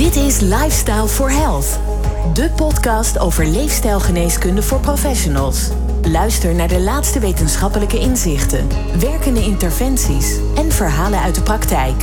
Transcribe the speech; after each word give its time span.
Dit 0.00 0.16
is 0.16 0.40
Lifestyle 0.40 1.06
for 1.06 1.30
Health, 1.30 1.78
de 2.34 2.50
podcast 2.56 3.18
over 3.18 3.46
leefstijlgeneeskunde 3.46 4.62
voor 4.62 4.80
professionals. 4.80 5.68
Luister 6.02 6.54
naar 6.54 6.68
de 6.68 6.80
laatste 6.80 7.18
wetenschappelijke 7.18 7.98
inzichten, 7.98 8.66
werkende 9.00 9.40
interventies 9.40 10.36
en 10.56 10.72
verhalen 10.72 11.20
uit 11.20 11.34
de 11.34 11.42
praktijk. 11.42 11.94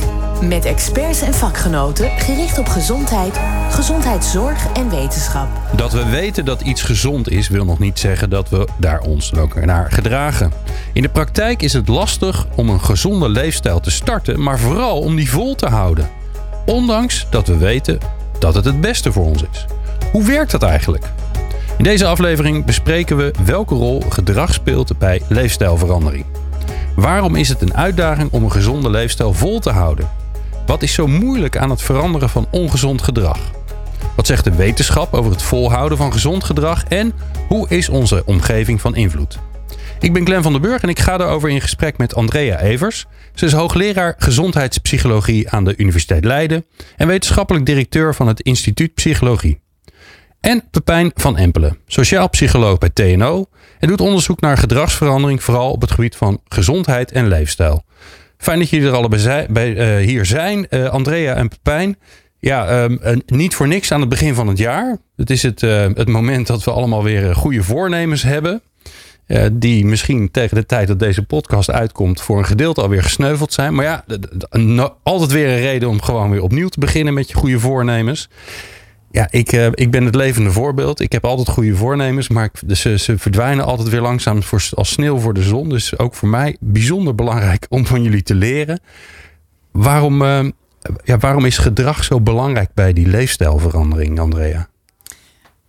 Met 0.42 0.64
experts 0.64 1.20
en 1.20 1.34
vakgenoten 1.34 2.10
gericht 2.10 2.58
op 2.58 2.66
gezondheid, 2.66 3.40
gezondheidszorg 3.70 4.72
en 4.72 4.90
wetenschap. 4.90 5.48
Dat 5.76 5.92
we 5.92 6.08
weten 6.08 6.44
dat 6.44 6.60
iets 6.60 6.82
gezond 6.82 7.30
is, 7.30 7.48
wil 7.48 7.64
nog 7.64 7.78
niet 7.78 7.98
zeggen 7.98 8.30
dat 8.30 8.48
we 8.48 8.68
daar 8.76 9.00
ons 9.00 9.34
ook 9.34 9.64
naar 9.64 9.92
gedragen. 9.92 10.52
In 10.92 11.02
de 11.02 11.08
praktijk 11.08 11.62
is 11.62 11.72
het 11.72 11.88
lastig 11.88 12.46
om 12.56 12.68
een 12.68 12.80
gezonde 12.80 13.28
leefstijl 13.28 13.80
te 13.80 13.90
starten, 13.90 14.42
maar 14.42 14.58
vooral 14.58 15.00
om 15.00 15.16
die 15.16 15.30
vol 15.30 15.54
te 15.54 15.66
houden. 15.66 16.17
Ondanks 16.68 17.26
dat 17.30 17.46
we 17.46 17.56
weten 17.56 17.98
dat 18.38 18.54
het 18.54 18.64
het 18.64 18.80
beste 18.80 19.12
voor 19.12 19.24
ons 19.24 19.44
is. 19.52 19.66
Hoe 20.12 20.24
werkt 20.24 20.50
dat 20.50 20.62
eigenlijk? 20.62 21.04
In 21.78 21.84
deze 21.84 22.06
aflevering 22.06 22.64
bespreken 22.64 23.16
we 23.16 23.34
welke 23.44 23.74
rol 23.74 24.02
gedrag 24.08 24.54
speelt 24.54 24.98
bij 24.98 25.22
leefstijlverandering. 25.28 26.24
Waarom 26.96 27.36
is 27.36 27.48
het 27.48 27.62
een 27.62 27.74
uitdaging 27.74 28.32
om 28.32 28.44
een 28.44 28.52
gezonde 28.52 28.90
leefstijl 28.90 29.32
vol 29.32 29.58
te 29.58 29.70
houden? 29.70 30.08
Wat 30.66 30.82
is 30.82 30.92
zo 30.92 31.06
moeilijk 31.06 31.56
aan 31.56 31.70
het 31.70 31.82
veranderen 31.82 32.28
van 32.28 32.46
ongezond 32.50 33.02
gedrag? 33.02 33.38
Wat 34.16 34.26
zegt 34.26 34.44
de 34.44 34.54
wetenschap 34.54 35.14
over 35.14 35.30
het 35.30 35.42
volhouden 35.42 35.98
van 35.98 36.12
gezond 36.12 36.44
gedrag 36.44 36.84
en 36.84 37.12
hoe 37.48 37.68
is 37.68 37.88
onze 37.88 38.22
omgeving 38.26 38.80
van 38.80 38.94
invloed? 38.94 39.38
Ik 40.00 40.12
ben 40.12 40.24
Glenn 40.24 40.42
van 40.42 40.52
den 40.52 40.60
Burg 40.60 40.82
en 40.82 40.88
ik 40.88 40.98
ga 40.98 41.16
daarover 41.16 41.50
in 41.50 41.60
gesprek 41.60 41.98
met 41.98 42.14
Andrea 42.14 42.60
Evers. 42.60 43.06
Ze 43.34 43.44
is 43.44 43.52
hoogleraar 43.52 44.14
gezondheidspsychologie 44.18 45.50
aan 45.50 45.64
de 45.64 45.74
Universiteit 45.76 46.24
Leiden 46.24 46.64
en 46.96 47.06
wetenschappelijk 47.06 47.66
directeur 47.66 48.14
van 48.14 48.28
het 48.28 48.40
Instituut 48.40 48.94
Psychologie. 48.94 49.60
En 50.40 50.64
Pepijn 50.70 51.10
van 51.14 51.36
Empelen, 51.36 51.78
sociaal 51.86 52.28
psycholoog 52.28 52.78
bij 52.78 52.90
TNO 52.90 53.46
en 53.78 53.88
doet 53.88 54.00
onderzoek 54.00 54.40
naar 54.40 54.58
gedragsverandering, 54.58 55.42
vooral 55.42 55.70
op 55.70 55.80
het 55.80 55.90
gebied 55.90 56.16
van 56.16 56.40
gezondheid 56.48 57.12
en 57.12 57.28
leefstijl. 57.28 57.84
Fijn 58.36 58.58
dat 58.58 58.70
jullie 58.70 58.88
er 58.88 58.94
allebei 58.94 59.46
bij, 59.50 59.98
uh, 60.00 60.06
hier 60.06 60.26
zijn, 60.26 60.66
uh, 60.70 60.88
Andrea 60.88 61.34
en 61.34 61.48
Pepijn. 61.48 61.96
Ja, 62.38 62.82
um, 62.82 63.22
niet 63.26 63.54
voor 63.54 63.68
niks 63.68 63.92
aan 63.92 64.00
het 64.00 64.08
begin 64.08 64.34
van 64.34 64.46
het 64.46 64.58
jaar. 64.58 64.98
Het 65.16 65.30
is 65.30 65.42
het, 65.42 65.62
uh, 65.62 65.86
het 65.94 66.08
moment 66.08 66.46
dat 66.46 66.64
we 66.64 66.70
allemaal 66.70 67.02
weer 67.02 67.34
goede 67.34 67.62
voornemens 67.62 68.22
hebben. 68.22 68.62
Die 69.52 69.86
misschien 69.86 70.30
tegen 70.30 70.56
de 70.56 70.66
tijd 70.66 70.88
dat 70.88 70.98
deze 70.98 71.22
podcast 71.22 71.70
uitkomt 71.70 72.20
voor 72.20 72.38
een 72.38 72.44
gedeelte 72.44 72.82
alweer 72.82 73.02
gesneuveld 73.02 73.52
zijn. 73.52 73.74
Maar 73.74 73.84
ja, 73.84 74.04
altijd 75.02 75.32
weer 75.32 75.48
een 75.48 75.60
reden 75.60 75.88
om 75.88 76.02
gewoon 76.02 76.30
weer 76.30 76.42
opnieuw 76.42 76.68
te 76.68 76.80
beginnen 76.80 77.14
met 77.14 77.28
je 77.28 77.34
goede 77.34 77.60
voornemens. 77.60 78.28
Ja, 79.10 79.28
ik, 79.30 79.52
uh, 79.52 79.66
ik 79.72 79.90
ben 79.90 80.04
het 80.04 80.14
levende 80.14 80.50
voorbeeld. 80.50 81.00
Ik 81.00 81.12
heb 81.12 81.24
altijd 81.24 81.48
goede 81.48 81.76
voornemens, 81.76 82.28
maar 82.28 82.50
ze, 82.68 82.98
ze 82.98 83.18
verdwijnen 83.18 83.64
altijd 83.64 83.88
weer 83.88 84.00
langzaam 84.00 84.42
voor, 84.42 84.68
als 84.74 84.90
sneeuw 84.90 85.18
voor 85.18 85.34
de 85.34 85.42
zon. 85.42 85.68
Dus 85.68 85.98
ook 85.98 86.14
voor 86.14 86.28
mij 86.28 86.56
bijzonder 86.60 87.14
belangrijk 87.14 87.66
om 87.68 87.86
van 87.86 88.02
jullie 88.02 88.22
te 88.22 88.34
leren. 88.34 88.80
Waarom, 89.72 90.22
uh, 90.22 90.44
ja, 91.04 91.18
waarom 91.18 91.44
is 91.44 91.58
gedrag 91.58 92.04
zo 92.04 92.20
belangrijk 92.20 92.70
bij 92.74 92.92
die 92.92 93.06
leefstijlverandering, 93.06 94.20
Andrea? 94.20 94.68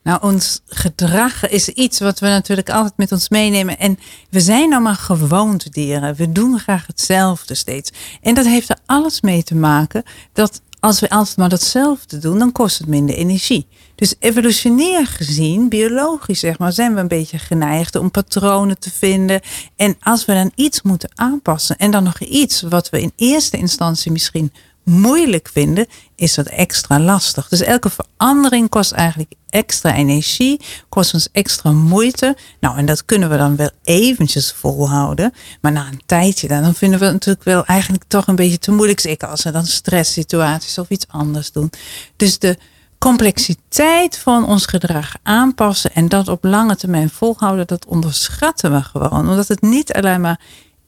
Nou, 0.10 0.22
ons 0.22 0.62
gedrag 0.68 1.50
is 1.50 1.68
iets 1.68 2.00
wat 2.00 2.20
we 2.20 2.28
natuurlijk 2.28 2.70
altijd 2.70 2.98
met 2.98 3.12
ons 3.12 3.30
meenemen. 3.30 3.80
En 3.80 4.00
we 4.30 4.40
zijn 4.40 4.74
allemaal 4.74 4.96
gewoontedieren. 4.96 6.16
We 6.16 6.32
doen 6.32 6.60
graag 6.60 6.88
hetzelfde 6.88 7.56
steeds. 7.56 7.92
En 8.22 8.36
dat 8.36 8.46
heeft 8.46 8.70
er 8.70 8.78
alles 8.86 9.22
mee 9.22 9.44
te 9.44 9.56
maken 9.56 10.04
dat 10.34 10.62
als 10.80 11.00
we 11.00 11.10
altijd 11.10 11.38
maar 11.38 11.50
datzelfde 11.50 12.18
doen, 12.18 12.40
dan 12.40 12.52
kost 12.52 12.78
het 12.78 12.88
minder 12.88 13.16
energie. 13.16 13.68
Dus 13.96 14.16
evolutionair 14.20 15.08
gezien, 15.08 15.70
biologisch 15.70 16.40
zeg 16.40 16.60
maar, 16.60 16.74
zijn 16.74 16.94
we 16.94 17.00
een 17.00 17.08
beetje 17.08 17.38
geneigd 17.38 17.96
om 17.96 18.12
patronen 18.12 18.80
te 18.80 18.92
vinden. 18.92 19.42
En 19.76 19.98
als 20.00 20.26
we 20.26 20.34
dan 20.34 20.52
iets 20.56 20.82
moeten 20.82 21.10
aanpassen 21.16 21.78
en 21.78 21.92
dan 21.92 22.04
nog 22.04 22.20
iets 22.20 22.62
wat 22.62 22.90
we 22.90 23.02
in 23.02 23.12
eerste 23.16 23.58
instantie 23.58 24.12
misschien 24.12 24.52
moeilijk 24.90 25.50
vinden, 25.54 25.88
is 26.16 26.34
dat 26.34 26.48
extra 26.48 27.00
lastig. 27.00 27.48
Dus 27.48 27.62
elke 27.62 27.90
verandering 27.90 28.70
kost 28.70 28.92
eigenlijk 28.92 29.34
extra 29.50 29.94
energie, 29.94 30.62
kost 30.90 31.14
ons 31.14 31.30
extra 31.32 31.72
moeite. 31.72 32.38
Nou, 32.60 32.78
en 32.78 32.86
dat 32.86 33.06
kunnen 33.06 33.30
we 33.30 33.38
dan 33.38 33.56
wel 33.56 33.70
eventjes 33.84 34.52
volhouden. 34.52 35.34
Maar 35.62 35.72
na 35.72 35.88
een 35.88 36.02
tijdje, 36.06 36.48
dan 36.48 36.76
vinden 36.76 37.00
we 37.00 37.06
het 37.06 37.14
natuurlijk 37.14 37.46
wel 37.46 37.66
eigenlijk 37.66 38.04
toch 38.08 38.28
een 38.28 38.36
beetje 38.36 38.60
te 38.60 38.72
moeilijk. 38.72 39.00
Zeker 39.00 39.28
als 39.28 39.44
we 39.44 39.52
dan 39.52 39.66
stresssituaties 39.66 40.78
of 40.78 40.90
iets 40.90 41.06
anders 41.08 41.52
doen. 41.52 41.72
Dus 42.16 42.40
de 42.40 42.58
complexiteit 42.98 44.18
van 44.18 44.46
ons 44.46 44.66
gedrag 44.66 45.16
aanpassen 45.24 45.94
en 45.94 46.10
dat 46.10 46.28
op 46.28 46.44
lange 46.44 46.76
termijn 46.76 47.10
volhouden, 47.10 47.68
dat 47.68 47.86
onderschatten 47.86 48.72
we 48.72 48.82
gewoon. 48.82 49.30
Omdat 49.30 49.48
het 49.48 49.62
niet 49.62 49.94
alleen 49.94 50.22
maar 50.22 50.40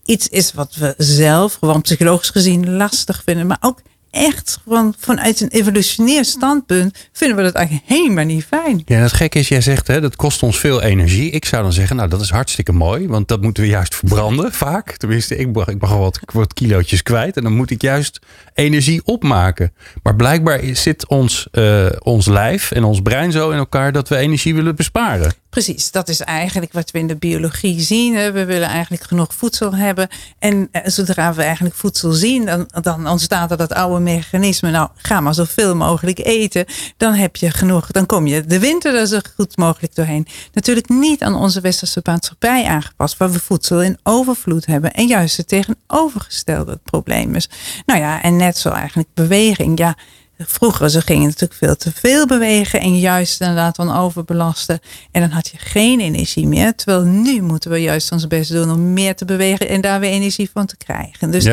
iets 0.06 0.28
is 0.28 0.54
wat 0.54 0.76
we 0.76 0.94
zelf 0.98 1.54
gewoon 1.54 1.82
psychologisch 1.82 2.30
gezien 2.30 2.76
lastig 2.76 3.22
vinden, 3.26 3.48
maar 3.48 3.58
ook 3.62 3.82
echt 4.12 4.60
gewoon 4.64 4.94
vanuit 5.00 5.42
een 5.42 5.50
evolutionair 5.50 6.26
standpunt 6.26 7.10
vinden 7.12 7.38
we 7.38 7.44
dat 7.44 7.54
eigenlijk 7.54 7.88
helemaal 7.88 8.26
niet 8.26 8.46
fijn. 8.46 8.82
Ja, 8.86 8.98
het 8.98 9.14
gekke 9.14 9.40
is, 9.40 9.48
jij 9.48 9.62
zegt 9.62 9.88
hè, 9.88 10.02
dat 10.02 10.16
kost 10.16 10.44
ons 10.44 10.60
veel 10.60 10.82
energie. 10.82 11.32
Ik 11.32 11.46
zou 11.46 11.64
dan 11.64 11.74
zeggen, 11.74 11.96
nou 11.96 12.10
dat 12.10 12.22
is 12.22 12.30
hartstikke 12.30 12.72
mooi, 12.72 13.08
want 13.08 13.28
dat 13.28 13.42
moeten 13.42 13.64
we 13.64 13.70
juist 13.70 13.96
verbranden 13.96 14.54
vaak. 14.54 14.98
Tenminste, 14.98 15.38
ik 15.38 15.54
mag, 15.54 15.68
ik 15.68 15.82
mag 15.82 15.94
wat, 15.94 16.20
wat 16.34 16.54
kilootjes 16.54 17.04
kwijt 17.04 17.38
en 17.38 17.44
dan 17.44 17.56
moet 17.56 17.72
ik 17.72 17.82
juist 17.82 18.20
energie 18.54 19.02
opmaken. 19.06 19.74
Maar 20.04 20.16
blijkbaar 20.16 20.60
zit 20.74 21.08
ons, 21.08 21.48
uh, 21.52 21.86
ons 22.00 22.26
lijf 22.26 22.72
en 22.72 22.84
ons 22.84 23.02
brein 23.02 23.32
zo 23.32 23.50
in 23.50 23.58
elkaar 23.58 23.92
dat 23.92 24.10
we 24.10 24.18
energie 24.18 24.56
willen 24.56 24.76
besparen. 24.76 25.34
Precies, 25.52 25.92
dat 25.92 26.10
is 26.10 26.20
eigenlijk 26.20 26.74
wat 26.74 26.92
we 26.92 27.00
in 27.00 27.08
de 27.08 27.16
biologie 27.16 27.82
zien. 27.82 28.14
We 28.14 28.46
willen 28.46 28.68
eigenlijk 28.68 29.04
genoeg 29.04 29.34
voedsel 29.34 29.76
hebben. 29.76 30.08
En 30.40 30.68
eh, 30.72 30.82
zodra 30.86 31.34
we 31.34 31.44
eigenlijk 31.44 31.76
voedsel 31.76 32.12
zien, 32.12 32.46
dan, 32.46 32.70
dan 32.82 33.08
ontstaat 33.08 33.52
er 33.52 33.58
dat 33.58 33.74
oude 33.74 34.00
mechanisme. 34.00 34.72
Nou, 34.72 34.90
ga 34.96 35.20
maar 35.20 35.34
zoveel 35.34 35.76
mogelijk 35.76 36.20
eten. 36.20 36.66
Dan 36.98 37.14
heb 37.14 37.36
je 37.36 37.52
genoeg. 37.52 37.92
Dan 37.92 38.06
kom 38.06 38.28
je 38.28 38.46
de 38.46 38.60
winter 38.60 38.96
er 38.96 39.08
zo 39.08 39.20
goed 39.36 39.58
mogelijk 39.58 39.96
doorheen. 39.96 40.28
Natuurlijk 40.54 40.90
niet 40.90 41.24
aan 41.24 41.36
onze 41.36 41.62
westerse 41.62 42.00
maatschappij 42.04 42.66
aangepast, 42.66 43.18
waar 43.18 43.32
we 43.32 43.40
voedsel 43.40 43.82
in 43.82 43.98
overvloed 44.04 44.66
hebben. 44.66 44.94
En 44.94 45.08
juist 45.08 45.38
het 45.38 45.48
tegenovergestelde 45.48 46.80
probleem 46.84 47.36
is. 47.36 47.50
Nou 47.86 48.00
ja, 48.00 48.22
en 48.22 48.36
net 48.42 48.58
zo 48.58 48.70
eigenlijk 48.70 49.10
beweging. 49.14 49.78
Ja, 49.78 49.96
Vroeger 50.48 50.90
ze 50.90 51.02
gingen 51.02 51.26
natuurlijk 51.26 51.54
veel 51.54 51.76
te 51.76 51.92
veel 51.92 52.28
bewegen 52.28 52.80
en 52.80 53.00
juist 53.00 53.42
inderdaad 53.42 53.76
dan 53.76 53.96
overbelasten. 53.96 54.80
En 55.12 55.22
dan 55.22 55.30
had 55.30 55.48
je 55.48 55.58
geen 55.58 56.00
energie 56.00 56.48
meer. 56.48 56.76
Terwijl 56.76 57.04
nu 57.04 57.42
moeten 57.42 57.72
we 57.72 57.78
juist 57.78 58.12
ons 58.12 58.28
best 58.28 58.52
doen 58.52 58.72
om 58.72 58.94
meer 58.94 59.16
te 59.16 59.26
bewegen 59.26 59.70
en 59.70 59.82
daar 59.82 60.00
weer 60.00 60.10
energie 60.10 60.50
van 60.54 60.66
te 60.66 60.78
krijgen. 60.78 61.32
Dus 61.32 61.50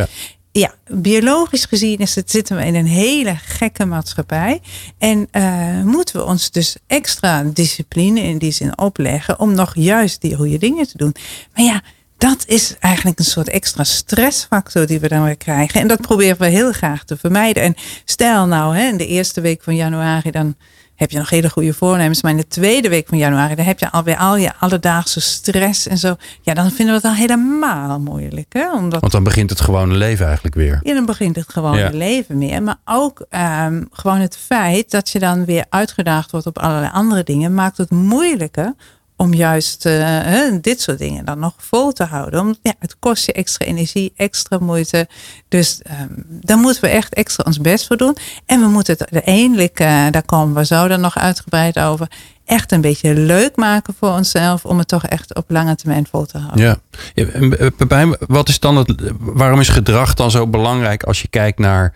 ja, 0.52 0.74
biologisch 0.86 1.64
gezien 1.64 1.98
is 1.98 2.14
het, 2.14 2.30
zitten 2.30 2.56
we 2.56 2.64
in 2.64 2.74
een 2.74 2.86
hele 2.86 3.34
gekke 3.36 3.84
maatschappij. 3.84 4.60
En 4.98 5.28
uh, 5.32 5.82
moeten 5.82 6.16
we 6.16 6.24
ons 6.24 6.50
dus 6.50 6.76
extra 6.86 7.42
discipline 7.42 8.20
in 8.20 8.38
die 8.38 8.52
zin 8.52 8.78
opleggen 8.78 9.40
om 9.40 9.54
nog 9.54 9.72
juist 9.74 10.20
die 10.20 10.36
goede 10.36 10.58
dingen 10.58 10.88
te 10.88 10.96
doen. 10.96 11.14
Maar 11.54 11.64
ja, 11.64 11.82
dat 12.18 12.44
is 12.46 12.76
eigenlijk 12.80 13.18
een 13.18 13.24
soort 13.24 13.48
extra 13.48 13.84
stressfactor 13.84 14.86
die 14.86 15.00
we 15.00 15.08
dan 15.08 15.24
weer 15.24 15.36
krijgen. 15.36 15.80
En 15.80 15.88
dat 15.88 16.00
proberen 16.00 16.38
we 16.38 16.46
heel 16.46 16.72
graag 16.72 17.04
te 17.04 17.16
vermijden. 17.16 17.62
En 17.62 17.74
stel 18.04 18.46
nou, 18.46 18.76
hè, 18.76 18.88
in 18.88 18.96
de 18.96 19.06
eerste 19.06 19.40
week 19.40 19.62
van 19.62 19.76
januari, 19.76 20.30
dan 20.30 20.56
heb 20.94 21.10
je 21.10 21.18
nog 21.18 21.30
hele 21.30 21.50
goede 21.50 21.74
voornemens. 21.74 22.22
Maar 22.22 22.30
in 22.30 22.36
de 22.36 22.46
tweede 22.46 22.88
week 22.88 23.08
van 23.08 23.18
januari, 23.18 23.54
dan 23.54 23.64
heb 23.64 23.78
je 23.78 23.90
alweer 23.90 24.16
al 24.16 24.36
je 24.36 24.52
alledaagse 24.58 25.20
stress 25.20 25.86
en 25.86 25.98
zo. 25.98 26.16
Ja, 26.42 26.54
dan 26.54 26.70
vinden 26.70 26.86
we 26.86 27.00
het 27.00 27.10
al 27.10 27.14
helemaal 27.14 28.00
moeilijk. 28.00 28.52
Hè? 28.52 28.72
Omdat, 28.72 29.00
Want 29.00 29.12
dan 29.12 29.24
begint 29.24 29.50
het 29.50 29.60
gewone 29.60 29.94
leven 29.94 30.26
eigenlijk 30.26 30.54
weer. 30.54 30.80
Ja, 30.82 30.94
dan 30.94 31.06
begint 31.06 31.36
het 31.36 31.48
gewone 31.48 31.92
leven 31.92 32.38
meer. 32.38 32.62
Maar 32.62 32.78
ook 32.84 33.26
um, 33.30 33.88
gewoon 33.92 34.18
het 34.18 34.36
feit 34.36 34.90
dat 34.90 35.10
je 35.10 35.18
dan 35.18 35.44
weer 35.44 35.64
uitgedaagd 35.68 36.30
wordt 36.30 36.46
op 36.46 36.58
allerlei 36.58 36.92
andere 36.92 37.22
dingen, 37.22 37.54
maakt 37.54 37.76
het 37.76 37.90
moeilijker 37.90 38.74
om 39.18 39.34
juist 39.34 39.86
uh, 39.86 40.52
dit 40.60 40.80
soort 40.80 40.98
dingen 40.98 41.24
dan 41.24 41.38
nog 41.38 41.54
vol 41.56 41.92
te 41.92 42.04
houden. 42.04 42.40
Om, 42.40 42.56
ja, 42.62 42.72
het 42.78 42.98
kost 42.98 43.26
je 43.26 43.32
extra 43.32 43.66
energie, 43.66 44.12
extra 44.16 44.58
moeite. 44.58 45.08
Dus 45.48 45.80
um, 46.00 46.24
daar 46.28 46.58
moeten 46.58 46.82
we 46.82 46.88
echt 46.88 47.14
extra 47.14 47.44
ons 47.46 47.60
best 47.60 47.86
voor 47.86 47.96
doen. 47.96 48.16
En 48.46 48.60
we 48.60 48.66
moeten 48.66 48.96
het 48.98 49.12
uiteindelijk, 49.12 49.80
uh, 49.80 50.06
daar 50.10 50.22
komen 50.22 50.54
we 50.54 50.64
zo 50.64 50.88
dan 50.88 51.00
nog 51.00 51.18
uitgebreid 51.18 51.78
over, 51.78 52.10
echt 52.48 52.72
een 52.72 52.80
beetje 52.80 53.14
leuk 53.14 53.56
maken 53.56 53.94
voor 53.98 54.10
onszelf. 54.10 54.64
Om 54.64 54.78
het 54.78 54.88
toch 54.88 55.06
echt 55.06 55.34
op 55.34 55.50
lange 55.50 55.74
termijn 55.74 56.06
vol 56.10 56.26
te 56.26 56.38
houden. 56.38 56.64
Ja. 56.64 56.76
ja 57.14 58.16
wat 58.26 58.48
is 58.48 58.60
dan 58.60 58.76
het, 58.76 59.12
waarom 59.18 59.60
is 59.60 59.68
gedrag 59.68 60.14
dan 60.14 60.30
zo 60.30 60.46
belangrijk 60.46 61.02
als 61.02 61.22
je 61.22 61.28
kijkt 61.28 61.58
naar 61.58 61.94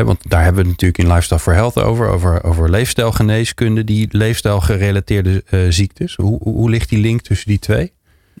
want 0.00 0.30
daar 0.30 0.42
hebben 0.42 0.62
we 0.62 0.70
het 0.70 0.80
natuurlijk 0.80 0.98
in 0.98 1.14
Lifestyle 1.14 1.40
for 1.40 1.52
Health 1.52 1.78
over. 1.78 2.08
Over, 2.08 2.44
over 2.44 2.70
leefstijlgeneeskunde, 2.70 3.84
die 3.84 4.08
leefstijlgerelateerde 4.10 5.44
uh, 5.50 5.60
ziektes. 5.68 6.14
Hoe, 6.14 6.38
hoe 6.42 6.70
ligt 6.70 6.88
die 6.88 6.98
link 6.98 7.20
tussen 7.20 7.48
die 7.48 7.58
twee? 7.58 7.92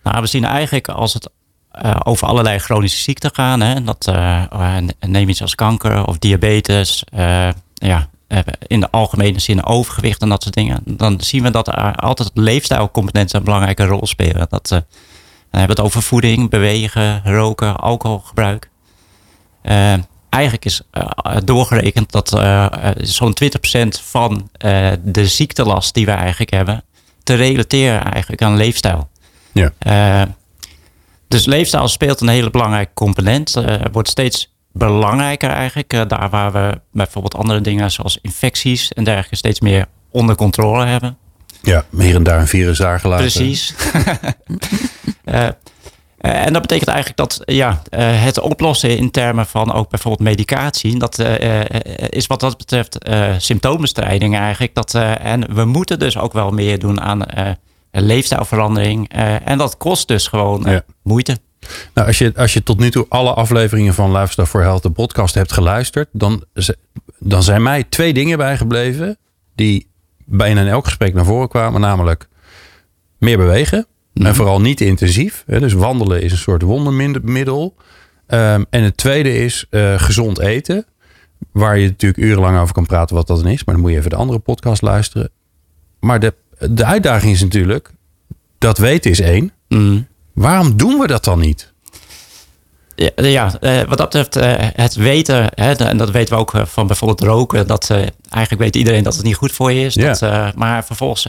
Nou, 0.02 0.20
we 0.20 0.26
zien 0.26 0.44
eigenlijk 0.44 0.88
als 0.88 1.14
het 1.14 1.30
uh, 1.82 1.96
over 2.04 2.26
allerlei 2.26 2.58
chronische 2.58 3.02
ziekten 3.02 3.30
gaan. 3.34 3.60
Hè, 3.60 3.82
dat 3.84 4.06
uh, 4.10 4.76
neem 5.00 5.28
iets 5.28 5.42
als 5.42 5.54
kanker 5.54 6.06
of 6.06 6.18
diabetes. 6.18 7.04
ja, 7.74 8.08
in 8.66 8.80
de 8.80 8.90
algemene 8.90 9.38
zin 9.38 9.64
overgewicht 9.64 10.22
en 10.22 10.28
dat 10.28 10.42
soort 10.42 10.54
dingen. 10.54 10.80
Dan 10.84 11.20
zien 11.20 11.42
we 11.42 11.50
dat 11.50 11.68
er 11.68 11.94
altijd 11.94 12.30
leefstijlcomponenten 12.34 13.38
een 13.38 13.44
belangrijke 13.44 13.84
rol 13.84 14.06
spelen. 14.06 14.46
Dat, 14.48 14.68
dan 14.68 14.84
hebben 15.50 15.76
we 15.76 15.82
het 15.82 15.90
over 15.90 16.02
voeding, 16.02 16.50
bewegen, 16.50 17.22
roken, 17.24 17.76
alcoholgebruik. 17.76 18.70
eigenlijk 20.28 20.64
is 20.64 20.82
doorgerekend 21.44 22.12
dat 22.12 22.28
zo'n 22.96 23.36
20% 23.44 23.88
van 24.02 24.50
de 25.02 25.26
ziektelast 25.26 25.94
die 25.94 26.06
we 26.06 26.12
eigenlijk 26.12 26.50
hebben, 26.50 26.84
te 27.22 27.34
relateren 27.34 28.04
eigenlijk 28.04 28.42
aan 28.42 28.56
leefstijl. 28.56 29.10
Ja. 29.52 29.72
dus 31.28 31.46
leefstijl 31.46 31.88
speelt 31.88 32.20
een 32.20 32.28
hele 32.28 32.50
belangrijke 32.50 32.94
component. 32.94 33.62
wordt 33.92 34.08
steeds 34.08 34.52
belangrijker 34.72 35.50
eigenlijk. 35.50 35.92
Uh, 35.92 36.02
daar 36.08 36.30
waar 36.30 36.52
we 36.52 36.80
bijvoorbeeld 36.92 37.34
andere 37.34 37.60
dingen 37.60 37.90
zoals 37.90 38.18
infecties 38.22 38.92
en 38.92 39.04
dergelijke 39.04 39.36
steeds 39.36 39.60
meer 39.60 39.86
onder 40.10 40.36
controle 40.36 40.84
hebben. 40.84 41.16
Ja, 41.62 41.84
meer 41.90 42.14
en 42.14 42.22
daar 42.22 42.40
een 42.40 42.46
virus 42.46 42.82
aangelaten. 42.82 43.24
Precies. 43.24 43.74
uh, 45.24 45.44
en 46.18 46.52
dat 46.52 46.62
betekent 46.62 46.88
eigenlijk 46.88 47.16
dat 47.16 47.40
ja, 47.44 47.82
het 47.96 48.40
oplossen 48.40 48.96
in 48.96 49.10
termen 49.10 49.46
van 49.46 49.72
ook 49.72 49.90
bijvoorbeeld 49.90 50.28
medicatie, 50.28 50.98
dat 50.98 51.18
is 52.08 52.26
wat 52.26 52.40
dat 52.40 52.56
betreft 52.56 52.98
symptoombestrijding 53.38 54.36
eigenlijk. 54.36 54.74
Dat, 54.74 54.94
en 55.20 55.54
we 55.54 55.64
moeten 55.64 55.98
dus 55.98 56.18
ook 56.18 56.32
wel 56.32 56.50
meer 56.50 56.78
doen 56.78 57.00
aan 57.00 57.24
leefstijlverandering. 57.90 59.08
en 59.44 59.58
dat 59.58 59.76
kost 59.76 60.08
dus 60.08 60.26
gewoon 60.26 60.82
moeite. 61.02 61.38
Nou, 61.94 62.06
als 62.06 62.18
je, 62.18 62.32
als 62.36 62.52
je 62.52 62.62
tot 62.62 62.78
nu 62.78 62.90
toe 62.90 63.06
alle 63.08 63.32
afleveringen 63.32 63.94
van 63.94 64.12
Lifestyle 64.12 64.46
for 64.46 64.60
Health, 64.60 64.82
de 64.82 64.90
podcast, 64.90 65.34
hebt 65.34 65.52
geluisterd, 65.52 66.08
dan, 66.12 66.44
dan 67.18 67.42
zijn 67.42 67.62
mij 67.62 67.84
twee 67.84 68.12
dingen 68.12 68.38
bijgebleven 68.38 69.18
die 69.54 69.90
bijna 70.24 70.60
in 70.60 70.68
elk 70.68 70.84
gesprek 70.84 71.14
naar 71.14 71.24
voren 71.24 71.48
kwamen. 71.48 71.80
Namelijk 71.80 72.28
meer 73.18 73.36
bewegen. 73.36 73.86
En 74.14 74.22
mhm. 74.22 74.34
vooral 74.34 74.60
niet 74.60 74.80
intensief. 74.80 75.44
Dus 75.46 75.72
wandelen 75.72 76.22
is 76.22 76.32
een 76.32 76.38
soort 76.38 76.62
wondermiddel. 76.62 77.74
Um, 78.28 78.66
en 78.70 78.82
het 78.82 78.96
tweede 78.96 79.36
is 79.36 79.66
uh, 79.70 80.00
gezond 80.00 80.38
eten. 80.38 80.86
Waar 81.52 81.78
je 81.78 81.88
natuurlijk 81.88 82.22
urenlang 82.22 82.58
over 82.58 82.74
kan 82.74 82.86
praten 82.86 83.16
wat 83.16 83.26
dat 83.26 83.36
dan 83.42 83.48
is. 83.48 83.64
Maar 83.64 83.74
dan 83.74 83.84
moet 83.84 83.92
je 83.92 83.98
even 83.98 84.10
de 84.10 84.16
andere 84.16 84.38
podcast 84.38 84.82
luisteren. 84.82 85.30
Maar 86.00 86.20
de, 86.20 86.34
de 86.70 86.84
uitdaging 86.84 87.32
is 87.32 87.40
natuurlijk, 87.40 87.90
dat 88.58 88.78
weten 88.78 89.10
is 89.10 89.20
één. 89.20 89.52
Mm. 89.68 90.06
Waarom 90.34 90.76
doen 90.76 90.98
we 90.98 91.06
dat 91.06 91.24
dan 91.24 91.38
niet? 91.38 91.72
Ja, 92.94 93.10
ja 93.16 93.52
eh, 93.60 93.82
wat 93.82 93.98
dat 93.98 94.10
betreft, 94.10 94.36
eh, 94.36 94.68
het 94.74 94.94
weten, 94.94 95.48
hè, 95.54 95.72
en 95.72 95.96
dat 95.96 96.10
weten 96.10 96.34
we 96.34 96.40
ook 96.40 96.54
eh, 96.54 96.64
van 96.64 96.86
bijvoorbeeld 96.86 97.20
roken, 97.20 97.66
dat 97.66 97.90
eigenlijk 98.30 98.62
weet 98.62 98.76
iedereen 98.76 99.02
dat 99.02 99.14
het 99.14 99.24
niet 99.24 99.36
goed 99.36 99.52
voor 99.52 99.72
je 99.72 99.84
is. 99.84 99.94
Dat, 99.94 100.20
maar 100.54 100.84
vervolgens, 100.84 101.28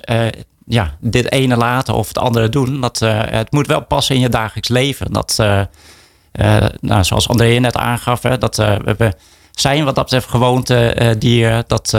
ja, 0.66 0.96
dit 1.00 1.32
ene 1.32 1.58
laten 1.58 1.94
of 1.94 2.08
het 2.08 2.18
andere 2.18 2.50
doen, 2.50 2.82
dat, 2.82 3.00
het 3.30 3.52
moet 3.52 3.68
wel 3.68 3.86
passen 3.86 4.16
in 4.16 4.22
je 4.22 4.30
dagelijks 4.30 4.70
leven. 4.70 5.14
Dat, 5.14 5.36
nou, 6.80 7.04
zoals 7.04 7.28
André 7.28 7.60
net 7.60 7.78
aangaf, 7.78 8.22
hè, 8.22 8.38
dat 8.38 8.56
we 8.56 9.14
zijn 9.52 9.86
wat 9.86 9.96
dat 9.96 10.04
betreft 10.04 10.30
gewoonte 10.30 11.16
dieren. 11.20 11.64
Dat 11.68 11.98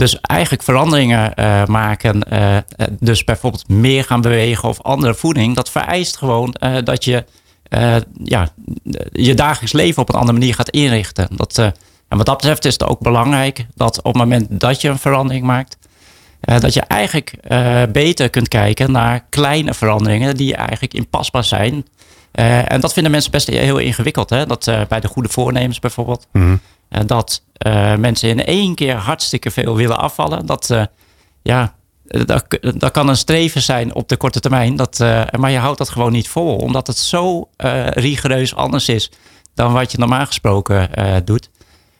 dus 0.00 0.20
eigenlijk 0.20 0.62
veranderingen 0.62 1.32
uh, 1.36 1.64
maken, 1.64 2.22
uh, 2.32 2.56
dus 3.00 3.24
bijvoorbeeld 3.24 3.68
meer 3.68 4.04
gaan 4.04 4.20
bewegen 4.20 4.68
of 4.68 4.82
andere 4.82 5.14
voeding, 5.14 5.56
dat 5.56 5.70
vereist 5.70 6.16
gewoon 6.16 6.54
dat 6.84 7.04
je 7.04 7.24
ja, 8.22 8.48
je 9.12 9.34
dagelijks 9.34 9.72
leven 9.72 10.02
op 10.02 10.08
een 10.08 10.14
andere 10.14 10.38
manier 10.38 10.54
gaat 10.54 10.68
inrichten. 10.68 11.28
Dat, 11.36 11.58
en 11.58 12.16
wat 12.16 12.26
dat 12.26 12.36
betreft 12.36 12.64
is 12.64 12.72
het 12.72 12.86
ook 12.86 13.00
belangrijk 13.00 13.66
dat 13.74 13.98
op 13.98 14.04
het 14.04 14.22
moment 14.22 14.60
dat 14.60 14.80
je 14.80 14.88
een 14.88 14.98
verandering 14.98 15.44
maakt, 15.44 15.78
dat 16.40 16.74
je 16.74 16.80
eigenlijk 16.80 17.34
beter 17.92 18.30
kunt 18.30 18.48
kijken 18.48 18.92
naar 18.92 19.24
kleine 19.28 19.74
veranderingen 19.74 20.36
die 20.36 20.54
eigenlijk 20.54 20.94
inpasbaar 20.94 21.44
zijn. 21.44 21.86
En 22.32 22.80
dat 22.80 22.92
vinden 22.92 23.12
mensen 23.12 23.30
best 23.30 23.46
heel 23.46 23.78
ingewikkeld. 23.78 24.30
Hè? 24.30 24.46
Dat 24.46 24.70
bij 24.88 25.00
de 25.00 25.08
goede 25.08 25.28
voornemens 25.28 25.78
bijvoorbeeld. 25.78 26.26
Mm 26.32 26.60
dat 27.06 27.42
uh, 27.66 27.96
mensen 27.96 28.28
in 28.28 28.44
één 28.44 28.74
keer 28.74 28.94
hartstikke 28.94 29.50
veel 29.50 29.76
willen 29.76 29.98
afvallen. 29.98 30.46
Dat, 30.46 30.74
ja, 31.42 31.74
dat, 32.04 32.44
dat 32.60 32.90
kan 32.90 33.08
een 33.08 33.16
streven 33.16 33.62
zijn 33.62 33.94
op 33.94 34.08
de 34.08 34.16
korte 34.16 34.40
termijn. 34.40 34.76
Dat, 34.76 34.98
maar 35.38 35.50
je 35.50 35.58
houdt 35.58 35.78
dat 35.78 35.88
gewoon 35.88 36.12
niet 36.12 36.28
vol. 36.28 36.56
Omdat 36.56 36.86
het 36.86 36.98
zo 36.98 37.48
rigoureus 37.90 38.54
anders 38.54 38.88
is 38.88 39.10
dan 39.54 39.72
wat 39.72 39.92
je 39.92 39.98
normaal 39.98 40.26
gesproken 40.26 40.90
doet. 41.24 41.50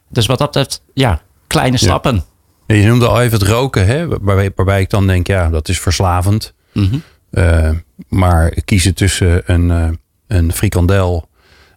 Dus 0.08 0.26
wat 0.26 0.38
dat 0.38 0.52
betreft, 0.52 0.82
ja, 0.94 1.22
kleine 1.46 1.76
stappen. 1.76 2.24
Ja. 2.66 2.74
Je 2.74 2.86
noemde 2.86 3.08
al 3.08 3.20
even 3.20 3.38
het 3.38 3.48
roken, 3.48 3.86
hè? 3.86 4.08
Waarbij, 4.08 4.50
waarbij 4.54 4.80
ik 4.80 4.90
dan 4.90 5.06
denk, 5.06 5.26
ja, 5.26 5.48
dat 5.48 5.68
is 5.68 5.80
verslavend. 5.80 6.54
Mm 6.72 7.02
-hmm. 7.30 7.82
maar 8.08 8.50
kiezen 8.64 8.94
tussen 8.94 9.42
een, 9.46 9.98
een 10.30 10.52
frikandel 10.52 11.28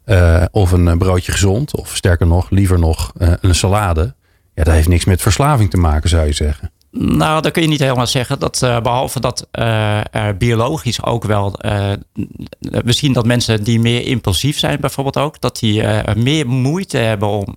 uh, 0.06 0.44
of 0.52 0.72
een 0.72 0.88
eh, 0.88 0.98
broodje 0.98 1.32
gezond. 1.32 1.76
Of 1.76 1.96
sterker 1.96 2.28
nog, 2.28 2.50
liever 2.50 2.80
nog 2.80 3.14
uh, 3.18 3.34
een 3.42 3.56
salade. 3.56 4.14
Ja, 4.56 4.64
dat 4.64 4.74
heeft 4.74 4.88
niks 4.88 5.06
met 5.06 5.22
verslaving 5.22 5.70
te 5.70 5.78
maken, 5.78 6.10
zou 6.10 6.26
je 6.26 6.34
zeggen. 6.34 6.72
Nou, 6.92 7.42
dat 7.42 7.52
kun 7.52 7.62
je 7.62 7.68
niet 7.68 7.80
helemaal 7.80 8.08
zeggen. 8.08 8.40
Dat, 8.40 8.62
uh, 8.64 8.80
behalve 8.82 9.20
dat 9.20 9.48
biologisch 10.38 11.04
ook 11.04 11.24
wel. 11.24 11.60
we 12.60 12.92
zien 12.92 13.14
dat 13.14 13.26
mensen 13.26 13.64
die 13.64 13.80
meer 13.80 14.06
impulsief 14.06 14.60
zijn, 14.60 14.80
bijvoorbeeld 14.80 15.18
ook, 15.18 15.42
dat 15.42 15.60
die 15.60 15.84
meer 16.16 16.48
moeite 16.48 16.98
hebben 16.98 17.28
om 17.28 17.56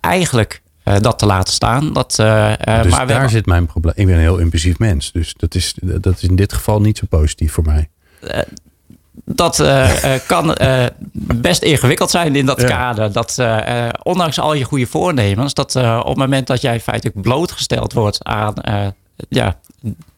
eigenlijk 0.00 0.62
dat 1.00 1.18
te 1.18 1.26
laten 1.26 1.52
staan. 1.52 1.92
Dat, 1.92 2.10
dus 2.16 2.90
maar 2.90 3.06
daar 3.06 3.30
zit 3.30 3.46
mijn 3.46 3.66
probleem. 3.66 3.94
Ik 3.96 4.06
ben 4.06 4.14
een 4.14 4.20
heel 4.20 4.38
impulsief 4.38 4.78
mens. 4.78 5.12
Dus 5.12 5.34
dat 5.36 5.54
is, 5.54 5.74
dat 5.80 6.16
is 6.16 6.22
in 6.22 6.36
dit 6.36 6.52
geval 6.52 6.80
niet 6.80 6.98
zo 6.98 7.06
positief 7.08 7.52
voor 7.52 7.64
mij 7.64 7.88
dat 9.24 9.58
uh, 9.58 9.90
kan 10.26 10.56
uh, 10.62 10.84
best 11.36 11.62
ingewikkeld 11.62 12.10
zijn 12.10 12.36
in 12.36 12.46
dat 12.46 12.64
kader. 12.64 13.12
Dat 13.12 13.42
ondanks 14.02 14.38
al 14.38 14.54
je 14.54 14.64
goede 14.64 14.86
voornemens, 14.86 15.54
dat 15.54 15.76
op 15.76 16.06
het 16.06 16.16
moment 16.16 16.46
dat 16.46 16.60
jij 16.60 16.80
feitelijk 16.80 17.22
blootgesteld 17.22 17.92
wordt 17.92 18.24
aan 18.24 18.54
ja, 19.28 19.58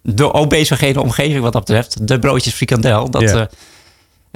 de 0.02 0.32
obesogene 0.32 1.00
omgeving 1.00 1.41
wat 1.41 1.52
dat 1.52 1.64
betreft, 1.64 2.08
de 2.08 2.19
broodjes 2.19 2.55
frikandel, 2.55 3.11
dat, 3.11 3.49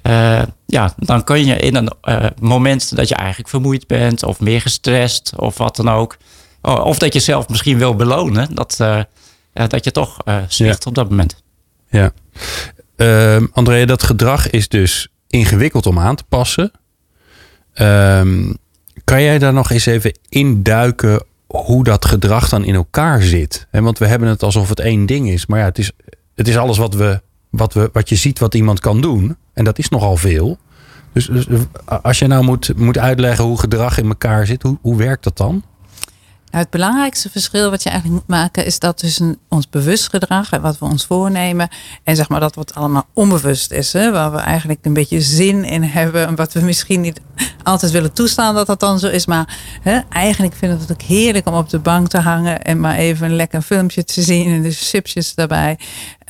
ja. 0.02 0.46
ja 0.66 0.94
dan 0.96 1.24
kun 1.24 1.44
je 1.44 1.56
in 1.56 1.74
een 1.74 1.92
moment 2.40 2.96
dat 2.96 3.08
je 3.08 3.14
eigenlijk 3.14 3.48
vermoeid 3.48 3.86
bent 3.86 4.22
of 4.22 4.40
meer 4.40 4.60
gestrest 4.60 5.32
of 5.36 5.58
wat 5.58 5.76
dan 5.76 5.90
ook, 5.90 6.16
of 6.62 6.98
dat 6.98 7.12
je 7.12 7.20
zelf 7.20 7.48
misschien 7.48 7.78
wil 7.78 7.94
belonen, 7.94 8.54
dat, 8.54 8.76
dat 9.52 9.84
je 9.84 9.92
toch 9.92 10.16
zegt 10.48 10.86
op 10.86 10.94
dat 10.94 11.10
moment. 11.10 11.42
Ja. 11.90 12.12
Uh, 12.98 13.42
André, 13.52 13.86
dat 13.86 14.02
gedrag 14.02 14.50
is 14.50 14.68
dus 14.68 15.08
ingewikkeld 15.26 15.86
om 15.86 15.98
aan 15.98 16.16
te 16.16 16.24
passen. 16.28 16.70
Um, 17.74 18.56
kan 19.04 19.22
jij 19.22 19.38
daar 19.38 19.52
nog 19.52 19.70
eens 19.70 19.86
even 19.86 20.18
induiken 20.28 21.22
hoe 21.46 21.84
dat 21.84 22.04
gedrag 22.04 22.48
dan 22.48 22.64
in 22.64 22.74
elkaar 22.74 23.22
zit? 23.22 23.66
want 23.70 23.98
we 23.98 24.06
hebben 24.06 24.28
het 24.28 24.42
alsof 24.42 24.68
het 24.68 24.80
één 24.80 25.06
ding 25.06 25.28
is. 25.28 25.46
Maar 25.46 25.58
ja, 25.58 25.64
het 25.64 25.78
is, 25.78 25.92
het 26.34 26.48
is 26.48 26.56
alles 26.56 26.78
wat, 26.78 26.94
we, 26.94 27.20
wat, 27.50 27.72
we, 27.72 27.90
wat 27.92 28.08
je 28.08 28.16
ziet 28.16 28.38
wat 28.38 28.54
iemand 28.54 28.80
kan 28.80 29.00
doen. 29.00 29.36
En 29.52 29.64
dat 29.64 29.78
is 29.78 29.88
nogal 29.88 30.16
veel. 30.16 30.58
Dus, 31.12 31.26
dus 31.26 31.46
als 32.02 32.18
je 32.18 32.26
nou 32.26 32.44
moet, 32.44 32.72
moet 32.76 32.98
uitleggen 32.98 33.44
hoe 33.44 33.58
gedrag 33.58 33.98
in 33.98 34.08
elkaar 34.08 34.46
zit, 34.46 34.62
hoe, 34.62 34.78
hoe 34.80 34.96
werkt 34.96 35.24
dat 35.24 35.36
dan? 35.36 35.62
Nou, 36.50 36.62
het 36.62 36.70
belangrijkste 36.70 37.30
verschil 37.30 37.70
wat 37.70 37.82
je 37.82 37.90
eigenlijk 37.90 38.20
moet 38.20 38.36
maken 38.36 38.64
is 38.64 38.78
dat 38.78 38.98
tussen 38.98 39.38
ons 39.48 39.68
bewust 39.68 40.08
gedrag 40.08 40.50
en 40.50 40.60
wat 40.60 40.78
we 40.78 40.84
ons 40.84 41.06
voornemen 41.06 41.68
en 42.04 42.16
zeg 42.16 42.28
maar 42.28 42.40
dat 42.40 42.54
wat 42.54 42.74
allemaal 42.74 43.06
onbewust 43.14 43.70
is, 43.70 43.92
hè, 43.92 44.10
waar 44.12 44.32
we 44.32 44.38
eigenlijk 44.38 44.84
een 44.84 44.92
beetje 44.92 45.20
zin 45.20 45.64
in 45.64 45.82
hebben 45.82 46.26
en 46.26 46.36
wat 46.36 46.52
we 46.52 46.60
misschien 46.60 47.00
niet 47.00 47.20
altijd 47.62 47.92
willen 47.92 48.12
toestaan 48.12 48.54
dat 48.54 48.66
dat 48.66 48.80
dan 48.80 48.98
zo 48.98 49.08
is, 49.08 49.26
maar 49.26 49.58
hè, 49.82 49.98
eigenlijk 50.08 50.54
vinden 50.54 50.78
we 50.78 50.82
het 50.82 50.92
ook 50.92 51.08
heerlijk 51.08 51.46
om 51.46 51.54
op 51.54 51.68
de 51.68 51.78
bank 51.78 52.08
te 52.08 52.18
hangen 52.18 52.62
en 52.62 52.80
maar 52.80 52.96
even 52.96 53.26
een 53.26 53.36
lekker 53.36 53.62
filmpje 53.62 54.04
te 54.04 54.22
zien 54.22 54.46
en 54.46 54.62
de 54.62 54.70
chipjes 54.70 55.34
daarbij. 55.34 55.78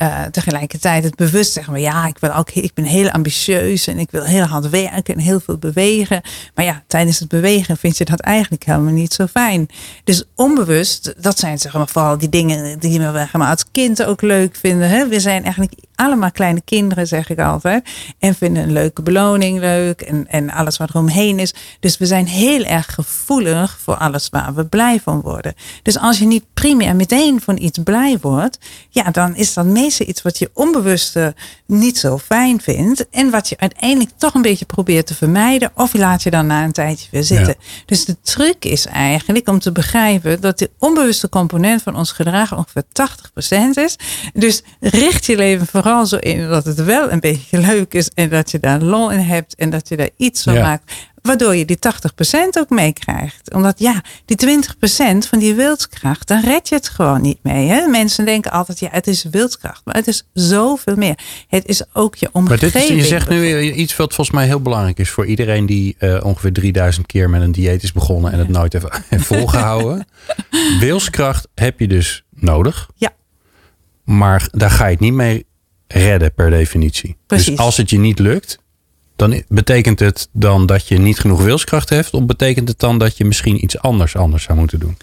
Uh, 0.01 0.23
tegelijkertijd 0.23 1.03
het 1.03 1.15
bewust 1.15 1.51
zeggen 1.51 1.73
we 1.73 1.79
ja, 1.79 2.07
ik, 2.07 2.17
wil 2.19 2.33
ook, 2.33 2.49
ik 2.51 2.73
ben 2.73 2.83
heel 2.83 3.09
ambitieus 3.09 3.87
en 3.87 3.99
ik 3.99 4.11
wil 4.11 4.23
heel 4.23 4.43
hard 4.43 4.69
werken 4.69 5.13
en 5.13 5.19
heel 5.19 5.39
veel 5.39 5.57
bewegen. 5.57 6.21
Maar 6.55 6.65
ja, 6.65 6.83
tijdens 6.87 7.19
het 7.19 7.27
bewegen 7.27 7.77
vind 7.77 7.97
je 7.97 8.05
dat 8.05 8.19
eigenlijk 8.19 8.63
helemaal 8.63 8.93
niet 8.93 9.13
zo 9.13 9.25
fijn. 9.25 9.67
Dus 10.03 10.23
onbewust, 10.35 11.13
dat 11.17 11.39
zijn 11.39 11.59
zeg 11.59 11.73
maar, 11.73 11.87
vooral 11.87 12.17
die 12.17 12.29
dingen 12.29 12.79
die 12.79 12.99
we 12.99 13.27
als 13.31 13.65
kind 13.71 14.03
ook 14.03 14.21
leuk 14.21 14.55
vinden. 14.55 14.89
Hè? 14.89 15.07
We 15.07 15.19
zijn 15.19 15.43
eigenlijk 15.43 15.73
allemaal 15.99 16.31
kleine 16.31 16.61
kinderen, 16.61 17.07
zeg 17.07 17.29
ik 17.29 17.39
altijd. 17.39 17.89
En 18.19 18.35
vinden 18.35 18.63
een 18.63 18.71
leuke 18.71 19.01
beloning 19.01 19.59
leuk. 19.59 20.01
En, 20.01 20.27
en 20.27 20.51
alles 20.51 20.77
wat 20.77 20.89
er 20.89 20.95
omheen 20.95 21.39
is. 21.39 21.53
Dus 21.79 21.97
we 21.97 22.05
zijn 22.05 22.27
heel 22.27 22.63
erg 22.63 22.93
gevoelig 22.93 23.79
voor 23.81 23.95
alles 23.95 24.29
waar 24.29 24.53
we 24.53 24.65
blij 24.65 24.99
van 24.99 25.21
worden. 25.21 25.53
Dus 25.83 25.99
als 25.99 26.19
je 26.19 26.25
niet 26.25 26.43
primair 26.53 26.95
meteen 26.95 27.41
van 27.41 27.57
iets 27.57 27.79
blij 27.83 28.17
wordt. 28.21 28.57
Ja, 28.89 29.11
dan 29.11 29.35
is 29.35 29.53
dat 29.53 29.65
meestal 29.65 30.07
iets 30.07 30.21
wat 30.21 30.37
je 30.37 30.51
onbewuste 30.53 31.35
niet 31.65 31.97
zo 31.97 32.17
fijn 32.17 32.61
vindt. 32.61 33.09
En 33.09 33.29
wat 33.29 33.49
je 33.49 33.57
uiteindelijk 33.57 34.11
toch 34.17 34.33
een 34.33 34.41
beetje 34.41 34.65
probeert 34.65 35.07
te 35.07 35.15
vermijden. 35.15 35.71
Of 35.75 35.91
je 35.91 35.97
laat 35.97 36.23
je 36.23 36.29
dan 36.29 36.47
na 36.47 36.63
een 36.63 36.71
tijdje 36.71 37.07
weer 37.11 37.23
zitten. 37.23 37.55
Dus 37.85 38.05
de 38.05 38.17
truc 38.21 38.65
is 38.65 38.85
eigenlijk 38.85 39.49
om 39.49 39.59
te 39.59 39.71
begrijpen 39.71 40.41
dat 40.41 40.59
de 40.59 40.69
onbewuste 40.77 41.29
component 41.29 41.81
van 41.81 41.95
ons 41.95 42.11
gedrag 42.11 42.57
ongeveer 42.57 42.83
80% 43.77 43.83
is. 43.83 43.95
Dus 44.33 44.61
richt 44.79 45.25
je 45.25 45.35
leven 45.35 45.67
vooral 45.67 45.88
zo 46.05 46.15
in 46.15 46.49
dat 46.49 46.65
het 46.65 46.83
wel 46.83 47.11
een 47.11 47.19
beetje 47.19 47.59
leuk 47.71 47.93
is 47.93 48.09
en 48.09 48.29
dat 48.29 48.51
je 48.51 48.59
daar 48.59 48.81
lol 48.81 49.11
in 49.11 49.19
hebt 49.19 49.55
en 49.55 49.69
dat 49.69 49.89
je 49.89 49.97
daar 49.97 50.09
iets 50.17 50.43
van 50.43 50.53
maakt. 50.53 50.91
Waardoor 51.21 51.55
je 51.55 51.65
die 51.65 51.77
80% 51.77 52.59
ook 52.59 52.69
meekrijgt. 52.69 53.53
Omdat 53.53 53.79
ja, 53.79 54.01
die 54.25 54.37
20% 54.47 55.27
van 55.27 55.39
die 55.39 55.53
wilskracht, 55.53 56.27
dan 56.27 56.41
red 56.41 56.69
je 56.69 56.75
het 56.75 56.89
gewoon 56.89 57.21
niet 57.21 57.37
mee. 57.41 57.67
Hè? 57.67 57.87
Mensen 57.87 58.25
denken 58.25 58.51
altijd, 58.51 58.79
ja, 58.79 58.87
het 58.91 59.07
is 59.07 59.23
wilskracht. 59.31 59.81
Maar 59.85 59.95
het 59.95 60.07
is 60.07 60.27
zoveel 60.33 60.95
meer. 60.95 61.19
Het 61.47 61.65
is 61.65 61.83
ook 61.93 62.15
je 62.15 62.29
omgeving. 62.31 62.73
Maar 62.73 62.81
dit 62.81 62.89
is, 62.89 62.95
je 62.95 63.03
zegt 63.03 63.29
nu 63.29 63.71
iets 63.71 63.95
wat 63.95 64.13
volgens 64.13 64.35
mij 64.37 64.45
heel 64.45 64.61
belangrijk 64.61 64.99
is 64.99 65.09
voor 65.09 65.25
iedereen 65.25 65.65
die 65.65 65.95
uh, 65.99 66.19
ongeveer 66.23 66.53
3000 66.53 67.05
keer 67.05 67.29
met 67.29 67.41
een 67.41 67.51
dieet 67.51 67.83
is 67.83 67.91
begonnen 67.91 68.31
en 68.31 68.39
het 68.39 68.49
nooit 68.49 68.73
heeft 68.73 68.87
volgehouden. 69.25 70.07
wilskracht 70.79 71.47
heb 71.55 71.79
je 71.79 71.87
dus 71.87 72.23
nodig. 72.29 72.89
Ja. 72.95 73.09
Maar 74.03 74.47
daar 74.51 74.71
ga 74.71 74.85
je 74.85 74.91
het 74.91 74.99
niet 74.99 75.13
mee 75.13 75.45
redden 75.93 76.33
per 76.33 76.49
definitie. 76.49 77.15
Precies. 77.27 77.47
Dus 77.47 77.57
als 77.57 77.77
het 77.77 77.89
je 77.89 77.99
niet 77.99 78.19
lukt, 78.19 78.59
dan 79.15 79.43
betekent 79.47 79.99
het 79.99 80.29
dan 80.31 80.65
dat 80.65 80.87
je 80.87 80.97
niet 80.97 81.19
genoeg 81.19 81.43
wilskracht 81.43 81.89
hebt? 81.89 82.13
Of 82.13 82.25
betekent 82.25 82.67
het 82.67 82.79
dan 82.79 82.97
dat 82.97 83.17
je 83.17 83.25
misschien 83.25 83.63
iets 83.63 83.79
anders 83.79 84.15
anders 84.15 84.43
zou 84.43 84.57
moeten 84.57 84.79
doen? 84.79 84.97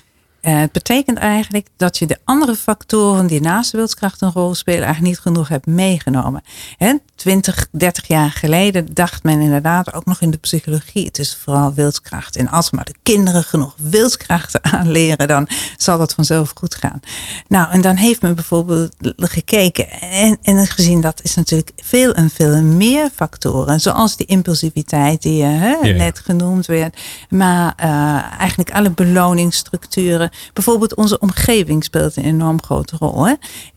Uh, 0.46 0.58
het 0.58 0.72
betekent 0.72 1.18
eigenlijk 1.18 1.66
dat 1.76 1.98
je 1.98 2.06
de 2.06 2.18
andere 2.24 2.54
factoren 2.54 3.26
die 3.26 3.40
naast 3.40 3.70
de 3.70 3.76
wilskracht 3.76 4.20
een 4.20 4.32
rol 4.32 4.54
spelen, 4.54 4.82
eigenlijk 4.82 5.14
niet 5.14 5.22
genoeg 5.22 5.48
hebt 5.48 5.66
meegenomen. 5.66 6.42
He, 6.76 6.94
20, 7.14 7.66
30 7.70 8.06
jaar 8.06 8.30
geleden 8.30 8.94
dacht 8.94 9.22
men 9.22 9.40
inderdaad 9.40 9.92
ook 9.92 10.04
nog 10.04 10.20
in 10.20 10.30
de 10.30 10.36
psychologie, 10.36 11.06
het 11.06 11.18
is 11.18 11.36
vooral 11.42 11.74
wilskracht. 11.74 12.36
En 12.36 12.48
als 12.48 12.70
maar 12.70 12.84
de 12.84 12.94
kinderen 13.02 13.42
genoeg 13.42 13.74
wilskrachten 13.76 14.64
aanleren, 14.74 15.28
dan 15.28 15.48
zal 15.76 15.98
dat 15.98 16.14
vanzelf 16.14 16.52
goed 16.54 16.74
gaan. 16.74 17.00
Nou, 17.48 17.70
en 17.70 17.80
dan 17.80 17.96
heeft 17.96 18.22
men 18.22 18.34
bijvoorbeeld 18.34 18.94
gekeken 19.16 19.90
en, 20.00 20.38
en 20.42 20.66
gezien 20.66 21.00
dat 21.00 21.20
is 21.22 21.34
natuurlijk 21.34 21.70
veel 21.76 22.14
en 22.14 22.30
veel 22.30 22.62
meer 22.62 23.10
factoren, 23.14 23.80
zoals 23.80 24.16
die 24.16 24.26
impulsiviteit 24.26 25.22
die 25.22 25.36
je 25.36 25.94
net 25.96 26.18
genoemd 26.18 26.66
werd, 26.66 27.00
maar 27.28 27.74
uh, 27.80 28.40
eigenlijk 28.40 28.70
alle 28.70 28.90
beloningsstructuren 28.90 30.30
bijvoorbeeld 30.52 30.94
onze 30.94 31.18
omgeving 31.18 31.84
speelt 31.84 32.16
een 32.16 32.24
enorm 32.24 32.62
grote 32.62 32.96
rol. 32.98 33.26
Hè? 33.26 33.34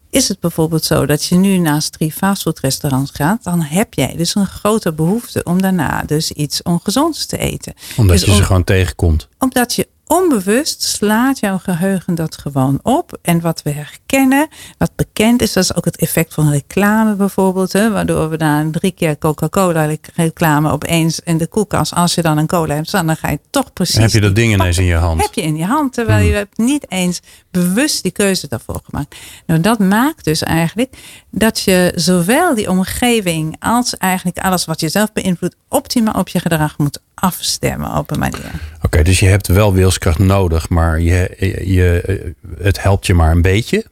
Is 0.10 0.28
het 0.28 0.40
bijvoorbeeld 0.40 0.86
zo 0.86 1.06
dat 1.06 1.26
je 1.26 1.36
nu 1.36 1.58
naast 1.58 1.92
drie 1.92 2.12
fastfoodrestaurants 2.12 3.12
gaat, 3.12 3.44
dan 3.44 3.62
heb 3.62 3.94
jij 3.94 4.14
dus 4.18 4.36
een 4.36 4.46
grote 4.46 4.94
behoefte 4.94 5.44
om 5.44 5.62
daarna 5.62 6.04
dus 6.06 6.32
iets 6.32 6.62
ongezonds 6.62 7.26
te 7.26 7.38
eten. 7.38 7.74
Omdat 7.98 8.18
dus 8.18 8.26
je 8.26 8.36
ze 8.36 8.44
gewoon 8.44 8.64
tegenkomt. 8.64 9.28
Omdat 9.38 9.76
je 9.76 9.88
onbewust 10.10 10.84
slaat 10.84 11.40
jouw 11.40 11.58
geheugen 11.58 12.16
dat 12.16 12.38
gewoon 12.38 12.80
op. 12.84 13.18
En 13.22 13.42
wat 13.42 13.62
we 13.62 13.70
herkennen, 13.70 14.48
wat 14.78 14.92
bekend 14.96 15.42
is, 15.42 15.54
dat 15.54 15.64
is 15.64 15.76
ook 15.76 15.86
het 15.86 15.98
effect 15.98 16.34
van 16.34 16.50
reclame 16.50 17.16
bijvoorbeeld. 17.16 17.74
Hè, 17.74 17.92
waardoor 17.92 18.30
we 18.30 18.38
na 18.38 18.68
drie 18.72 18.92
keer 18.92 19.18
Coca-Cola 19.18 19.96
reclame 20.16 20.72
opeens 20.72 21.20
in 21.20 21.38
de 21.38 21.48
koelkast, 21.48 21.94
als 21.94 22.16
je 22.16 22.22
dan 22.22 22.38
een 22.38 22.48
cola 22.48 22.76
hebt 22.76 22.92
dan 22.92 23.16
ga 23.16 23.30
je 23.30 23.40
toch 23.50 23.74
precies. 23.74 23.96
Heb 23.96 24.12
je 24.12 24.22
dat 24.22 24.36
ding 24.36 24.54
ineens 24.54 24.78
in 24.78 24.86
je 24.86 24.96
hand? 24.96 25.22
Heb 25.22 25.34
je 25.34 25.42
in 25.42 25.56
je 25.56 25.66
hand, 25.66 25.94
terwijl 25.94 26.20
je 26.20 26.30
hmm. 26.30 26.38
hebt 26.38 26.58
niet 26.58 26.86
eens 26.92 27.20
bewust 27.52 28.04
die 28.04 28.12
keuze 28.12 28.48
daarvoor 28.48 28.82
gemaakt. 28.84 29.16
Nou, 29.46 29.62
dat 29.62 29.80
maakt 29.80 30.24
dus 30.24 30.44
eigenlijk 30.44 30.98
dat 31.32 31.60
je 31.60 31.92
zowel 31.96 32.56
die 32.56 32.70
omgeving 32.70 33.56
als 33.60 33.98
eigenlijk 33.98 34.40
alles 34.40 34.66
wat 34.66 34.80
je 34.80 34.90
zelf 34.90 35.14
beïnvloedt, 35.14 35.56
optimaal 35.68 36.14
op 36.14 36.28
je 36.28 36.40
gedrag 36.40 36.78
moet 36.78 37.00
afstemmen 37.20 37.98
op 37.98 38.12
een 38.12 38.20
manier. 38.20 38.52
Oké, 38.82 39.04
dus 39.04 39.20
je 39.20 39.26
hebt 39.26 39.48
wel 39.48 39.74
wilskracht 39.74 40.20
nodig, 40.20 40.70
maar 40.70 41.00
je, 41.00 41.36
je, 41.66 42.34
het 42.60 42.82
helpt 42.82 43.06
je 43.06 43.14
maar 43.14 43.32
een 43.32 43.42
beetje. 43.42 43.86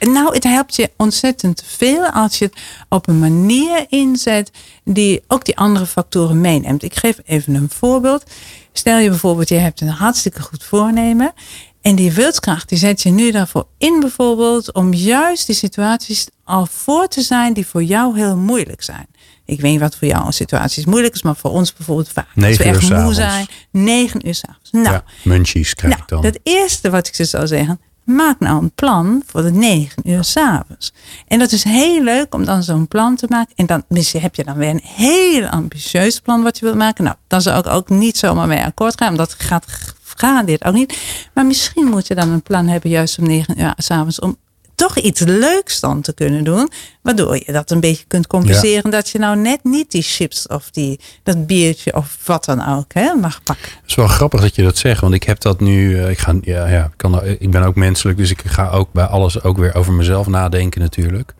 Nou, 0.00 0.34
het 0.34 0.44
helpt 0.44 0.76
je 0.76 0.90
ontzettend 0.96 1.64
veel 1.66 2.06
als 2.06 2.38
je 2.38 2.44
het 2.44 2.54
op 2.88 3.08
een 3.08 3.18
manier 3.18 3.86
inzet 3.88 4.50
die 4.84 5.22
ook 5.28 5.44
die 5.44 5.56
andere 5.56 5.86
factoren 5.86 6.40
meeneemt. 6.40 6.82
Ik 6.82 6.96
geef 6.96 7.18
even 7.24 7.54
een 7.54 7.70
voorbeeld. 7.70 8.24
Stel 8.72 8.98
je 8.98 9.08
bijvoorbeeld, 9.08 9.48
je 9.48 9.54
hebt 9.54 9.80
een 9.80 9.88
hartstikke 9.88 10.42
goed 10.42 10.64
voornemen. 10.64 11.32
En 11.80 11.94
die 11.94 12.12
wilskracht, 12.12 12.68
die 12.68 12.78
zet 12.78 13.02
je 13.02 13.10
nu 13.10 13.30
daarvoor 13.30 13.66
in 13.78 14.00
bijvoorbeeld 14.00 14.72
om 14.72 14.94
juist 14.94 15.46
die 15.46 15.54
situaties 15.54 16.28
al 16.44 16.66
voor 16.66 17.08
te 17.08 17.20
zijn 17.20 17.52
die 17.52 17.66
voor 17.66 17.82
jou 17.82 18.18
heel 18.18 18.36
moeilijk 18.36 18.82
zijn. 18.82 19.06
Ik 19.52 19.60
weet 19.60 19.70
niet 19.70 19.80
wat 19.80 19.96
voor 19.96 20.08
jou 20.08 20.26
een 20.26 20.32
situatie 20.32 20.88
moeilijk 20.88 21.14
is, 21.14 21.22
maar 21.22 21.36
voor 21.36 21.50
ons 21.50 21.72
bijvoorbeeld 21.72 22.08
vaak. 22.08 22.26
Als 22.34 22.56
we 22.56 22.64
echt 22.64 22.90
moe 22.90 23.14
zijn, 23.14 23.46
negen 23.70 24.26
uur 24.28 24.34
s'avonds. 24.34 24.70
Nou, 24.70 24.86
ja, 24.86 25.04
munchies 25.24 25.74
krijg 25.74 25.92
nou, 25.92 26.02
ik 26.02 26.08
dan. 26.08 26.24
Het 26.24 26.40
eerste 26.42 26.90
wat 26.90 27.06
ik 27.06 27.14
ze 27.14 27.24
zou 27.24 27.46
zeggen, 27.46 27.80
maak 28.04 28.40
nou 28.40 28.62
een 28.62 28.72
plan 28.74 29.22
voor 29.26 29.42
de 29.42 29.50
negen 29.50 30.08
uur 30.08 30.24
s'avonds. 30.24 30.92
En 31.28 31.38
dat 31.38 31.52
is 31.52 31.64
heel 31.64 32.02
leuk 32.02 32.34
om 32.34 32.44
dan 32.44 32.62
zo'n 32.62 32.88
plan 32.88 33.16
te 33.16 33.26
maken. 33.28 33.52
En 33.56 33.66
dan 33.66 33.84
heb 34.12 34.34
je 34.34 34.44
dan 34.44 34.56
weer 34.56 34.70
een 34.70 34.82
heel 34.82 35.46
ambitieus 35.46 36.20
plan 36.20 36.42
wat 36.42 36.58
je 36.58 36.64
wilt 36.64 36.76
maken. 36.76 37.04
Nou, 37.04 37.16
dan 37.26 37.42
zou 37.42 37.58
ik 37.58 37.66
ook 37.66 37.88
niet 37.88 38.18
zomaar 38.18 38.46
mee 38.46 38.64
akkoord 38.64 38.98
gaan, 38.98 39.10
omdat 39.10 39.36
gaat 39.38 40.46
dit 40.46 40.64
ook 40.64 40.74
niet. 40.74 40.98
Maar 41.34 41.46
misschien 41.46 41.86
moet 41.86 42.06
je 42.06 42.14
dan 42.14 42.28
een 42.30 42.42
plan 42.42 42.66
hebben, 42.66 42.90
juist 42.90 43.18
om 43.18 43.26
negen 43.26 43.60
uur 43.60 43.74
s'avonds, 43.76 44.20
om 44.20 44.36
toch 44.74 44.98
iets 44.98 45.20
leuks 45.20 45.80
dan 45.80 46.00
te 46.00 46.14
kunnen 46.14 46.44
doen. 46.44 46.70
Waardoor 47.02 47.36
je 47.36 47.52
dat 47.52 47.70
een 47.70 47.80
beetje 47.80 48.04
kunt 48.08 48.26
compenseren. 48.26 48.90
Dat 48.90 49.08
je 49.08 49.18
nou 49.18 49.36
net 49.36 49.64
niet 49.64 49.90
die 49.90 50.02
chips 50.02 50.46
of 50.46 50.70
die, 50.70 51.00
dat 51.22 51.46
biertje 51.46 51.94
of 51.96 52.18
wat 52.24 52.44
dan 52.44 52.66
ook 52.66 52.92
hè, 52.92 53.14
mag 53.14 53.42
pakken. 53.42 53.70
Het 53.80 53.90
is 53.90 53.94
wel 53.94 54.06
grappig 54.06 54.40
dat 54.40 54.54
je 54.54 54.62
dat 54.62 54.76
zegt. 54.76 55.00
Want 55.00 55.14
ik 55.14 55.22
heb 55.22 55.40
dat 55.40 55.60
nu. 55.60 55.98
Eh, 55.98 56.10
ik, 56.10 56.18
ga, 56.18 56.34
ja, 56.40 56.66
ja, 56.66 56.84
ik, 56.84 56.92
kan, 56.96 57.24
ik 57.24 57.50
ben 57.50 57.62
ook 57.62 57.74
menselijk. 57.74 58.18
Dus 58.18 58.30
ik 58.30 58.42
ga 58.44 58.70
ook 58.70 58.92
bij 58.92 59.04
alles 59.04 59.42
ook 59.42 59.56
weer 59.56 59.74
over 59.74 59.92
mezelf 59.92 60.26
nadenken 60.26 60.80
natuurlijk. 60.80 61.34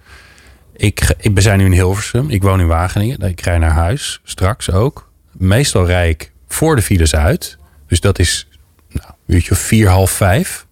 Ik, 0.76 1.14
ik 1.18 1.34
ben 1.34 1.42
zijn 1.42 1.58
nu 1.58 1.64
in 1.64 1.72
Hilversum. 1.72 2.30
Ik 2.30 2.42
woon 2.42 2.60
in 2.60 2.66
Wageningen. 2.66 3.20
Ik 3.20 3.40
rij 3.40 3.58
naar 3.58 3.70
huis. 3.70 4.20
Straks 4.24 4.70
ook. 4.70 5.10
Meestal 5.32 5.86
rij 5.86 6.08
ik 6.08 6.32
voor 6.48 6.76
de 6.76 6.82
files 6.82 7.14
uit. 7.14 7.58
Dus 7.86 8.00
dat 8.00 8.18
is 8.18 8.48
nou, 8.88 9.08
een 9.08 9.34
uurtje 9.34 9.50
of 9.50 9.58
vier, 9.58 9.88
half 9.88 10.10
vijf 10.10 10.66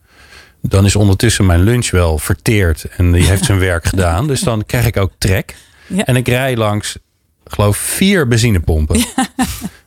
dan 0.62 0.84
is 0.84 0.96
ondertussen 0.96 1.46
mijn 1.46 1.62
lunch 1.62 1.90
wel 1.90 2.18
verteerd 2.18 2.84
en 2.96 3.12
die 3.12 3.24
heeft 3.24 3.44
zijn 3.44 3.58
werk 3.58 3.84
gedaan. 3.92 4.26
Dus 4.26 4.40
dan 4.40 4.64
krijg 4.66 4.86
ik 4.86 4.96
ook 4.96 5.12
trek. 5.18 5.56
En 6.04 6.16
ik 6.16 6.28
rij 6.28 6.56
langs, 6.56 6.96
geloof 7.44 7.76
vier 7.76 8.28
benzinepompen. 8.28 9.04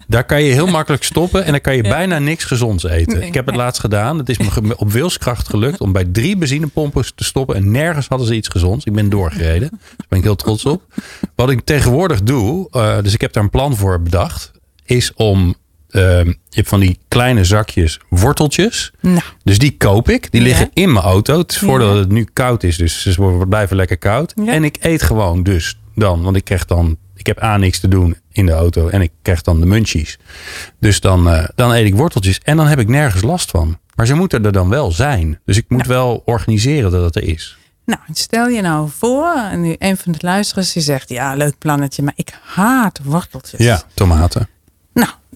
Daar 0.08 0.24
kan 0.24 0.44
je 0.44 0.54
heel 0.54 0.68
makkelijk 0.68 1.04
stoppen 1.04 1.46
en 1.46 1.52
dan 1.52 1.62
kan 1.62 1.76
je 1.76 1.82
bijna 1.82 2.20
niks 2.20 2.44
gezonds 2.44 2.84
eten. 2.84 3.22
Ik 3.22 3.34
heb 3.34 3.46
het 3.46 3.56
laatst 3.56 3.82
gedaan. 3.82 4.18
Het 4.18 4.30
is 4.30 4.38
me 4.38 4.78
op 4.78 4.92
wilskracht 4.92 5.50
gelukt 5.50 5.80
om 5.80 5.92
bij 5.92 6.06
drie 6.06 6.38
benzinepompen 6.38 7.16
te 7.16 7.24
stoppen. 7.24 7.56
En 7.56 7.72
nergens 7.72 8.08
hadden 8.08 8.28
ze 8.28 8.36
iets 8.36 8.48
gezonds. 8.48 8.86
Ik 8.86 8.94
ben 8.94 9.10
doorgereden. 9.10 9.70
Daar 9.70 10.08
ben 10.08 10.18
ik 10.18 10.24
heel 10.24 10.36
trots 10.36 10.66
op. 10.66 10.84
Wat 11.36 11.50
ik 11.50 11.62
tegenwoordig 11.64 12.24
doe, 12.24 12.68
uh, 12.72 12.98
dus 13.02 13.14
ik 13.14 13.22
heb 13.22 13.34
daar 13.34 13.44
een 13.44 13.50
plan 13.50 13.76
voor 13.76 14.02
bedacht. 14.02 14.52
Is 14.86 15.14
om 15.14 15.56
je 16.00 16.36
hebt 16.50 16.68
van 16.68 16.80
die 16.80 17.00
kleine 17.08 17.44
zakjes 17.44 18.00
worteltjes. 18.10 18.92
Nou. 19.00 19.22
Dus 19.44 19.58
die 19.58 19.78
koop 19.78 20.10
ik. 20.10 20.32
Die 20.32 20.42
liggen 20.42 20.70
in 20.74 20.94
mijn 20.94 21.06
auto. 21.06 21.38
Het 21.38 21.60
het 21.60 22.12
nu 22.12 22.28
koud 22.34 22.64
is. 22.64 22.78
Dus 22.78 23.02
ze 23.02 23.46
blijven 23.50 23.76
lekker 23.76 23.98
koud. 23.98 24.34
En 24.46 24.64
ik 24.64 24.78
eet 24.80 25.02
gewoon 25.02 25.44
dus 25.44 25.80
dan. 25.96 26.22
Want 26.22 26.36
ik 26.36 26.44
krijg 26.44 26.66
dan... 26.66 26.98
Ik 27.16 27.26
heb 27.26 27.44
A 27.44 27.58
niks 27.58 27.80
te 27.80 27.88
doen 27.88 28.18
in 28.32 28.46
de 28.46 28.52
auto. 28.52 28.88
En 28.88 29.02
ik 29.02 29.12
krijg 29.22 29.42
dan 29.42 29.60
de 29.60 29.66
munchies. 29.66 30.18
Dus 30.80 31.00
dan, 31.00 31.28
uh, 31.28 31.44
dan 31.56 31.72
eet 31.72 31.86
ik 31.86 31.96
worteltjes. 31.96 32.40
En 32.44 32.58
dan 32.58 32.68
heb 32.68 32.80
ik 32.80 32.88
nergens 32.88 33.24
last 33.24 33.50
van. 33.50 33.78
Maar 33.96 34.06
ze 34.06 34.14
moeten 34.14 34.46
er 34.46 34.52
dan 34.52 34.70
wel 34.70 34.92
zijn. 34.92 35.40
Dus 35.46 35.58
ik 35.58 35.66
moet 35.68 35.86
wel 35.86 36.22
organiseren 36.26 36.92
dat 36.92 37.04
het 37.04 37.16
er 37.16 37.24
is. 37.24 37.58
Nou, 37.86 38.00
stel 38.14 38.48
je 38.48 38.62
nou 38.62 38.90
voor, 38.98 39.34
en 39.36 39.62
nu 39.62 39.76
een 39.80 39.98
van 39.98 40.12
de 40.12 40.18
luisteraars 40.22 40.74
die 40.74 40.84
zegt, 40.84 41.10
ja, 41.10 41.36
leuk 41.36 41.58
plannetje, 41.58 42.04
maar 42.04 42.14
ik 42.16 42.34
haat 42.44 43.00
worteltjes. 43.04 43.66
Ja, 43.66 43.84
tomaten. 43.94 44.48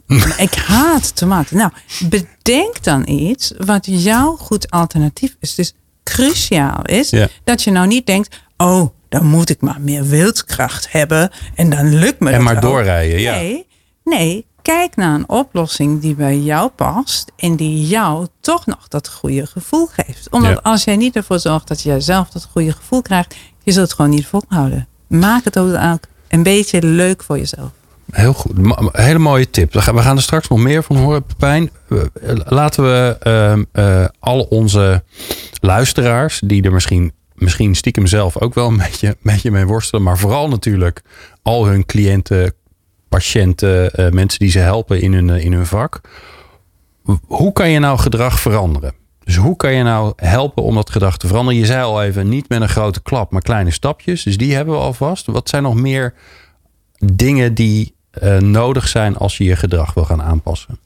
Ik 0.38 0.54
haat 0.54 1.16
tomaten. 1.16 1.58
Nou, 1.58 1.72
bedenk 2.10 2.84
dan 2.84 3.08
iets 3.08 3.54
wat 3.58 3.86
jouw 3.86 4.36
goed 4.36 4.72
alternatief 4.72 5.36
is. 5.40 5.56
Dus 5.56 5.74
cruciaal 6.04 6.82
is 6.82 7.14
dat 7.44 7.64
je 7.64 7.72
nou 7.72 7.88
niet 7.88 8.06
denkt: 8.06 8.42
oh, 8.58 8.90
dan 9.10 9.26
moet 9.26 9.50
ik 9.50 9.62
maar 9.62 9.82
meer 9.82 10.06
wildkracht 10.06 10.92
hebben 10.92 11.32
en 11.56 11.70
dan 11.70 11.94
lukt 11.94 12.20
me 12.20 12.30
en 12.30 12.38
dat. 12.38 12.48
En 12.48 12.54
maar 12.54 12.62
doorrijden, 12.62 13.20
ja. 13.20 13.34
Nee, 13.34 13.68
nee, 14.04 14.46
kijk 14.62 14.96
naar 14.96 15.14
een 15.14 15.30
oplossing 15.30 16.02
die 16.02 16.16
bij 16.16 16.38
jou 16.38 16.70
past 16.70 17.32
en 17.36 17.56
die 17.56 17.88
jou 17.88 18.28
toch 18.42 18.66
nog 18.66 18.88
dat 18.88 19.10
goede 19.10 19.46
gevoel 19.48 19.88
geeft. 19.92 20.30
Omdat 20.30 20.64
als 20.64 20.84
jij 20.84 20.96
niet 20.96 21.16
ervoor 21.16 21.40
zorgt 21.40 21.68
dat 21.68 21.82
jij 21.82 22.00
zelf 22.00 22.30
dat 22.30 22.48
goede 22.52 22.72
gevoel 22.72 23.02
krijgt, 23.02 23.36
je 23.64 23.72
zult 23.72 23.86
het 23.86 23.96
gewoon 23.96 24.12
niet 24.12 24.28
volhouden. 24.28 24.88
maak 25.08 25.44
het 25.44 25.60
ook 25.60 26.00
een 26.28 26.44
beetje 26.44 26.82
leuk 26.82 27.24
voor 27.24 27.38
jezelf. 27.38 27.72
Heel 28.12 28.34
goed. 28.34 28.52
Hele 28.92 29.20
mooie 29.20 29.50
tip. 29.50 29.74
We 29.74 29.82
gaan 29.82 30.16
er 30.16 30.22
straks 30.22 30.48
nog 30.48 30.60
meer 30.60 30.84
van 30.84 30.96
horen, 30.96 31.24
Pepijn. 31.24 31.70
Laten 32.46 32.84
we 32.84 33.18
uh, 33.74 34.06
al 34.20 34.42
onze 34.42 35.04
luisteraars, 35.62 36.42
die 36.46 36.64
er 36.64 36.72
misschien, 36.72 37.12
misschien 37.34 37.76
stiekem 37.76 38.08
zelf 38.08 38.42
ook 38.42 38.54
wel 38.54 38.68
een 38.68 38.78
beetje, 38.88 39.08
een 39.08 39.16
beetje 39.22 39.52
mee 39.52 39.66
worstelen, 39.66 40.04
maar 40.04 40.18
vooral 40.18 40.50
natuurlijk 40.50 41.02
al 41.42 41.66
hun 41.66 41.86
cliënten, 41.86 42.54
patiënten, 43.10 43.92
uh, 43.96 44.10
mensen 44.10 44.40
die 44.40 44.52
ze 44.52 44.60
helpen 44.60 45.02
in 45.02 45.14
hun, 45.14 45.30
in 45.30 45.54
hun 45.54 45.66
vak. 45.66 46.02
Hoe 47.26 47.54
kan 47.54 47.70
je 47.70 47.80
nou 47.80 47.98
gedrag 47.98 48.40
veranderen? 48.40 48.94
Dus 49.24 49.36
hoe 49.36 49.56
kan 49.56 49.74
je 49.74 49.84
nou 49.84 50.14
helpen 50.16 50.64
om 50.64 50.76
dat 50.76 50.90
gedrag 50.90 51.18
te 51.18 51.28
veranderen? 51.28 51.60
Je 51.60 51.66
zei 51.66 51.84
al 51.84 52.04
even, 52.04 52.30
niet 52.30 52.50
met 52.50 52.62
een 52.62 52.70
grote 52.70 53.02
klap, 53.02 53.32
maar 53.32 53.42
kleine 53.42 53.72
stapjes. 53.72 54.24
Dus 54.24 54.38
die 54.38 54.56
hebben 54.56 54.74
we 54.74 54.80
alvast. 54.80 55.26
Wat 55.26 55.50
zijn 55.50 55.64
nog 55.64 55.76
meer 55.76 56.14
dingen 57.00 57.54
die 57.54 57.96
uh, 58.22 58.38
nodig 58.38 58.88
zijn 58.88 59.18
als 59.18 59.38
je 59.38 59.44
je 59.44 59.56
gedrag 59.56 59.94
wil 59.94 60.06
gaan 60.06 60.22
aanpassen? 60.22 60.80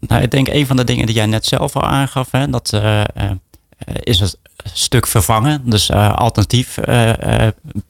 Nou, 0.00 0.22
ik 0.22 0.30
denk 0.30 0.48
een 0.48 0.66
van 0.66 0.76
de 0.76 0.84
dingen 0.84 1.06
die 1.06 1.14
jij 1.14 1.26
net 1.26 1.46
zelf 1.46 1.76
al 1.76 1.82
aangaf, 1.82 2.30
hè, 2.30 2.50
dat 2.50 2.72
uh, 2.74 3.02
is 4.00 4.20
het 4.20 4.38
stuk 4.64 5.06
vervangen. 5.06 5.70
Dus 5.70 5.90
alternatief 5.90 6.78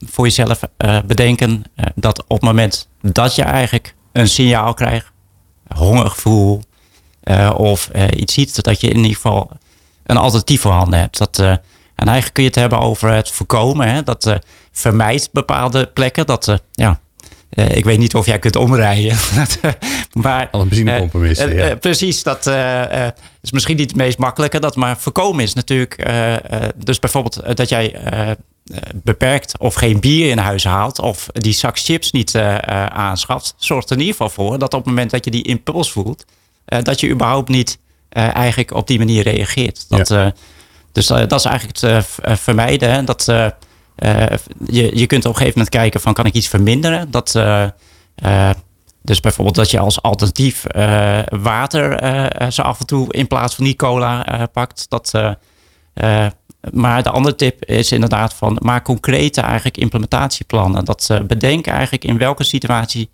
voor 0.06 0.24
jezelf 0.24 0.60
bedenken 1.06 1.64
dat 1.94 2.22
op 2.22 2.28
het 2.28 2.42
moment 2.42 2.88
dat 3.00 3.34
je 3.34 3.42
eigenlijk 3.42 3.94
een 4.12 4.28
signaal 4.28 4.74
krijgt, 4.74 5.10
hongergevoel 5.74 6.62
of 7.56 7.90
iets 8.16 8.34
ziet, 8.34 8.62
dat 8.62 8.80
je 8.80 8.88
in 8.88 8.96
ieder 8.96 9.14
geval 9.14 9.50
een 10.04 10.16
alternatief 10.16 10.60
voorhanden 10.60 10.98
hebt. 10.98 11.18
Dat, 11.18 11.38
en 11.38 11.60
eigenlijk 11.94 12.32
kun 12.32 12.42
je 12.42 12.48
het 12.48 12.58
hebben 12.58 12.80
over 12.80 13.10
het 13.10 13.30
voorkomen. 13.30 13.88
Hè, 13.88 14.02
dat 14.02 14.38
vermijdt 14.72 15.28
bepaalde 15.32 15.86
plekken. 15.86 16.26
Dat 16.26 16.62
ja, 16.72 17.00
uh, 17.54 17.76
ik 17.76 17.84
weet 17.84 17.98
niet 17.98 18.14
of 18.14 18.26
jij 18.26 18.38
kunt 18.38 18.56
omrijden. 18.56 19.16
maar, 20.12 20.48
Al 20.50 20.60
een 20.60 20.68
uh, 20.72 21.68
ja. 21.68 21.74
precies, 21.74 22.22
dat 22.22 22.46
is 23.42 23.50
misschien 23.50 23.76
niet 23.76 23.90
het 23.90 23.98
meest 23.98 24.18
makkelijke. 24.18 24.58
Dat 24.58 24.76
maar 24.76 24.98
voorkomen 24.98 25.44
is 25.44 25.54
natuurlijk. 25.54 26.10
dus 26.76 26.98
bijvoorbeeld 26.98 27.56
dat 27.56 27.68
jij 27.68 27.96
beperkt 28.94 29.58
of 29.58 29.74
geen 29.74 30.00
bier 30.00 30.30
in 30.30 30.38
huis 30.38 30.64
haalt. 30.64 30.98
Of 30.98 31.26
die 31.32 31.52
zak 31.52 31.78
chips 31.78 32.12
niet 32.12 32.36
aanschaft. 32.88 33.54
Zorgt 33.56 33.90
er 33.90 33.96
in 33.96 34.02
ieder 34.02 34.16
geval 34.16 34.30
voor 34.30 34.58
dat 34.58 34.74
op 34.74 34.80
het 34.80 34.88
moment 34.88 35.10
dat 35.10 35.24
je 35.24 35.30
die 35.30 35.42
impuls 35.42 35.92
voelt. 35.92 36.24
dat 36.64 37.00
je 37.00 37.10
überhaupt 37.10 37.48
niet 37.48 37.78
eigenlijk 38.08 38.72
op 38.72 38.86
die 38.86 38.98
manier 38.98 39.22
reageert. 39.22 39.84
Dat, 39.88 40.08
ja. 40.08 40.32
dus 40.92 41.06
dat 41.06 41.32
is 41.32 41.44
eigenlijk 41.44 41.80
het 41.80 42.40
vermijden. 42.40 43.04
Dat 43.04 43.26
uh, 43.30 43.46
je, 44.66 44.98
je 44.98 45.06
kunt 45.06 45.24
op 45.24 45.30
een 45.30 45.36
gegeven 45.36 45.58
moment 45.58 45.68
kijken 45.68 46.00
van 46.00 46.12
kan 46.12 46.26
ik 46.26 46.34
iets 46.34 46.48
verminderen. 46.48 47.10
Dat, 47.10 47.34
uh, 47.36 47.66
uh, 48.24 48.50
dus 49.02 49.20
bijvoorbeeld 49.20 49.56
dat 49.56 49.70
je 49.70 49.78
als 49.78 50.02
alternatief 50.02 50.64
water 51.42 52.02
zo 52.52 52.62
af 52.62 52.80
en 52.80 52.86
toe 52.86 53.12
in 53.12 53.26
plaats 53.26 53.54
van 53.54 53.64
die 53.64 53.76
cola 53.76 54.46
pakt. 54.52 54.86
Dat, 54.88 55.12
maar 56.72 57.02
de 57.02 57.10
andere 57.10 57.34
tip 57.34 57.64
is 57.64 57.92
inderdaad 57.92 58.34
van 58.34 58.58
maak 58.62 58.84
concrete 58.84 59.40
eigenlijk 59.40 59.76
implementatieplannen. 59.76 60.84
Dat 60.84 61.20
bedenk 61.26 61.66
eigenlijk 61.66 62.04
in 62.04 62.18
welke 62.18 62.44
situatie 62.44 63.10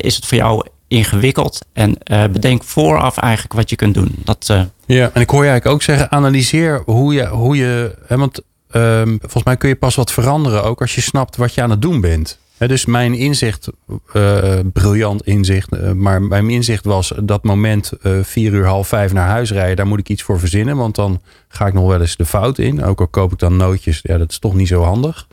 is 0.00 0.16
het 0.16 0.26
voor 0.26 0.38
jou 0.38 0.66
ingewikkeld. 0.88 1.66
En 1.72 1.98
bedenk 2.32 2.64
vooraf 2.64 3.16
eigenlijk 3.16 3.54
wat 3.54 3.70
je 3.70 3.76
kunt 3.76 3.94
doen. 3.94 4.14
Dat, 4.16 4.46
ja, 4.86 5.10
en 5.12 5.20
ik 5.20 5.30
hoor 5.30 5.44
je 5.44 5.50
eigenlijk 5.50 5.66
ook 5.66 5.82
zeggen, 5.82 6.10
analyseer 6.10 6.82
hoe 6.86 7.14
je, 7.14 7.26
hoe 7.26 7.56
je 7.56 7.98
hè, 8.06 8.16
want 8.16 8.42
um, 8.72 9.18
volgens 9.20 9.44
mij 9.44 9.56
kun 9.56 9.68
je 9.68 9.76
pas 9.76 9.94
wat 9.94 10.12
veranderen 10.12 10.64
ook 10.64 10.80
als 10.80 10.94
je 10.94 11.00
snapt 11.00 11.36
wat 11.36 11.54
je 11.54 11.62
aan 11.62 11.70
het 11.70 11.82
doen 11.82 12.00
bent. 12.00 12.38
dus 12.58 12.86
mijn 12.86 13.14
inzicht, 13.14 13.68
uh, 14.12 14.58
briljant 14.72 15.26
inzicht, 15.26 15.74
uh, 15.74 15.92
maar 15.92 16.22
mijn 16.22 16.50
inzicht 16.50 16.84
was 16.84 17.12
dat 17.22 17.44
moment 17.44 17.92
uh, 18.02 18.18
vier 18.22 18.52
uur 18.52 18.66
half 18.66 18.88
vijf 18.88 19.12
naar 19.12 19.28
huis 19.28 19.50
rijden, 19.50 19.76
daar 19.76 19.86
moet 19.86 19.98
ik 19.98 20.08
iets 20.08 20.22
voor 20.22 20.38
verzinnen, 20.38 20.76
want 20.76 20.94
dan 20.94 21.20
ga 21.48 21.66
ik 21.66 21.72
nog 21.72 21.86
wel 21.86 22.00
eens 22.00 22.16
de 22.16 22.26
fout 22.26 22.58
in. 22.58 22.84
Ook 22.84 23.00
al 23.00 23.08
koop 23.08 23.32
ik 23.32 23.38
dan 23.38 23.56
nootjes, 23.56 24.00
ja, 24.02 24.18
dat 24.18 24.30
is 24.30 24.38
toch 24.38 24.54
niet 24.54 24.68
zo 24.68 24.82
handig. 24.82 25.26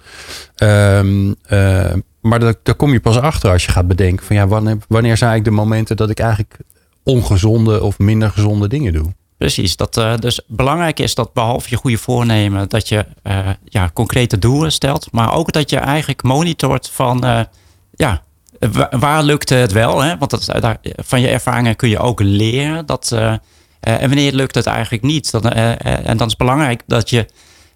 Um, 0.64 1.36
maar 2.22 2.40
daar, 2.40 2.56
daar 2.64 2.76
kom 2.76 2.92
je 2.92 3.00
pas 3.00 3.20
achter 3.20 3.52
als 3.52 3.66
je 3.66 3.72
gaat 3.72 3.88
bedenken 3.88 4.26
van 4.26 4.36
ja, 4.36 4.48
wanneer, 4.48 4.78
wanneer 4.88 5.18
zijn 5.18 5.30
eigenlijk 5.30 5.58
de 5.58 5.64
momenten 5.64 5.96
dat 5.96 6.10
ik 6.10 6.20
eigenlijk 6.20 6.58
ongezonde 7.04 7.84
of 7.84 8.00
minder 8.00 8.30
gezonde 8.30 8.68
dingen 8.68 8.94
doe. 8.94 9.14
Precies. 9.38 9.76
Dat, 9.76 9.98
uh, 9.98 10.14
dus 10.18 10.42
belangrijk 10.48 11.00
is 11.00 11.16
dat 11.16 11.34
behalve 11.34 11.68
je 11.70 11.76
goede 11.76 11.98
voornemen, 11.98 12.70
dat 12.70 12.88
je 12.88 13.06
uh, 13.24 13.50
ja, 13.66 13.90
concrete 13.94 14.40
doelen 14.40 14.72
stelt. 14.72 15.08
Maar 15.12 15.34
ook 15.34 15.52
dat 15.52 15.70
je 15.70 15.78
eigenlijk 15.78 16.24
monitort 16.24 16.90
van 16.90 17.26
uh, 17.26 17.40
ja, 17.92 18.22
waar 18.90 19.24
lukt 19.24 19.50
het 19.50 19.72
wel. 19.72 20.02
Hè? 20.02 20.18
Want 20.18 20.32
dat, 20.32 20.46
daar, 20.60 20.78
van 20.96 21.22
je 21.22 21.28
ervaringen 21.28 21.76
kun 21.76 21.90
je 21.90 22.00
ook 22.00 22.20
leren. 22.20 22.86
Dat, 22.86 23.12
en 23.80 24.00
wanneer 24.00 24.34
lukt 24.34 24.56
het 24.56 24.66
eigenlijk 24.66 25.04
niet. 25.04 25.32
Dan, 25.32 25.44
en 25.52 26.18
dan 26.18 26.28
is 26.28 26.34
het 26.34 26.38
belangrijk 26.38 26.82
dat 26.88 27.10
je 27.10 27.26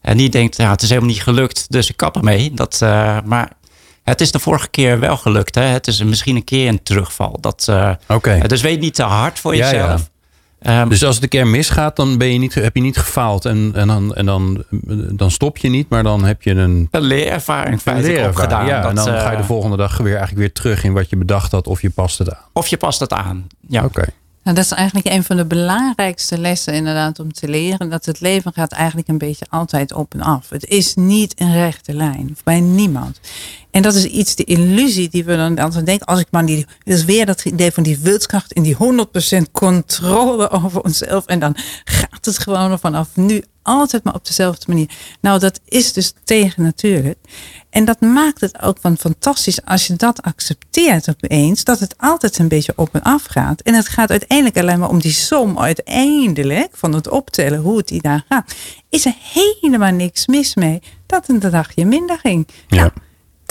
niet 0.02 0.32
denkt, 0.32 0.58
ja, 0.58 0.72
het 0.72 0.82
is 0.82 0.90
helemaal 0.90 1.10
niet 1.10 1.24
gelukt, 1.24 1.66
dus 1.70 1.90
ik 1.90 1.98
kap 1.98 2.16
ermee. 2.16 2.54
Dat, 2.54 2.80
maar 3.26 3.52
het 4.04 4.22
is 4.22 4.32
de 4.32 4.40
vorige 4.40 4.70
keer 4.70 5.00
wel 5.00 5.18
gelukt. 5.18 5.56
Hè? 5.56 5.64
Het 5.64 5.88
is 5.88 6.04
misschien 6.04 6.36
een 6.36 6.44
keer 6.44 6.68
een 6.68 6.84
terugval. 6.84 7.38
Dat, 7.42 7.72
okay. 8.08 8.40
Dus 8.40 8.62
weet 8.62 8.80
niet 8.80 8.96
te 8.96 9.04
hard 9.04 9.40
voor 9.40 9.56
jezelf. 9.56 9.74
Ja, 9.74 9.88
ja. 9.92 10.11
Um, 10.68 10.90
dus 10.90 11.04
als 11.04 11.16
het 11.16 11.24
een 11.24 11.30
keer 11.30 11.48
misgaat, 11.48 11.96
dan 11.96 12.18
ben 12.18 12.28
je 12.28 12.40
niet, 12.40 12.54
heb 12.54 12.76
je 12.76 12.82
niet 12.82 12.98
gefaald. 12.98 13.46
En, 13.46 13.72
en, 13.76 13.88
dan, 13.88 14.16
en 14.16 14.26
dan, 14.26 14.64
dan 15.14 15.32
stop 15.32 15.58
je 15.58 15.70
niet, 15.70 15.90
maar 15.90 16.04
dan 16.04 16.24
heb 16.24 16.42
je 16.42 16.52
een... 16.52 16.88
Een 16.92 17.02
leerervaring 17.02 17.82
feitelijk 17.82 18.28
opgedaan. 18.28 18.66
Ja, 18.66 18.82
dat, 18.82 18.90
en 18.90 18.96
dan 18.96 19.08
uh, 19.08 19.22
ga 19.22 19.32
je 19.32 19.38
de 19.38 19.44
volgende 19.44 19.78
dag 19.78 19.98
weer, 19.98 20.06
eigenlijk 20.08 20.38
weer 20.38 20.52
terug 20.52 20.84
in 20.84 20.94
wat 20.94 21.10
je 21.10 21.18
bedacht 21.18 21.52
had. 21.52 21.68
Of 21.68 21.82
je 21.82 21.90
past 21.90 22.18
het 22.18 22.34
aan. 22.34 22.46
Of 22.54 22.68
je 22.68 22.78
past 22.78 23.00
het 23.00 23.14
aan, 23.14 23.48
ja. 23.68 23.84
Oké. 23.84 24.06
Nou, 24.44 24.56
dat 24.56 24.66
is 24.66 24.72
eigenlijk 24.72 25.08
een 25.08 25.24
van 25.24 25.38
de 25.38 25.46
belangrijkste 25.46 26.38
lessen 26.38 26.74
inderdaad 26.74 27.20
om 27.20 27.34
te 27.34 27.48
leren. 27.48 27.90
Dat 27.90 28.06
het 28.06 28.20
leven 28.20 28.54
gaat 28.54 28.72
eigenlijk 28.72 29.08
een 29.08 29.18
beetje 29.18 29.46
altijd 29.50 29.94
op 29.94 30.14
en 30.14 30.22
af. 30.22 30.50
Het 30.50 30.66
is 30.66 30.96
niet 30.96 31.34
een 31.40 31.54
rechte 31.54 31.94
lijn. 31.94 32.38
Bij 32.44 32.60
niemand. 32.60 33.20
En 33.72 33.82
dat 33.82 33.96
is 33.96 34.06
iets, 34.06 34.36
de 34.36 34.44
illusie 34.44 35.10
die 35.10 35.24
we 35.24 35.36
dan 35.36 35.58
altijd 35.58 35.86
denken. 35.86 36.08
Als 36.08 36.20
ik 36.20 36.28
maar 36.32 36.46
die, 36.46 36.66
is 36.84 37.06
weer 37.06 37.26
dat 37.26 37.46
idee 37.46 37.72
van 37.72 37.84
die 37.84 38.00
wilskracht 38.00 38.54
en 38.54 38.64
die 38.64 38.76
100% 38.76 39.52
controle 39.52 40.50
over 40.50 40.82
onszelf. 40.82 41.26
En 41.26 41.40
dan 41.40 41.56
gaat 41.84 42.26
het 42.26 42.40
gewoon 42.40 42.80
vanaf 42.80 43.08
nu 43.14 43.44
altijd 43.64 44.04
maar 44.04 44.14
op 44.14 44.26
dezelfde 44.26 44.66
manier. 44.68 44.90
Nou, 45.22 45.40
dat 45.40 45.60
is 45.66 45.94
dus 45.94 46.14
tegen 46.24 46.64
natuurlijk. 46.64 47.18
En 47.70 47.86
dat 47.86 48.00
maakt 48.02 48.42
het 48.42 48.62
ook 48.62 48.78
van 48.82 48.98
fantastisch 48.98 49.66
als 49.66 49.88
je 49.88 49.96
dat 49.96 50.22
accepteert 50.22 51.10
opeens. 51.10 51.64
Dat 51.64 51.80
het 51.80 51.96
altijd 51.98 52.38
een 52.38 52.48
beetje 52.48 52.74
op 52.76 52.90
en 52.92 53.02
af 53.02 53.24
gaat. 53.24 53.62
En 53.62 53.74
het 53.74 53.88
gaat 53.88 54.10
uiteindelijk 54.10 54.58
alleen 54.58 54.80
maar 54.80 54.90
om 54.90 55.00
die 55.00 55.12
som 55.12 55.60
uiteindelijk 55.60 56.70
van 56.72 56.94
het 56.94 57.10
optellen 57.10 57.60
hoe 57.60 57.78
het 57.78 57.88
die 57.88 58.02
daar 58.02 58.26
gaat. 58.30 58.54
Is 58.90 59.06
er 59.06 59.16
helemaal 59.20 59.92
niks 59.92 60.28
mis 60.28 60.56
mee 60.56 60.82
dat 61.06 61.30
een 61.30 61.40
dagje 61.40 61.86
minder 61.86 62.20
ging. 62.20 62.48
Ja. 62.68 62.78
Nou, 62.78 62.92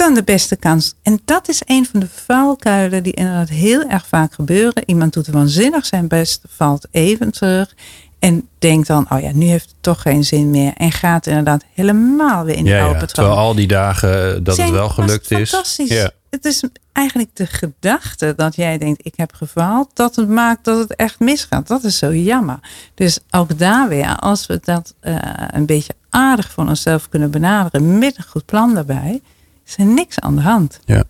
dan 0.01 0.15
de 0.15 0.23
beste 0.23 0.57
kans. 0.57 0.95
En 1.03 1.21
dat 1.25 1.49
is 1.49 1.63
een 1.65 1.87
van 1.87 2.01
de 2.01 2.09
valkuilen 2.27 3.03
die 3.03 3.13
inderdaad 3.13 3.49
heel 3.49 3.89
erg 3.89 4.07
vaak 4.07 4.33
gebeuren. 4.33 4.83
Iemand 4.87 5.13
doet 5.13 5.27
waanzinnig 5.27 5.87
zijn 5.87 6.09
best, 6.09 6.43
valt 6.49 6.87
even 6.91 7.33
terug. 7.33 7.75
En 8.19 8.49
denkt 8.59 8.87
dan, 8.87 9.07
oh 9.11 9.21
ja, 9.21 9.31
nu 9.33 9.47
heeft 9.47 9.65
het 9.65 9.77
toch 9.81 10.03
geen 10.03 10.25
zin 10.25 10.51
meer. 10.51 10.73
En 10.77 10.93
gaat 10.93 11.27
inderdaad 11.27 11.65
helemaal 11.75 12.45
weer 12.45 12.57
in 12.57 12.65
de 12.65 12.71
ja, 12.71 12.85
oude 12.85 13.01
ja, 13.01 13.07
Terwijl 13.07 13.37
al 13.37 13.55
die 13.55 13.67
dagen 13.67 14.35
eh, 14.35 14.41
dat 14.43 14.57
het 14.57 14.71
wel 14.71 14.89
gelukt 14.89 15.31
is. 15.31 15.51
Fantastisch. 15.51 15.89
Ja. 15.89 16.11
Het 16.31 16.45
is 16.45 16.63
eigenlijk 16.93 17.29
de 17.37 17.47
gedachte 17.47 18.33
dat 18.37 18.57
jij 18.57 18.79
denkt, 18.79 19.07
ik 19.07 19.15
heb 19.17 19.33
gefaald. 19.35 19.91
Dat 19.95 20.17
het 20.17 20.29
maakt 20.29 20.65
dat 20.65 20.79
het 20.79 20.95
echt 20.97 21.19
misgaat. 21.19 21.67
Dat 21.67 21.85
is 21.85 21.99
zo 21.99 22.15
jammer. 22.15 22.59
Dus 22.95 23.19
ook 23.31 23.59
daar 23.59 23.89
weer, 23.89 24.17
als 24.17 24.47
we 24.47 24.61
dat 24.63 24.95
uh, 25.03 25.17
een 25.51 25.67
beetje 25.67 25.95
aardig 26.11 26.51
voor 26.51 26.69
onszelf 26.69 27.09
kunnen 27.09 27.31
benaderen. 27.31 27.99
Met 27.99 28.19
een 28.19 28.25
goed 28.29 28.45
plan 28.45 28.75
daarbij 28.75 29.21
is 29.71 29.85
er 29.85 29.93
niks 29.93 30.21
aan 30.21 30.37
de 30.37 30.43
hand. 30.43 30.81
Ja. 30.85 31.05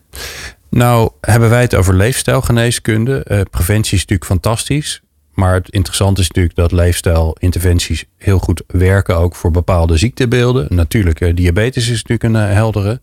Nou, 0.71 1.11
hebben 1.21 1.51
wij 1.51 1.61
het 1.61 1.75
over 1.75 1.95
leefstijlgeneeskunde. 1.95 3.27
Uh, 3.29 3.41
preventie 3.51 3.95
is 3.95 4.01
natuurlijk 4.01 4.31
fantastisch. 4.31 5.03
Maar 5.35 5.55
het 5.55 5.69
interessante 5.69 6.21
is 6.21 6.27
natuurlijk 6.27 6.57
dat 6.57 6.73
leefstijlinterventies 6.73 8.05
heel 8.17 8.39
goed 8.39 8.63
werken, 8.67 9.17
ook 9.17 9.37
voor 9.37 9.51
bepaalde 9.51 9.97
ziektebeelden. 9.97 10.67
Natuurlijk, 10.69 11.21
uh, 11.21 11.35
diabetes 11.35 11.89
is 11.89 12.03
natuurlijk 12.03 12.23
een 12.23 12.49
uh, 12.49 12.53
heldere. 12.55 13.01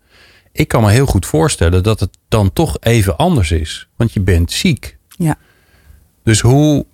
Ik 0.51 0.67
kan 0.67 0.81
me 0.83 0.91
heel 0.91 1.05
goed 1.05 1.25
voorstellen 1.25 1.83
dat 1.83 1.99
het 1.99 2.17
dan 2.27 2.53
toch 2.53 2.77
even 2.79 3.17
anders 3.17 3.51
is. 3.51 3.87
Want 3.95 4.13
je 4.13 4.21
bent 4.21 4.51
ziek. 4.51 4.97
Ja. 5.07 5.35
Dus 6.23 6.41
hoe 6.41 6.85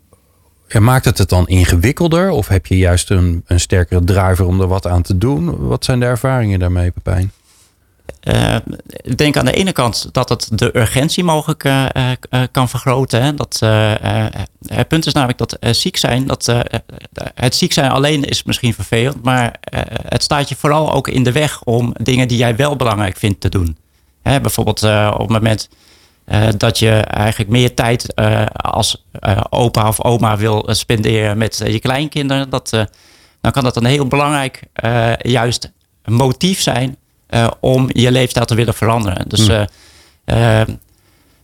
ja, 0.67 0.79
maakt 0.79 1.05
het 1.05 1.17
het 1.17 1.29
dan 1.29 1.47
ingewikkelder? 1.47 2.29
Of 2.29 2.47
heb 2.47 2.65
je 2.65 2.77
juist 2.77 3.09
een, 3.09 3.43
een 3.45 3.59
sterkere 3.59 4.03
driver 4.03 4.45
om 4.45 4.61
er 4.61 4.67
wat 4.67 4.87
aan 4.87 5.01
te 5.01 5.17
doen? 5.17 5.67
Wat 5.67 5.85
zijn 5.85 5.99
de 5.99 6.05
ervaringen 6.05 6.59
daarmee, 6.59 6.91
Pepijn? 6.91 7.31
Uh, 8.23 8.55
ik 8.87 9.17
denk 9.17 9.37
aan 9.37 9.45
de 9.45 9.53
ene 9.53 9.71
kant 9.71 10.09
dat 10.11 10.29
het 10.29 10.49
de 10.51 10.77
urgentie 10.77 11.23
mogelijk 11.23 11.63
uh, 11.63 11.85
uh, 11.95 12.41
kan 12.51 12.69
vergroten. 12.69 13.23
Hè. 13.23 13.33
Dat, 13.33 13.59
het 14.65 14.87
punt 14.87 15.05
is 15.05 15.13
namelijk 15.13 15.37
dat 15.37 15.57
ziek 15.75 15.97
zijn, 15.97 16.27
dat, 16.27 16.53
het 17.35 17.55
ziek 17.55 17.73
zijn 17.73 17.91
alleen 17.91 18.23
is 18.23 18.43
misschien 18.43 18.73
vervelend, 18.73 19.23
maar 19.23 19.55
het 20.07 20.23
staat 20.23 20.49
je 20.49 20.55
vooral 20.55 20.93
ook 20.93 21.07
in 21.07 21.23
de 21.23 21.31
weg 21.31 21.63
om 21.63 21.93
dingen 22.01 22.27
die 22.27 22.37
jij 22.37 22.55
wel 22.55 22.75
belangrijk 22.75 23.17
vindt 23.17 23.41
te 23.41 23.49
doen. 23.49 23.77
Hè, 24.21 24.41
bijvoorbeeld 24.41 24.83
op 24.83 25.19
het 25.19 25.29
moment 25.29 25.69
dat 26.57 26.79
je 26.79 26.91
eigenlijk 26.91 27.49
meer 27.49 27.73
tijd 27.73 28.15
als 28.51 29.05
opa 29.49 29.87
of 29.87 30.03
oma 30.03 30.37
wil 30.37 30.65
spenderen 30.67 31.37
met 31.37 31.61
je 31.65 31.79
kleinkinderen. 31.79 32.49
Dat, 32.49 32.69
dan 33.41 33.51
kan 33.51 33.63
dat 33.63 33.75
een 33.75 33.85
heel 33.85 34.07
belangrijk 34.07 34.63
juist 35.21 35.71
motief 36.05 36.61
zijn 36.61 36.97
om 37.59 37.89
je 37.91 38.11
leefstijl 38.11 38.45
te 38.45 38.55
willen 38.55 38.73
veranderen. 38.73 39.29
Dus 39.29 39.47
mm 39.47 40.79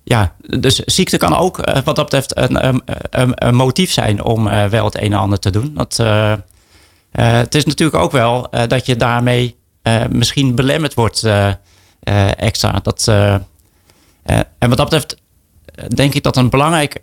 ja, 0.10 0.36
dus 0.60 0.76
ziekte 0.76 1.18
kan 1.18 1.36
ook 1.36 1.60
eh, 1.60 1.82
wat 1.84 1.96
dat 1.96 2.06
betreft 2.06 2.38
een, 2.38 2.66
een, 2.66 3.32
een 3.36 3.56
motief 3.56 3.92
zijn 3.92 4.24
om 4.24 4.48
eh, 4.48 4.66
wel 4.66 4.86
het 4.86 4.96
een 4.96 5.14
en 5.14 5.20
ander 5.20 5.40
te 5.40 5.50
doen. 5.50 5.74
Dat, 5.74 5.98
het 7.12 7.56
is 7.56 7.66
natuurlijk 7.66 8.04
ook 8.04 8.12
wel 8.12 8.50
dat 8.68 8.86
je 8.86 8.96
daarmee 8.96 9.58
misschien 10.10 10.56
belemmerd 10.56 10.94
wordt 10.94 11.28
extra. 12.38 12.80
Dat, 12.84 13.08
en 13.08 14.70
wat 14.70 14.78
dat 14.78 14.90
betreft 14.90 15.18
denk 15.96 16.14
ik 16.14 16.24
dat 16.24 16.38
een 16.38 16.50
belangrijk 16.50 17.02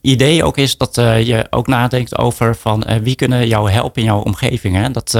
idee 0.00 0.44
ook 0.44 0.56
is 0.56 0.76
dat 0.76 0.94
je 0.94 1.46
ook 1.50 1.66
nadenkt 1.66 2.18
over 2.18 2.56
van 2.56 2.84
wie 3.02 3.14
kunnen 3.14 3.48
jou 3.48 3.70
helpen 3.70 4.02
in 4.02 4.08
jouw 4.08 4.20
omgeving. 4.20 4.74
Hè? 4.74 4.90
Dat, 4.90 5.18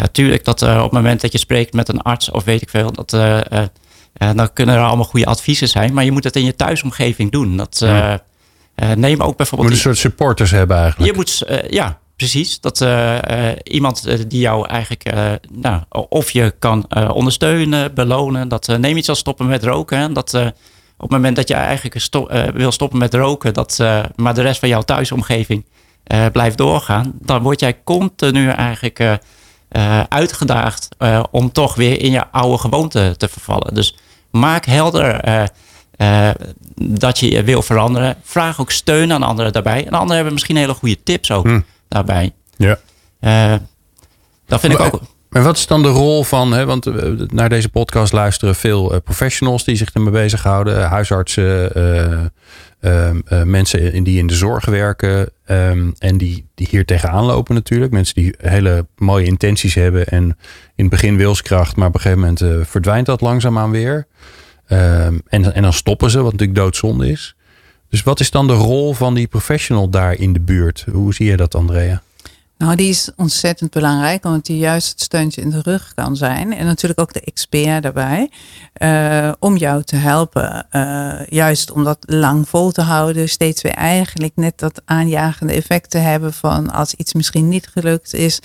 natuurlijk 0.00 0.44
dat 0.44 0.62
op 0.62 0.68
het 0.68 0.92
moment 0.92 1.20
dat 1.20 1.32
je 1.32 1.38
spreekt 1.38 1.72
met 1.72 1.88
een 1.88 2.02
arts 2.02 2.30
of 2.30 2.44
weet 2.44 2.62
ik 2.62 2.70
veel, 2.70 2.92
dat 2.92 3.12
uh, 3.12 3.40
dan 4.34 4.52
kunnen 4.52 4.74
er 4.74 4.82
allemaal 4.82 5.04
goede 5.04 5.26
adviezen 5.26 5.68
zijn. 5.68 5.92
Maar 5.94 6.04
je 6.04 6.12
moet 6.12 6.24
het 6.24 6.36
in 6.36 6.44
je 6.44 6.56
thuisomgeving 6.56 7.30
doen. 7.30 7.56
Dat, 7.56 7.78
ja. 7.78 8.20
neem 8.94 9.20
ook 9.20 9.36
bijvoorbeeld... 9.36 9.70
Je 9.70 9.76
moet 9.76 9.84
een 9.84 9.94
soort 9.94 9.98
supporters 9.98 10.50
hebben 10.50 10.76
eigenlijk. 10.76 11.10
Je 11.10 11.16
moet, 11.16 11.44
ja, 11.70 11.98
precies. 12.16 12.60
Dat 12.60 12.86
iemand 13.62 14.30
die 14.30 14.40
jou 14.40 14.68
eigenlijk... 14.68 15.12
nou, 15.52 15.82
of 16.08 16.30
je 16.30 16.54
kan 16.58 16.86
ondersteunen, 17.12 17.94
belonen. 17.94 18.48
Dat, 18.48 18.66
neem 18.66 18.96
iets 18.96 19.08
als 19.08 19.18
stoppen 19.18 19.46
met 19.46 19.64
roken. 19.64 20.12
Dat 20.12 20.34
op 20.34 21.10
het 21.10 21.10
moment 21.10 21.36
dat 21.36 21.48
je 21.48 21.54
eigenlijk 21.54 22.06
wil 22.54 22.72
stoppen 22.72 22.98
met 22.98 23.14
roken... 23.14 23.54
Dat, 23.54 23.78
maar 24.16 24.34
de 24.34 24.42
rest 24.42 24.60
van 24.60 24.68
jouw 24.68 24.82
thuisomgeving 24.82 25.64
blijft 26.32 26.56
doorgaan... 26.56 27.12
dan 27.20 27.42
word 27.42 27.60
jij 27.60 27.78
continu 27.84 28.48
eigenlijk... 28.48 29.18
uitgedaagd 30.08 30.88
om 31.30 31.52
toch 31.52 31.74
weer 31.74 32.00
in 32.00 32.10
je 32.10 32.30
oude 32.30 32.58
gewoonte 32.58 33.14
te 33.16 33.28
vervallen. 33.28 33.74
Dus 33.74 33.94
Maak 34.30 34.64
helder 34.64 35.28
uh, 35.28 35.42
uh, 35.96 36.30
dat 36.74 37.18
je 37.18 37.42
wil 37.42 37.62
veranderen. 37.62 38.16
Vraag 38.22 38.60
ook 38.60 38.70
steun 38.70 39.12
aan 39.12 39.22
anderen 39.22 39.52
daarbij. 39.52 39.86
En 39.86 39.92
anderen 39.92 40.14
hebben 40.14 40.32
misschien 40.32 40.56
hele 40.56 40.74
goede 40.74 41.02
tips 41.02 41.30
ook 41.30 41.44
hm. 41.46 41.60
daarbij. 41.88 42.32
Ja. 42.56 42.78
Dat 44.46 44.60
vind 44.60 44.78
maar, 44.78 44.86
ik 44.86 44.94
ook. 44.94 45.00
Maar 45.28 45.42
wat 45.42 45.56
is 45.56 45.66
dan 45.66 45.82
de 45.82 45.88
rol 45.88 46.24
van, 46.24 46.52
hè, 46.52 46.66
want 46.66 46.86
naar 47.32 47.48
deze 47.48 47.68
podcast 47.68 48.12
luisteren 48.12 48.54
veel 48.54 49.00
professionals 49.00 49.64
die 49.64 49.76
zich 49.76 49.92
ermee 49.92 50.12
bezighouden, 50.12 50.88
huisartsen, 50.88 52.32
ehm, 52.80 53.50
mensen 53.50 54.04
die 54.04 54.18
in 54.18 54.26
de 54.26 54.34
zorg 54.34 54.64
werken 54.64 55.30
um, 55.50 55.94
en 55.98 56.18
die, 56.18 56.46
die 56.54 56.66
hier 56.70 56.84
tegenaan 56.84 57.24
lopen 57.24 57.54
natuurlijk. 57.54 57.92
Mensen 57.92 58.14
die 58.14 58.34
hele 58.38 58.86
mooie 58.96 59.26
intenties 59.26 59.74
hebben 59.74 60.06
en 60.06 60.22
in 60.74 60.84
het 60.84 60.88
begin 60.88 61.16
wilskracht, 61.16 61.76
maar 61.76 61.88
op 61.88 61.94
een 61.94 62.00
gegeven 62.00 62.20
moment 62.20 62.68
verdwijnt 62.68 63.06
dat 63.06 63.20
langzaamaan 63.20 63.70
weer. 63.70 64.06
Ehm, 64.66 65.18
en, 65.28 65.54
en 65.54 65.62
dan 65.62 65.72
stoppen 65.72 66.10
ze, 66.10 66.22
wat 66.22 66.32
natuurlijk 66.32 66.58
doodzonde 66.58 67.10
is. 67.10 67.34
Dus 67.88 68.02
wat 68.02 68.20
is 68.20 68.30
dan 68.30 68.46
de 68.46 68.52
rol 68.52 68.94
van 68.94 69.14
die 69.14 69.26
professional 69.26 69.88
daar 69.88 70.14
in 70.14 70.32
de 70.32 70.40
buurt? 70.40 70.86
Hoe 70.92 71.14
zie 71.14 71.26
je 71.26 71.36
dat, 71.36 71.54
Andrea? 71.54 72.02
Nou, 72.60 72.76
die 72.76 72.88
is 72.88 73.10
ontzettend 73.16 73.70
belangrijk, 73.70 74.24
omdat 74.24 74.46
die 74.46 74.58
juist 74.58 74.88
het 74.88 75.00
steuntje 75.00 75.40
in 75.40 75.50
de 75.50 75.60
rug 75.62 75.92
kan 75.94 76.16
zijn. 76.16 76.54
En 76.54 76.66
natuurlijk 76.66 77.00
ook 77.00 77.12
de 77.12 77.20
expert 77.20 77.82
daarbij, 77.82 78.30
uh, 78.82 79.32
om 79.38 79.56
jou 79.56 79.82
te 79.82 79.96
helpen. 79.96 80.66
Uh, 80.72 81.26
juist 81.26 81.70
om 81.70 81.84
dat 81.84 81.98
lang 82.00 82.48
vol 82.48 82.70
te 82.70 82.80
houden, 82.80 83.28
steeds 83.28 83.62
weer 83.62 83.72
eigenlijk 83.72 84.36
net 84.36 84.58
dat 84.58 84.82
aanjagende 84.84 85.52
effect 85.52 85.90
te 85.90 85.98
hebben 85.98 86.32
van 86.32 86.70
als 86.70 86.94
iets 86.94 87.14
misschien 87.14 87.48
niet 87.48 87.68
gelukt 87.72 88.14
is. 88.14 88.40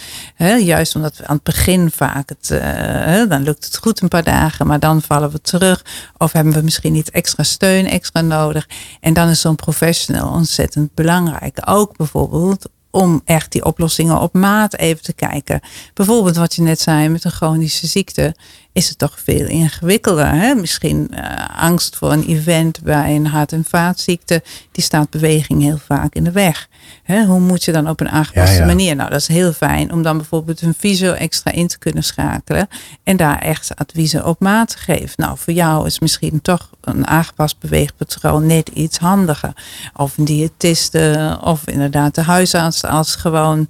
Juist 0.59 0.95
omdat 0.95 1.17
we 1.17 1.27
aan 1.27 1.35
het 1.35 1.43
begin 1.43 1.91
vaak 1.91 2.29
het, 2.29 2.49
uh, 2.49 3.29
dan 3.29 3.43
lukt 3.43 3.65
het 3.65 3.77
goed 3.77 4.01
een 4.01 4.07
paar 4.07 4.23
dagen, 4.23 4.67
maar 4.67 4.79
dan 4.79 5.01
vallen 5.01 5.31
we 5.31 5.41
terug. 5.41 5.85
Of 6.17 6.31
hebben 6.31 6.53
we 6.53 6.61
misschien 6.61 6.93
niet 6.93 7.09
extra 7.09 7.43
steun 7.43 7.87
extra 7.87 8.21
nodig. 8.21 8.67
En 8.99 9.13
dan 9.13 9.29
is 9.29 9.41
zo'n 9.41 9.55
professional 9.55 10.31
ontzettend 10.31 10.93
belangrijk. 10.93 11.57
Ook 11.65 11.97
bijvoorbeeld 11.97 12.69
om 12.95 13.21
echt 13.25 13.51
die 13.51 13.65
oplossingen 13.65 14.19
op 14.19 14.33
maat 14.33 14.75
even 14.75 15.03
te 15.03 15.13
kijken. 15.13 15.59
Bijvoorbeeld 15.93 16.35
wat 16.35 16.55
je 16.55 16.61
net 16.61 16.79
zei 16.79 17.09
met 17.09 17.23
een 17.23 17.31
chronische 17.31 17.87
ziekte 17.87 18.35
is 18.75 18.89
het 18.89 18.97
toch 18.97 19.19
veel 19.23 19.47
ingewikkelder. 19.47 20.29
Hè? 20.29 20.55
Misschien 20.55 21.11
uh, 21.11 21.19
angst 21.57 21.95
voor 21.95 22.11
een 22.11 22.25
event 22.25 22.81
bij 22.81 23.15
een 23.15 23.27
hart- 23.27 23.51
en 23.51 23.65
vaatziekte. 23.67 24.43
Die 24.71 24.83
staat 24.83 25.09
beweging 25.09 25.61
heel 25.61 25.77
vaak 25.85 26.13
in 26.15 26.23
de 26.23 26.31
weg. 26.31 26.67
Hè? 27.03 27.25
Hoe 27.25 27.39
moet 27.39 27.63
je 27.63 27.71
dan 27.71 27.89
op 27.89 27.99
een 27.99 28.09
aangepaste 28.09 28.65
manier? 28.65 28.95
Nou, 28.95 29.09
dat 29.09 29.19
is 29.19 29.27
heel 29.27 29.53
fijn 29.53 29.91
om 29.91 30.01
dan 30.01 30.17
bijvoorbeeld 30.17 30.61
een 30.61 30.73
visio 30.77 31.13
extra 31.13 31.51
in 31.51 31.67
te 31.67 31.77
kunnen 31.77 32.03
schakelen. 32.03 32.67
En 33.03 33.17
daar 33.17 33.39
echt 33.39 33.75
adviezen 33.75 34.25
op 34.25 34.39
maat 34.39 34.69
te 34.69 34.77
geven. 34.77 35.13
Nou, 35.15 35.37
voor 35.37 35.53
jou 35.53 35.85
is 35.85 35.99
misschien 35.99 36.41
toch 36.41 36.69
een 36.81 37.07
aangepast 37.07 37.59
beweegpatroon 37.59 38.45
net 38.45 38.69
iets 38.69 38.97
handiger. 38.97 39.53
Of 39.95 40.17
een 40.17 40.25
diëtiste 40.25 41.37
of 41.43 41.67
inderdaad 41.67 42.15
de 42.15 42.21
huisarts 42.21 42.83
als 42.83 43.15
gewoon 43.15 43.67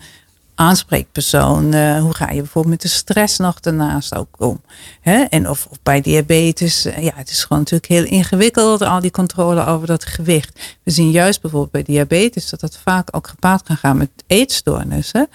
aanspreekpersoon. 0.55 1.73
Uh, 1.73 1.99
hoe 1.99 2.13
ga 2.13 2.29
je 2.29 2.41
bijvoorbeeld 2.41 2.73
met 2.73 2.81
de 2.81 2.97
stress 2.97 3.37
nog 3.37 3.59
daarnaast 3.59 4.15
ook 4.15 4.35
om? 4.37 4.61
Hè? 5.01 5.23
En 5.23 5.49
of, 5.49 5.67
bij 5.83 6.01
diabetes, 6.01 6.85
uh, 6.85 6.97
ja, 6.97 7.11
het 7.15 7.29
is 7.29 7.41
gewoon 7.41 7.57
natuurlijk 7.57 7.91
heel 7.91 8.03
ingewikkeld, 8.03 8.81
al 8.81 8.99
die 8.99 9.11
controle 9.11 9.65
over 9.65 9.87
dat 9.87 10.05
gewicht. 10.05 10.77
We 10.83 10.91
zien 10.91 11.11
juist 11.11 11.41
bijvoorbeeld 11.41 11.71
bij 11.71 11.83
diabetes 11.83 12.49
dat 12.49 12.59
dat 12.59 12.77
vaak 12.83 13.07
ook 13.11 13.27
gepaard 13.27 13.63
kan 13.63 13.77
gaan 13.77 13.97
met 13.97 14.09
eetstoornissen 14.27 15.27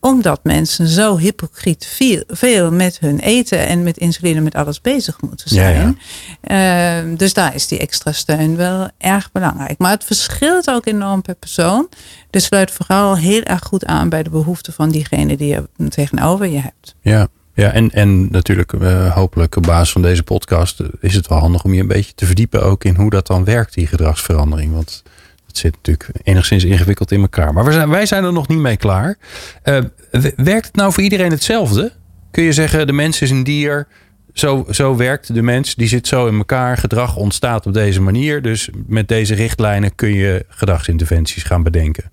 omdat 0.00 0.44
mensen 0.44 0.86
zo 0.86 1.16
hypocriet 1.16 1.86
veel, 2.28 2.70
met 2.70 2.98
hun 2.98 3.18
eten 3.18 3.66
en 3.66 3.82
met 3.82 3.98
insuline, 3.98 4.40
met 4.40 4.54
alles 4.54 4.80
bezig 4.80 5.20
moeten 5.20 5.48
zijn. 5.50 5.98
Ja, 6.42 7.02
uh, 7.02 7.18
dus 7.18 7.32
daar 7.32 7.54
is 7.54 7.68
die 7.68 7.78
extra 7.78 8.12
steun 8.12 8.56
wel 8.56 8.88
erg 8.98 9.32
belangrijk. 9.32 9.78
Maar 9.78 9.90
het 9.90 10.04
verschilt 10.04 10.70
ook 10.70 10.86
enorm 10.86 11.22
per 11.22 11.34
persoon. 11.34 11.88
Dus 12.30 12.44
sluit 12.44 12.70
vooral 12.70 13.16
heel 13.16 13.42
erg 13.42 13.62
goed 13.62 13.84
aan 13.84 14.08
bij 14.08 14.22
de 14.22 14.30
behoeften 14.30 14.72
van 14.72 14.90
diegene 14.90 15.36
die 15.36 15.48
je 15.48 15.88
tegenover 15.88 16.46
je 16.46 16.60
hebt. 16.60 16.94
Ja, 17.00 17.28
ja, 17.58 17.72
en, 17.72 17.90
en 17.90 18.30
natuurlijk, 18.30 18.72
uh, 18.72 19.14
hopelijk 19.14 19.56
op 19.56 19.62
basis 19.62 19.92
van 19.92 20.02
deze 20.02 20.22
podcast 20.22 20.82
is 21.00 21.14
het 21.14 21.26
wel 21.26 21.38
handig 21.38 21.64
om 21.64 21.74
je 21.74 21.80
een 21.80 21.86
beetje 21.86 22.14
te 22.14 22.26
verdiepen 22.26 22.62
ook 22.62 22.84
in 22.84 22.94
hoe 22.94 23.10
dat 23.10 23.26
dan 23.26 23.44
werkt, 23.44 23.74
die 23.74 23.86
gedragsverandering. 23.86 24.72
Want 24.72 25.02
zit 25.56 25.74
natuurlijk 25.74 26.10
enigszins 26.22 26.64
ingewikkeld 26.64 27.12
in 27.12 27.20
elkaar. 27.20 27.52
Maar 27.52 27.64
wij 27.64 27.72
zijn, 27.72 27.88
wij 27.88 28.06
zijn 28.06 28.24
er 28.24 28.32
nog 28.32 28.48
niet 28.48 28.58
mee 28.58 28.76
klaar. 28.76 29.18
Uh, 29.64 29.78
werkt 30.36 30.66
het 30.66 30.76
nou 30.76 30.92
voor 30.92 31.02
iedereen 31.02 31.30
hetzelfde? 31.30 31.92
Kun 32.30 32.42
je 32.42 32.52
zeggen, 32.52 32.86
de 32.86 32.92
mens 32.92 33.20
is 33.20 33.30
een 33.30 33.44
dier. 33.44 33.86
Zo, 34.32 34.66
zo 34.70 34.96
werkt 34.96 35.34
de 35.34 35.42
mens. 35.42 35.74
Die 35.74 35.88
zit 35.88 36.06
zo 36.06 36.26
in 36.26 36.36
elkaar. 36.36 36.76
Gedrag 36.76 37.16
ontstaat 37.16 37.66
op 37.66 37.72
deze 37.72 38.00
manier. 38.00 38.42
Dus 38.42 38.68
met 38.86 39.08
deze 39.08 39.34
richtlijnen 39.34 39.94
kun 39.94 40.12
je 40.12 40.44
gedragsinterventies 40.48 41.42
gaan 41.42 41.62
bedenken. 41.62 42.10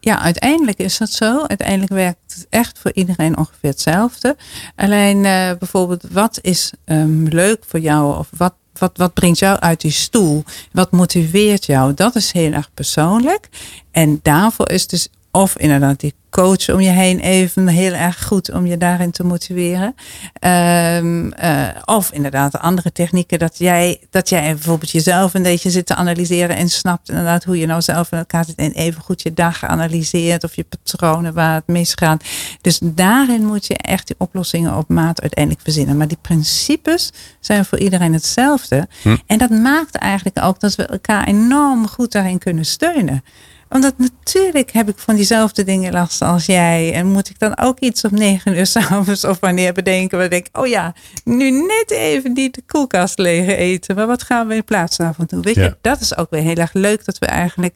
Ja, 0.00 0.20
uiteindelijk 0.20 0.78
is 0.78 0.98
dat 0.98 1.10
zo. 1.10 1.44
Uiteindelijk 1.46 1.92
werkt 1.92 2.34
het 2.34 2.46
echt 2.50 2.78
voor 2.78 2.90
iedereen 2.94 3.36
ongeveer 3.36 3.70
hetzelfde. 3.70 4.36
Alleen 4.76 5.16
uh, 5.16 5.50
bijvoorbeeld, 5.58 6.04
wat 6.10 6.38
is 6.42 6.72
um, 6.84 7.28
leuk 7.28 7.64
voor 7.66 7.80
jou? 7.80 8.18
Of 8.18 8.28
wat 8.36 8.54
wat, 8.78 8.96
wat 8.96 9.14
brengt 9.14 9.38
jou 9.38 9.58
uit 9.58 9.80
die 9.80 9.90
stoel? 9.90 10.44
Wat 10.72 10.90
motiveert 10.90 11.66
jou? 11.66 11.94
Dat 11.94 12.14
is 12.14 12.32
heel 12.32 12.52
erg 12.52 12.70
persoonlijk. 12.74 13.48
En 13.90 14.18
daarvoor 14.22 14.70
is 14.70 14.86
dus 14.86 15.08
of 15.34 15.58
inderdaad 15.58 16.00
die 16.00 16.14
coach 16.30 16.68
om 16.68 16.80
je 16.80 16.90
heen 16.90 17.20
even 17.20 17.66
heel 17.68 17.92
erg 17.92 18.24
goed 18.24 18.52
om 18.52 18.66
je 18.66 18.76
daarin 18.76 19.10
te 19.10 19.24
motiveren. 19.24 19.94
Um, 20.40 21.32
uh, 21.42 21.68
of 21.84 22.12
inderdaad 22.12 22.58
andere 22.58 22.92
technieken 22.92 23.38
dat 23.38 23.58
jij, 23.58 24.00
dat 24.10 24.28
jij 24.28 24.54
bijvoorbeeld 24.54 24.90
jezelf 24.90 25.34
een 25.34 25.42
beetje 25.42 25.70
zit 25.70 25.86
te 25.86 25.94
analyseren 25.94 26.56
en 26.56 26.68
snapt 26.68 27.08
inderdaad 27.08 27.44
hoe 27.44 27.58
je 27.58 27.66
nou 27.66 27.82
zelf 27.82 28.12
in 28.12 28.18
elkaar 28.18 28.44
zit 28.44 28.56
en 28.56 28.72
even 28.72 29.02
goed 29.02 29.22
je 29.22 29.32
dag 29.32 29.64
analyseert 29.64 30.44
of 30.44 30.56
je 30.56 30.66
patronen 30.68 31.34
waar 31.34 31.54
het 31.54 31.66
misgaat. 31.66 32.24
Dus 32.60 32.78
daarin 32.82 33.46
moet 33.46 33.66
je 33.66 33.76
echt 33.76 34.06
die 34.06 34.16
oplossingen 34.18 34.76
op 34.76 34.88
maat 34.88 35.20
uiteindelijk 35.20 35.64
verzinnen. 35.64 35.96
Maar 35.96 36.08
die 36.08 36.18
principes 36.20 37.12
zijn 37.40 37.64
voor 37.64 37.78
iedereen 37.78 38.12
hetzelfde. 38.12 38.88
Hm. 39.02 39.16
En 39.26 39.38
dat 39.38 39.50
maakt 39.50 39.94
eigenlijk 39.94 40.44
ook 40.44 40.60
dat 40.60 40.74
we 40.74 40.86
elkaar 40.86 41.26
enorm 41.26 41.88
goed 41.88 42.12
daarin 42.12 42.38
kunnen 42.38 42.64
steunen 42.64 43.22
omdat 43.68 43.94
natuurlijk 43.98 44.72
heb 44.72 44.88
ik 44.88 44.98
van 44.98 45.14
diezelfde 45.14 45.64
dingen 45.64 45.92
last 45.92 46.22
als 46.22 46.46
jij. 46.46 46.92
En 46.92 47.06
moet 47.06 47.28
ik 47.28 47.38
dan 47.38 47.58
ook 47.58 47.78
iets 47.78 48.04
op 48.04 48.10
negen 48.10 48.56
uur 48.56 48.66
s'avonds 48.76 49.24
of 49.24 49.40
wanneer 49.40 49.72
bedenken. 49.72 50.18
Waar 50.18 50.32
ik 50.32 50.48
oh 50.52 50.66
ja, 50.66 50.94
nu 51.24 51.50
net 51.50 51.90
even 51.90 52.32
niet 52.32 52.54
de 52.54 52.62
koelkast 52.66 53.18
leeg 53.18 53.46
eten. 53.46 53.96
Maar 53.96 54.06
wat 54.06 54.22
gaan 54.22 54.46
we 54.46 54.54
in 54.54 54.64
plaats 54.64 54.96
daarvan 54.96 55.26
doen? 55.28 55.42
Weet 55.42 55.54
je, 55.54 55.76
dat 55.80 56.00
is 56.00 56.16
ook 56.16 56.30
weer 56.30 56.42
heel 56.42 56.56
erg 56.56 56.72
leuk 56.72 57.04
dat 57.04 57.18
we 57.18 57.26
eigenlijk 57.26 57.74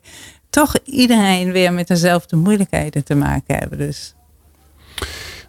toch 0.50 0.76
iedereen 0.84 1.52
weer 1.52 1.72
met 1.72 1.88
dezelfde 1.88 2.36
moeilijkheden 2.36 3.04
te 3.04 3.14
maken 3.14 3.56
hebben. 3.58 3.78
Dus. 3.78 4.14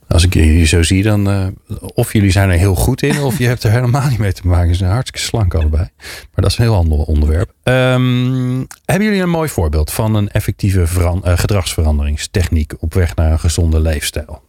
Als 0.09 0.23
ik 0.23 0.33
jullie 0.33 0.65
zo 0.65 0.83
zie, 0.83 1.03
dan 1.03 1.29
uh, 1.29 1.47
of 1.93 2.13
jullie 2.13 2.31
zijn 2.31 2.49
er 2.49 2.57
heel 2.57 2.75
goed 2.75 3.01
in, 3.01 3.19
of 3.19 3.37
je 3.37 3.47
hebt 3.47 3.63
er 3.63 3.71
helemaal 3.71 4.07
niet 4.09 4.17
mee 4.17 4.33
te 4.33 4.47
maken. 4.47 4.69
Ze 4.69 4.77
zijn 4.77 4.91
hartstikke 4.91 5.27
slank 5.27 5.53
allebei. 5.53 5.89
Maar 5.97 6.29
dat 6.33 6.51
is 6.51 6.57
een 6.57 6.63
heel 6.63 6.75
ander 6.75 6.97
onderwerp. 6.97 7.51
Um, 7.63 8.67
hebben 8.85 9.07
jullie 9.07 9.21
een 9.21 9.29
mooi 9.29 9.49
voorbeeld 9.49 9.91
van 9.91 10.15
een 10.15 10.29
effectieve 10.29 10.85
uh, 10.97 11.13
gedragsveranderingstechniek 11.23 12.73
op 12.79 12.93
weg 12.93 13.15
naar 13.15 13.31
een 13.31 13.39
gezonde 13.39 13.79
leefstijl? 13.79 14.41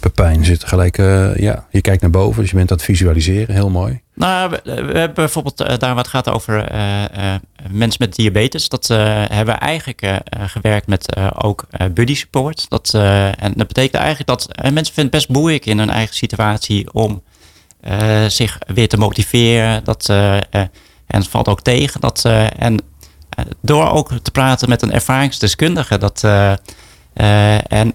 Pepijn 0.00 0.44
zit 0.44 0.64
gelijk, 0.64 0.98
uh, 0.98 1.36
ja, 1.36 1.66
je 1.70 1.80
kijkt 1.80 2.02
naar 2.02 2.10
boven, 2.10 2.40
dus 2.40 2.50
je 2.50 2.56
bent 2.56 2.70
aan 2.70 2.76
het 2.76 2.86
visualiseren, 2.86 3.54
heel 3.54 3.70
mooi. 3.70 4.00
Nou, 4.14 4.50
we, 4.50 4.60
we 4.64 4.98
hebben 4.98 5.14
bijvoorbeeld 5.14 5.80
daar 5.80 5.94
wat 5.94 6.08
gaat 6.08 6.28
over 6.28 6.72
mensen 7.70 8.04
met 8.04 8.16
diabetes. 8.16 8.68
Dat 8.68 8.88
hebben 8.88 9.54
we 9.54 9.60
eigenlijk 9.60 10.20
gewerkt 10.30 10.86
met 10.86 11.16
ook 11.42 11.66
buddy 11.94 12.14
support. 12.14 12.66
Dat, 12.68 12.94
en 12.94 13.52
dat 13.56 13.66
betekent 13.66 14.02
eigenlijk 14.02 14.26
dat 14.26 14.48
mensen 14.72 14.94
vinden 14.94 15.02
het 15.02 15.10
best 15.10 15.28
moeilijk 15.28 15.66
in 15.66 15.78
hun 15.78 15.90
eigen 15.90 16.14
situatie 16.14 16.92
om 16.92 17.22
zich 18.28 18.58
weer 18.66 18.88
te 18.88 18.96
motiveren. 18.96 19.84
Dat, 19.84 20.08
en 20.08 20.70
het 21.06 21.28
valt 21.28 21.48
ook 21.48 21.62
tegen. 21.62 22.00
Dat, 22.00 22.24
en 22.58 22.78
door 23.60 23.90
ook 23.90 24.12
te 24.22 24.30
praten 24.30 24.68
met 24.68 24.82
een 24.82 24.92
ervaringsdeskundige, 24.92 25.98
dat, 25.98 26.24
en 27.68 27.94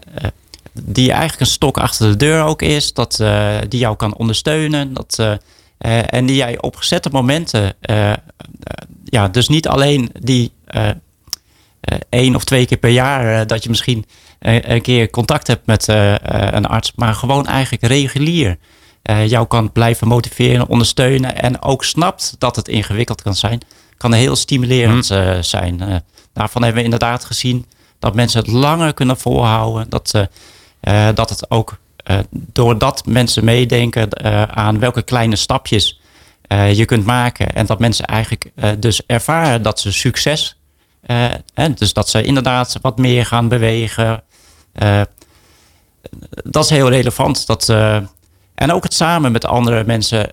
die 0.73 1.11
eigenlijk 1.11 1.41
een 1.41 1.47
stok 1.47 1.77
achter 1.77 2.09
de 2.09 2.17
deur 2.17 2.43
ook 2.43 2.61
is. 2.61 2.93
Dat, 2.93 3.23
die 3.69 3.79
jou 3.79 3.95
kan 3.95 4.15
ondersteunen. 4.15 4.93
Dat, 4.93 5.39
en 6.09 6.25
die 6.25 6.35
jij 6.35 6.61
op 6.61 6.75
gezette 6.75 7.09
momenten, 7.11 7.73
ja, 9.03 9.27
dus 9.27 9.47
niet 9.47 9.67
alleen 9.67 10.11
die 10.19 10.51
één 12.09 12.35
of 12.35 12.43
twee 12.43 12.65
keer 12.65 12.77
per 12.77 12.89
jaar 12.89 13.47
dat 13.47 13.63
je 13.63 13.69
misschien 13.69 14.05
een 14.39 14.81
keer 14.81 15.09
contact 15.09 15.47
hebt 15.47 15.65
met 15.65 15.87
een 15.87 16.65
arts, 16.65 16.91
maar 16.95 17.13
gewoon 17.13 17.45
eigenlijk 17.47 17.83
regulier 17.83 18.57
jou 19.25 19.47
kan 19.47 19.71
blijven 19.71 20.07
motiveren, 20.07 20.67
ondersteunen 20.67 21.41
en 21.41 21.61
ook 21.61 21.83
snapt 21.83 22.35
dat 22.37 22.55
het 22.55 22.67
ingewikkeld 22.67 23.21
kan 23.21 23.35
zijn, 23.35 23.61
kan 23.97 24.13
heel 24.13 24.35
stimulerend 24.35 25.09
mm. 25.09 25.43
zijn. 25.43 26.03
daarvan 26.33 26.61
hebben 26.61 26.79
we 26.79 26.85
inderdaad 26.85 27.25
gezien 27.25 27.65
dat 27.99 28.15
mensen 28.15 28.39
het 28.39 28.51
langer 28.51 28.93
kunnen 28.93 29.17
volhouden. 29.17 29.89
Dat 29.89 30.13
dat 31.13 31.29
het 31.29 31.51
ook 31.51 31.77
doordat 32.29 33.05
mensen 33.05 33.43
meedenken 33.43 34.07
uh, 34.23 34.43
aan 34.43 34.79
welke 34.79 35.01
kleine 35.01 35.35
stapjes 35.35 36.01
je 36.73 36.85
kunt 36.85 37.05
maken. 37.05 37.53
En 37.53 37.65
dat 37.65 37.79
mensen 37.79 38.05
eigenlijk 38.05 38.51
dus 38.79 39.05
ervaren 39.05 39.61
dat 39.61 39.79
ze 39.79 39.91
succes. 39.91 40.57
en 41.53 41.73
dus 41.75 41.93
dat 41.93 42.09
ze 42.09 42.23
inderdaad 42.23 42.77
wat 42.81 42.97
meer 42.97 43.25
gaan 43.25 43.47
bewegen. 43.47 44.23
dat 46.43 46.63
is 46.63 46.69
heel 46.69 46.89
relevant. 46.89 47.47
Dat, 47.47 47.69
en 48.55 48.71
ook 48.71 48.83
het 48.83 48.93
samen 48.93 49.31
met 49.31 49.45
andere 49.45 49.83
mensen 49.83 50.29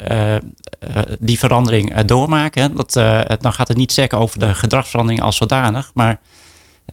die 1.19 1.39
verandering 1.39 2.01
doormaken. 2.01 2.77
Dat, 2.77 2.93
dan 3.41 3.53
gaat 3.53 3.69
het 3.69 3.77
niet 3.77 3.93
zeggen 3.93 4.19
over 4.19 4.39
de 4.39 4.55
gedragsverandering 4.55 5.23
als 5.23 5.37
zodanig. 5.37 5.91
Maar 5.95 6.21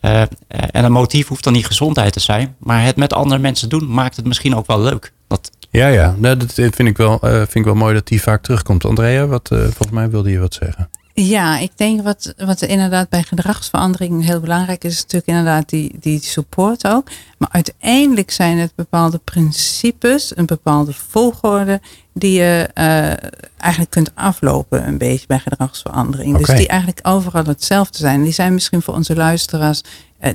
uh, 0.01 0.21
en 0.47 0.84
een 0.84 0.91
motief 0.91 1.27
hoeft 1.27 1.43
dan 1.43 1.53
niet 1.53 1.65
gezondheid 1.65 2.13
te 2.13 2.19
zijn. 2.19 2.56
Maar 2.60 2.84
het 2.84 2.95
met 2.95 3.13
andere 3.13 3.41
mensen 3.41 3.69
doen 3.69 3.93
maakt 3.93 4.15
het 4.15 4.25
misschien 4.25 4.56
ook 4.56 4.67
wel 4.67 4.82
leuk. 4.82 5.13
Ja, 5.71 5.88
ja. 5.88 6.15
Dat 6.19 6.53
vind 6.53 6.79
ik, 6.79 6.97
wel, 6.97 7.19
uh, 7.23 7.36
vind 7.36 7.56
ik 7.56 7.63
wel 7.63 7.75
mooi 7.75 7.93
dat 7.93 8.08
die 8.08 8.21
vaak 8.21 8.43
terugkomt. 8.43 8.86
Andrea, 8.86 9.25
wat, 9.25 9.47
volgens 9.47 9.89
mij 9.91 10.10
wilde 10.10 10.32
je 10.32 10.39
wat 10.39 10.53
zeggen. 10.53 10.89
Ja, 11.15 11.58
ik 11.58 11.71
denk 11.76 12.02
wat, 12.02 12.34
wat 12.38 12.62
inderdaad 12.62 13.10
bij 13.10 13.23
gedragsverandering 13.23 14.26
heel 14.26 14.39
belangrijk 14.39 14.84
is, 14.84 14.93
is 14.93 15.02
natuurlijk 15.02 15.28
inderdaad 15.28 15.69
die, 15.69 15.95
die 15.99 16.23
support 16.23 16.88
ook. 16.88 17.08
Maar 17.38 17.49
uiteindelijk 17.52 18.32
zijn 18.32 18.58
het 18.58 18.76
bepaalde 18.76 19.17
principes, 19.17 20.38
een 20.38 20.45
bepaalde 20.45 20.93
volgorde 20.93 21.82
die 22.13 22.32
je 22.32 22.69
uh, 22.73 22.84
eigenlijk 23.58 23.89
kunt 23.89 24.12
aflopen 24.15 24.88
een 24.88 24.97
beetje 24.97 25.28
bij 25.28 25.39
gedragsverandering. 25.39 26.36
Okay. 26.36 26.45
Dus 26.45 26.58
die 26.58 26.67
eigenlijk 26.67 26.99
overal 27.08 27.45
hetzelfde 27.45 27.97
zijn. 27.97 28.23
Die 28.23 28.34
zijn 28.34 28.54
misschien 28.54 28.82
voor 28.82 28.93
onze 28.93 29.15
luisteraars, 29.15 29.82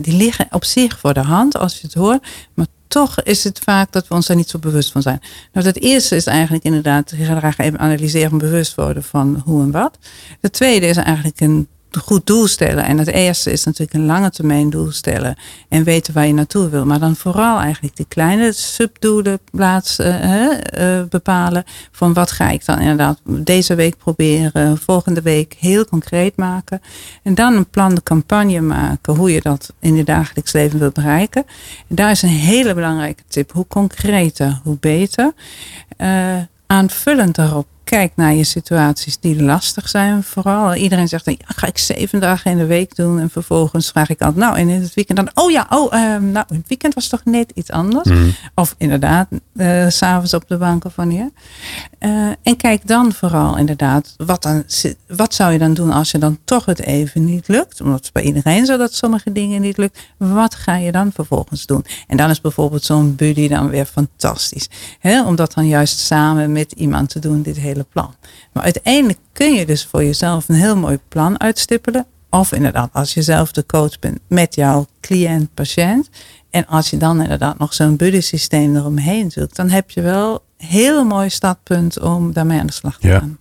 die 0.01 0.17
liggen 0.17 0.47
op 0.51 0.65
zich 0.65 0.99
voor 0.99 1.15
de 1.15 1.21
hand 1.21 1.57
als 1.57 1.75
je 1.81 1.87
het 1.87 1.95
hoort. 1.95 2.27
Maar 2.55 2.67
toch 2.89 3.23
is 3.23 3.45
het 3.45 3.59
vaak 3.59 3.93
dat 3.93 4.09
we 4.09 4.15
ons 4.15 4.27
daar 4.27 4.37
niet 4.37 4.49
zo 4.49 4.59
bewust 4.59 4.93
van 4.93 5.03
zijn. 5.03 5.21
Nou, 5.53 5.67
het 5.67 5.81
eerste 5.81 6.17
is 6.17 6.27
eigenlijk 6.27 6.65
inderdaad 6.65 7.15
graag 7.21 7.59
even 7.59 7.79
analyseren 7.79 8.31
en 8.31 8.39
bewust 8.39 8.75
worden 8.75 9.03
van 9.03 9.43
hoe 9.45 9.63
en 9.63 9.71
wat. 9.71 9.99
Het 10.41 10.53
tweede 10.53 10.87
is 10.87 10.97
eigenlijk 10.97 11.41
een 11.41 11.69
goed 11.99 12.27
doel 12.27 12.47
stellen. 12.47 12.85
En 12.85 12.99
het 12.99 13.09
eerste 13.09 13.53
is 13.53 13.65
natuurlijk 13.65 13.99
een 13.99 14.07
lange 14.07 14.31
termijn 14.31 14.71
doel 14.71 14.91
stellen. 14.91 15.37
En 15.69 15.85
weten 15.85 16.15
waar 16.15 16.27
je 16.27 16.33
naartoe 16.33 16.69
wil. 16.69 16.87
Maar 16.87 16.99
dan 16.99 17.17
vooral 17.17 17.59
eigenlijk 17.59 17.97
die 17.97 18.07
kleine 18.09 18.53
subdoelen 18.53 19.39
plaats, 19.51 19.99
uh, 19.99 20.51
uh, 20.79 21.03
bepalen. 21.09 21.65
Van 21.93 22.13
wat 22.13 22.31
ga 22.31 22.51
ik 22.51 22.65
dan 22.65 22.79
inderdaad 22.79 23.21
deze 23.25 23.75
week 23.75 23.97
proberen. 23.97 24.79
Volgende 24.79 25.23
week 25.23 25.57
heel 25.59 25.85
concreet 25.85 26.37
maken. 26.37 26.81
En 27.23 27.35
dan 27.35 27.55
een 27.55 27.71
plan 27.71 27.95
de 27.95 28.03
campagne 28.03 28.61
maken. 28.61 29.15
Hoe 29.17 29.33
je 29.33 29.41
dat 29.41 29.73
in 29.81 29.97
je 29.97 30.05
dagelijks 30.05 30.53
leven 30.53 30.79
wilt 30.79 30.95
bereiken. 30.95 31.45
En 31.89 31.95
daar 31.95 32.11
is 32.11 32.23
een 32.23 32.29
hele 32.29 32.75
belangrijke 32.75 33.23
tip. 33.29 33.53
Hoe 33.53 33.67
concreter, 33.67 34.61
hoe 34.63 34.77
beter. 34.81 35.33
Uh, 35.99 36.37
aanvullend 36.67 37.35
daarop 37.35 37.67
kijk 37.89 38.13
naar 38.17 38.35
je 38.35 38.45
situaties 38.45 39.19
die 39.19 39.43
lastig 39.43 39.89
zijn. 39.89 40.23
Vooral 40.23 40.75
iedereen 40.75 41.09
zegt, 41.09 41.25
ja, 41.25 41.35
ga 41.39 41.67
ik 41.67 41.79
zeven 41.79 42.21
dagen 42.21 42.51
in 42.51 42.59
de 42.59 42.67
week 42.67 42.97
doen. 42.97 43.21
En 43.21 43.31
vervolgens 43.31 43.91
vraag 43.91 44.09
ik 44.09 44.21
altijd, 44.21 44.45
nou, 44.45 44.59
en 44.59 44.69
in 44.69 44.81
het 44.81 44.95
weekend 44.95 45.19
dan, 45.19 45.31
oh 45.35 45.51
ja, 45.51 45.67
oh, 45.71 45.93
um, 45.93 46.31
nou, 46.31 46.47
het 46.49 46.69
weekend 46.69 46.95
was 46.95 47.09
toch 47.09 47.25
net 47.25 47.53
iets 47.55 47.71
anders. 47.71 48.09
Mm. 48.09 48.35
Of 48.55 48.75
inderdaad, 48.79 49.29
uh, 49.55 49.89
s'avonds 49.89 50.35
op 50.35 50.49
de 50.49 50.57
banken 50.57 50.91
van 50.91 51.11
je. 51.11 51.31
Uh, 52.01 52.31
en 52.43 52.57
kijk 52.57 52.87
dan 52.87 53.13
vooral 53.13 53.57
inderdaad, 53.57 54.15
wat, 54.17 54.43
dan, 54.43 54.65
wat 55.07 55.35
zou 55.35 55.53
je 55.53 55.59
dan 55.59 55.75
doen 55.75 55.91
als 55.91 56.11
je 56.11 56.19
dan 56.19 56.39
toch 56.45 56.65
het 56.65 56.81
even 56.81 57.25
niet 57.25 57.49
lukt? 57.49 57.81
Omdat 57.81 58.05
het 58.05 58.13
bij 58.13 58.23
iedereen 58.23 58.67
zo 58.67 58.77
dat 58.77 58.95
sommige 58.95 59.33
dingen 59.33 59.61
niet 59.61 59.77
lukt. 59.77 59.99
Wat 60.17 60.55
ga 60.55 60.77
je 60.77 60.93
dan 60.93 61.13
vervolgens 61.13 61.67
doen? 61.67 61.85
En 62.07 62.17
dan 62.17 62.31
is 62.31 62.41
bijvoorbeeld 62.41 62.85
zo'n 62.85 63.15
buddy 63.15 63.49
dan 63.49 63.69
weer 63.69 63.87
fantastisch. 63.87 64.69
Hè? 64.99 65.25
Om 65.25 65.37
dat 65.37 65.55
dan 65.55 65.67
juist 65.69 65.99
samen 65.99 66.53
met 66.53 66.73
iemand 66.73 67.09
te 67.09 67.19
doen, 67.19 67.43
dit 67.43 67.57
hele 67.57 67.78
plan. 67.85 68.15
Maar 68.53 68.63
uiteindelijk 68.63 69.19
kun 69.33 69.55
je 69.55 69.67
dus 69.67 69.85
voor 69.85 70.05
jezelf 70.05 70.49
een 70.49 70.55
heel 70.55 70.77
mooi 70.77 70.99
plan 71.09 71.41
uitstippelen. 71.41 72.07
Of 72.31 72.53
inderdaad, 72.53 72.91
als 72.93 73.15
je 73.15 73.23
zelf 73.23 73.53
de 73.53 73.67
coach 73.67 73.99
bent 73.99 74.19
met 74.27 74.55
jouw 74.55 74.87
cliënt, 75.01 75.55
patiënt. 75.55 76.09
En 76.51 76.67
als 76.67 76.91
je 76.91 76.97
dan 76.97 77.23
inderdaad 77.23 77.59
nog 77.59 77.75
zo'n 77.75 77.97
buddy 77.97 78.21
systeem 78.21 78.77
eromheen 78.77 79.31
zoekt, 79.31 79.57
dan 79.57 79.69
heb 79.69 79.91
je 79.91 80.01
wel 80.01 80.43
een 80.59 80.67
heel 80.67 81.05
mooi 81.05 81.31
startpunt 81.31 82.01
om 82.01 82.33
daarmee 82.33 82.61
aan 82.61 82.67
de 82.67 82.73
slag 82.73 82.99
te 82.99 83.09
gaan. 83.09 83.39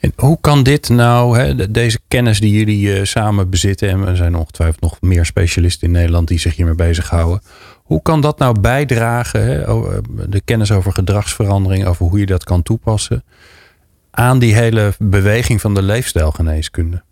En 0.00 0.12
hoe 0.16 0.38
kan 0.40 0.62
dit 0.62 0.88
nou, 0.88 1.38
hè, 1.38 1.70
deze 1.70 1.98
kennis 2.08 2.40
die 2.40 2.52
jullie 2.52 2.98
uh, 2.98 3.04
samen 3.04 3.50
bezitten, 3.50 3.88
en 3.88 4.06
er 4.06 4.16
zijn 4.16 4.36
ongetwijfeld 4.36 4.80
nog 4.80 5.00
meer 5.00 5.26
specialisten 5.26 5.86
in 5.86 5.92
Nederland 5.92 6.28
die 6.28 6.38
zich 6.38 6.56
hiermee 6.56 6.74
bezighouden. 6.74 7.42
Hoe 7.74 8.02
kan 8.02 8.20
dat 8.20 8.38
nou 8.38 8.60
bijdragen, 8.60 9.44
hè, 9.44 9.62
eh, 9.62 9.98
de 10.28 10.40
kennis 10.44 10.72
over 10.72 10.92
gedragsverandering, 10.92 11.86
over 11.86 12.06
hoe 12.06 12.18
je 12.18 12.26
dat 12.26 12.44
kan 12.44 12.62
toepassen, 12.62 13.24
aan 14.18 14.38
die 14.38 14.54
hele 14.54 14.94
beweging 14.98 15.60
van 15.60 15.74
de 15.74 15.82
leefstijlgeneeskunde? 15.82 17.02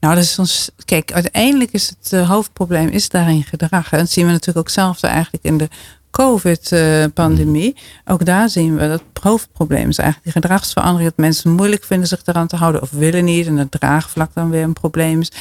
Nou, 0.00 0.14
dat 0.14 0.24
is 0.24 0.38
ons, 0.38 0.70
kijk, 0.84 1.12
uiteindelijk 1.12 1.72
is 1.72 1.88
het 1.88 2.12
uh, 2.12 2.28
hoofdprobleem 2.28 2.88
is 2.88 3.08
daarin 3.08 3.42
gedrag. 3.42 3.92
En 3.92 3.98
dat 3.98 4.10
zien 4.10 4.26
we 4.26 4.30
natuurlijk 4.30 4.58
ook 4.58 4.72
zelf 4.72 5.02
eigenlijk 5.02 5.44
in 5.44 5.58
de 5.58 5.68
COVID-pandemie. 6.10 7.76
Ook 8.04 8.24
daar 8.24 8.48
zien 8.48 8.76
we 8.76 8.88
dat 8.88 9.02
het 9.12 9.22
hoofdprobleem 9.22 9.88
is 9.88 9.98
eigenlijk 9.98 10.32
die 10.32 10.42
gedragsverandering. 10.42 11.08
Dat 11.10 11.18
mensen 11.18 11.50
moeilijk 11.50 11.84
vinden 11.84 12.08
zich 12.08 12.20
eraan 12.24 12.46
te 12.46 12.56
houden 12.56 12.82
of 12.82 12.90
willen 12.90 13.24
niet. 13.24 13.46
En 13.46 13.56
het 13.56 13.70
draagvlak 13.70 14.34
dan 14.34 14.50
weer 14.50 14.62
een 14.62 14.72
probleem 14.72 15.20
is 15.20 15.32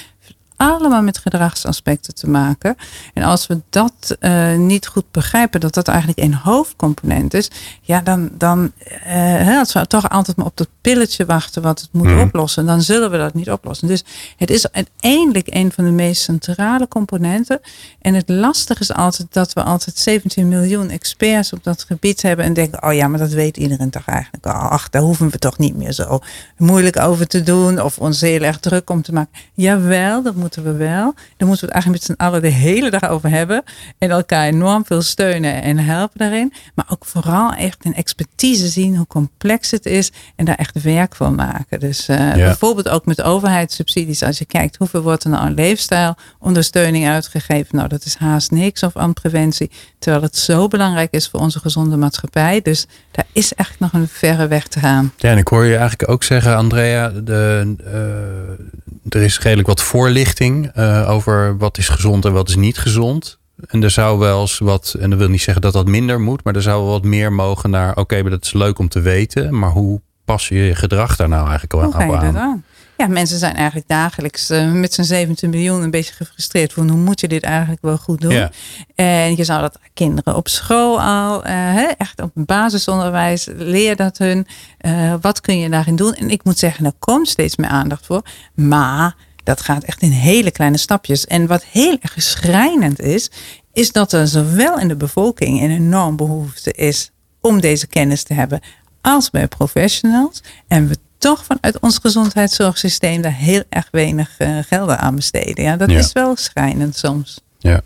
allemaal 0.71 1.01
met 1.01 1.17
gedragsaspecten 1.17 2.15
te 2.15 2.29
maken. 2.29 2.75
En 3.13 3.23
als 3.23 3.47
we 3.47 3.61
dat 3.69 4.17
uh, 4.19 4.55
niet 4.55 4.87
goed 4.87 5.11
begrijpen, 5.11 5.59
dat 5.59 5.73
dat 5.73 5.87
eigenlijk 5.87 6.19
een 6.19 6.33
hoofdcomponent 6.33 7.33
is, 7.33 7.51
ja, 7.81 8.01
dan, 8.01 8.29
dan 8.37 8.71
uh, 9.07 9.59
als 9.59 9.73
we 9.73 9.87
toch 9.87 10.09
altijd 10.09 10.37
maar 10.37 10.45
op 10.45 10.57
dat 10.57 10.67
pilletje 10.81 11.25
wachten 11.25 11.61
wat 11.61 11.81
het 11.81 11.89
moet 11.91 12.07
mm. 12.07 12.19
oplossen, 12.19 12.65
dan 12.65 12.81
zullen 12.81 13.11
we 13.11 13.17
dat 13.17 13.33
niet 13.33 13.51
oplossen. 13.51 13.87
Dus 13.87 14.03
het 14.37 14.49
is 14.49 14.71
uiteindelijk 14.71 15.47
een 15.49 15.71
van 15.71 15.83
de 15.83 15.91
meest 15.91 16.21
centrale 16.21 16.87
componenten. 16.87 17.59
En 18.01 18.13
het 18.13 18.29
lastige 18.29 18.81
is 18.81 18.93
altijd 18.93 19.27
dat 19.31 19.53
we 19.53 19.63
altijd 19.63 19.97
17 19.97 20.47
miljoen 20.47 20.89
experts 20.89 21.53
op 21.53 21.63
dat 21.63 21.83
gebied 21.83 22.21
hebben 22.21 22.45
en 22.45 22.53
denken, 22.53 22.83
oh 22.83 22.93
ja, 22.93 23.07
maar 23.07 23.19
dat 23.19 23.31
weet 23.31 23.57
iedereen 23.57 23.89
toch 23.89 24.05
eigenlijk. 24.05 24.45
Ach, 24.45 24.89
daar 24.89 25.01
hoeven 25.01 25.29
we 25.29 25.39
toch 25.39 25.57
niet 25.57 25.75
meer 25.75 25.91
zo 25.91 26.19
moeilijk 26.57 26.99
over 26.99 27.27
te 27.27 27.43
doen 27.43 27.81
of 27.81 27.97
ons 27.97 28.21
heel 28.21 28.41
erg 28.41 28.59
druk 28.59 28.89
om 28.89 29.01
te 29.01 29.13
maken. 29.13 29.31
Jawel, 29.53 30.23
dat 30.23 30.35
moet 30.35 30.52
moeten 30.55 30.77
we 30.77 30.85
wel. 30.85 31.13
Dan 31.37 31.47
moeten 31.47 31.67
we 31.67 31.73
het 31.73 31.83
eigenlijk 31.83 32.07
met 32.07 32.17
z'n 32.17 32.23
allen 32.23 32.41
de 32.41 32.47
hele 32.47 32.89
dag 32.89 33.09
over 33.09 33.29
hebben. 33.29 33.63
En 33.97 34.09
elkaar 34.09 34.45
enorm 34.45 34.85
veel 34.85 35.01
steunen 35.01 35.61
en 35.61 35.77
helpen 35.77 36.19
daarin. 36.19 36.53
Maar 36.75 36.85
ook 36.89 37.05
vooral 37.05 37.53
echt 37.53 37.85
een 37.85 37.95
expertise 37.95 38.67
zien 38.67 38.95
hoe 38.95 39.07
complex 39.07 39.71
het 39.71 39.85
is. 39.85 40.11
En 40.35 40.45
daar 40.45 40.55
echt 40.55 40.81
werk 40.81 41.15
van 41.15 41.35
maken. 41.35 41.79
Dus 41.79 42.09
uh, 42.09 42.33
bijvoorbeeld 42.33 42.89
ook 42.89 43.05
met 43.05 43.21
overheidssubsidies. 43.21 44.23
Als 44.23 44.37
je 44.37 44.45
kijkt 44.45 44.75
hoeveel 44.77 45.01
wordt 45.01 45.23
er 45.23 45.29
nou 45.29 45.43
aan 45.43 45.53
leefstijlondersteuning 45.53 47.07
uitgegeven. 47.07 47.75
Nou 47.75 47.87
dat 47.87 48.05
is 48.05 48.15
haast 48.15 48.51
niks 48.51 48.83
of 48.83 48.97
aan 48.97 49.13
preventie. 49.13 49.71
Terwijl 49.99 50.23
het 50.23 50.37
zo 50.37 50.67
belangrijk 50.67 51.11
is 51.11 51.27
voor 51.27 51.39
onze 51.39 51.59
gezonde 51.59 51.97
maatschappij. 51.97 52.61
Dus 52.61 52.85
daar 53.11 53.25
is 53.31 53.53
echt 53.53 53.79
nog 53.79 53.93
een 53.93 54.07
verre 54.07 54.47
weg 54.47 54.67
te 54.67 54.79
gaan. 54.79 55.13
Ja, 55.17 55.29
en 55.29 55.37
ik 55.37 55.47
hoor 55.47 55.65
je 55.65 55.75
eigenlijk 55.75 56.09
ook 56.09 56.23
zeggen, 56.23 56.55
Andrea, 56.55 57.09
de, 57.09 57.75
uh, 57.85 59.13
er 59.13 59.21
is 59.21 59.39
redelijk 59.39 59.67
wat 59.67 59.81
voorlichting 59.81 60.42
uh, 60.51 61.09
over 61.09 61.57
wat 61.57 61.77
is 61.77 61.89
gezond 61.89 62.25
en 62.25 62.33
wat 62.33 62.49
is 62.49 62.55
niet 62.55 62.77
gezond. 62.77 63.39
En 63.67 63.83
er 63.83 63.89
zou 63.89 64.19
wel 64.19 64.41
eens 64.41 64.57
wat, 64.57 64.95
en 64.99 65.09
dat 65.09 65.19
wil 65.19 65.29
niet 65.29 65.41
zeggen 65.41 65.61
dat 65.61 65.73
dat 65.73 65.87
minder 65.87 66.21
moet, 66.21 66.43
maar 66.43 66.55
er 66.55 66.61
zou 66.61 66.81
wel 66.83 66.91
wat 66.91 67.03
meer 67.03 67.33
mogen 67.33 67.69
naar, 67.69 67.89
oké, 67.89 67.99
okay, 67.99 68.21
maar 68.21 68.31
dat 68.31 68.43
is 68.43 68.53
leuk 68.53 68.79
om 68.79 68.87
te 68.87 69.01
weten, 69.01 69.59
maar 69.59 69.69
hoe 69.69 70.01
pas 70.25 70.47
je 70.47 70.55
je 70.55 70.75
gedrag 70.75 71.15
daar 71.15 71.29
nou 71.29 71.41
eigenlijk 71.41 71.71
hoe 71.71 71.83
aan? 71.83 71.91
Ga 71.91 72.03
je 72.03 72.37
aan? 72.37 72.63
Ja, 72.97 73.07
mensen 73.07 73.37
zijn 73.37 73.55
eigenlijk 73.55 73.87
dagelijks 73.87 74.51
uh, 74.51 74.71
met 74.71 74.93
z'n 74.93 75.03
17 75.03 75.49
miljoen 75.49 75.81
een 75.81 75.91
beetje 75.91 76.13
gefrustreerd 76.13 76.73
van 76.73 76.89
hoe 76.89 76.99
moet 76.99 77.19
je 77.19 77.27
dit 77.27 77.43
eigenlijk 77.43 77.81
wel 77.81 77.97
goed 77.97 78.21
doen. 78.21 78.31
Ja. 78.31 78.51
En 78.95 79.35
je 79.35 79.43
zou 79.43 79.61
dat 79.61 79.79
kinderen 79.93 80.35
op 80.35 80.47
school 80.47 81.01
al, 81.01 81.47
uh, 81.47 81.99
echt 81.99 82.21
op 82.21 82.31
basisonderwijs, 82.33 83.47
leer 83.55 83.95
dat 83.95 84.17
hun. 84.17 84.47
Uh, 84.81 85.13
wat 85.21 85.41
kun 85.41 85.59
je 85.59 85.69
daarin 85.69 85.95
doen? 85.95 86.13
En 86.13 86.29
ik 86.29 86.43
moet 86.43 86.57
zeggen, 86.57 86.85
er 86.85 86.93
komt 86.99 87.27
steeds 87.27 87.55
meer 87.55 87.69
aandacht 87.69 88.05
voor. 88.05 88.21
Maar 88.53 89.15
dat 89.43 89.61
gaat 89.61 89.83
echt 89.83 90.01
in 90.01 90.11
hele 90.11 90.51
kleine 90.51 90.77
stapjes. 90.77 91.25
En 91.25 91.47
wat 91.47 91.63
heel 91.63 91.97
erg 92.01 92.13
schrijnend 92.17 92.99
is, 92.99 93.31
is 93.73 93.91
dat 93.91 94.11
er 94.11 94.27
zowel 94.27 94.79
in 94.79 94.87
de 94.87 94.95
bevolking 94.95 95.61
een 95.61 95.71
enorm 95.71 96.15
behoefte 96.15 96.71
is 96.71 97.11
om 97.41 97.61
deze 97.61 97.87
kennis 97.87 98.23
te 98.23 98.33
hebben 98.33 98.59
als 99.01 99.29
bij 99.29 99.47
professionals. 99.47 100.43
En 100.67 100.87
we 100.87 100.97
toch 101.17 101.45
vanuit 101.45 101.79
ons 101.79 101.97
gezondheidszorgsysteem 101.97 103.21
daar 103.21 103.35
heel 103.35 103.63
erg 103.69 103.87
weinig 103.91 104.39
uh, 104.39 104.57
gelden 104.67 104.99
aan 104.99 105.15
besteden. 105.15 105.63
Ja, 105.63 105.77
dat 105.77 105.89
is 105.89 106.11
wel 106.11 106.35
schrijnend 106.35 106.95
soms. 106.95 107.41
Ja. 107.57 107.81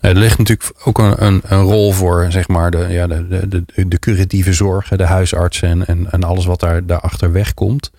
Er 0.00 0.14
ligt 0.14 0.38
natuurlijk 0.38 0.72
ook 0.84 0.98
een, 0.98 1.24
een, 1.24 1.42
een 1.44 1.62
rol 1.62 1.92
voor 1.92 2.26
zeg 2.30 2.48
maar, 2.48 2.70
de, 2.70 2.86
ja, 2.88 3.06
de, 3.06 3.28
de, 3.28 3.64
de, 3.74 3.88
de 3.88 3.98
curatieve 3.98 4.52
zorg, 4.52 4.88
de 4.88 5.04
huisartsen 5.04 5.68
en, 5.68 5.86
en, 5.86 6.10
en 6.10 6.24
alles 6.24 6.44
wat 6.44 6.60
daar, 6.60 6.86
daarachter 6.86 7.32
wegkomt. 7.32 7.90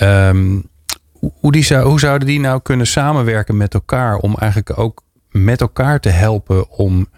Um, 0.00 0.70
hoe, 1.30 1.80
hoe 1.82 2.00
zouden 2.00 2.28
die 2.28 2.40
nou 2.40 2.60
kunnen 2.62 2.86
samenwerken 2.86 3.56
met 3.56 3.74
elkaar 3.74 4.16
om 4.16 4.34
eigenlijk 4.34 4.78
ook 4.78 5.02
met 5.30 5.60
elkaar 5.60 6.00
te 6.00 6.08
helpen 6.08 6.70
om 6.70 7.08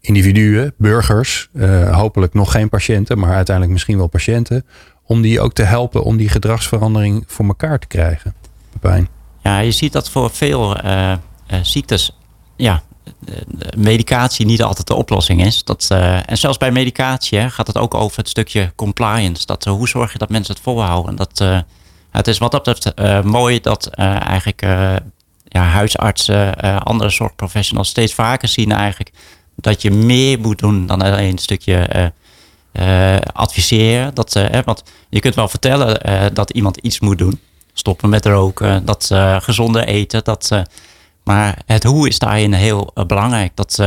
individuen, 0.00 0.74
burgers, 0.78 1.48
uh, 1.52 1.96
hopelijk 1.96 2.34
nog 2.34 2.52
geen 2.52 2.68
patiënten, 2.68 3.18
maar 3.18 3.34
uiteindelijk 3.34 3.72
misschien 3.72 3.96
wel 3.96 4.06
patiënten, 4.06 4.66
om 5.04 5.20
die 5.20 5.40
ook 5.40 5.52
te 5.52 5.62
helpen 5.62 6.02
om 6.02 6.16
die 6.16 6.28
gedragsverandering 6.28 7.24
voor 7.26 7.46
elkaar 7.46 7.78
te 7.78 7.86
krijgen? 7.86 8.34
Pepijn. 8.72 9.08
Ja, 9.42 9.58
je 9.58 9.70
ziet 9.70 9.92
dat 9.92 10.10
voor 10.10 10.30
veel 10.30 10.84
uh, 10.84 11.10
uh, 11.10 11.16
ziektes, 11.62 12.16
ja, 12.56 12.82
medicatie 13.76 14.46
niet 14.46 14.62
altijd 14.62 14.86
de 14.86 14.94
oplossing 14.94 15.44
is. 15.44 15.64
Dat, 15.64 15.86
en 16.26 16.38
zelfs 16.38 16.58
bij 16.58 16.70
medicatie 16.70 17.38
hè, 17.38 17.50
gaat 17.50 17.66
het 17.66 17.78
ook 17.78 17.94
over 17.94 18.18
het 18.18 18.28
stukje 18.28 18.72
compliance. 18.76 19.46
Dat, 19.46 19.64
hoe 19.64 19.88
zorg 19.88 20.12
je 20.12 20.18
dat 20.18 20.28
mensen 20.28 20.54
het 20.54 20.62
volhouden? 20.62 21.16
Dat, 21.16 21.64
het 22.10 22.28
is 22.28 22.38
wat 22.38 22.50
dat 22.50 22.62
betreft 22.62 23.24
mooi 23.24 23.60
dat 23.60 23.88
eigenlijk 23.88 24.60
ja, 25.44 25.62
huisartsen, 25.62 26.58
andere 26.82 27.10
zorgprofessionals 27.10 27.88
steeds 27.88 28.14
vaker 28.14 28.48
zien 28.48 28.72
eigenlijk 28.72 29.10
dat 29.54 29.82
je 29.82 29.90
meer 29.90 30.40
moet 30.40 30.58
doen 30.58 30.86
dan 30.86 31.02
alleen 31.02 31.30
een 31.30 31.38
stukje 31.38 32.12
adviseren. 33.32 34.14
Dat, 34.14 34.40
want 34.64 34.82
je 35.08 35.20
kunt 35.20 35.34
wel 35.34 35.48
vertellen 35.48 36.34
dat 36.34 36.50
iemand 36.50 36.76
iets 36.76 37.00
moet 37.00 37.18
doen. 37.18 37.40
Stoppen 37.72 38.08
met 38.08 38.26
roken, 38.26 38.84
dat 38.84 39.10
gezonder 39.38 39.84
eten. 39.84 40.24
Dat, 40.24 40.62
maar 41.24 41.58
het 41.66 41.84
hoe 41.84 42.08
is 42.08 42.18
daarin 42.18 42.52
heel 42.52 42.92
belangrijk. 43.06 43.56
Dat, 43.56 43.78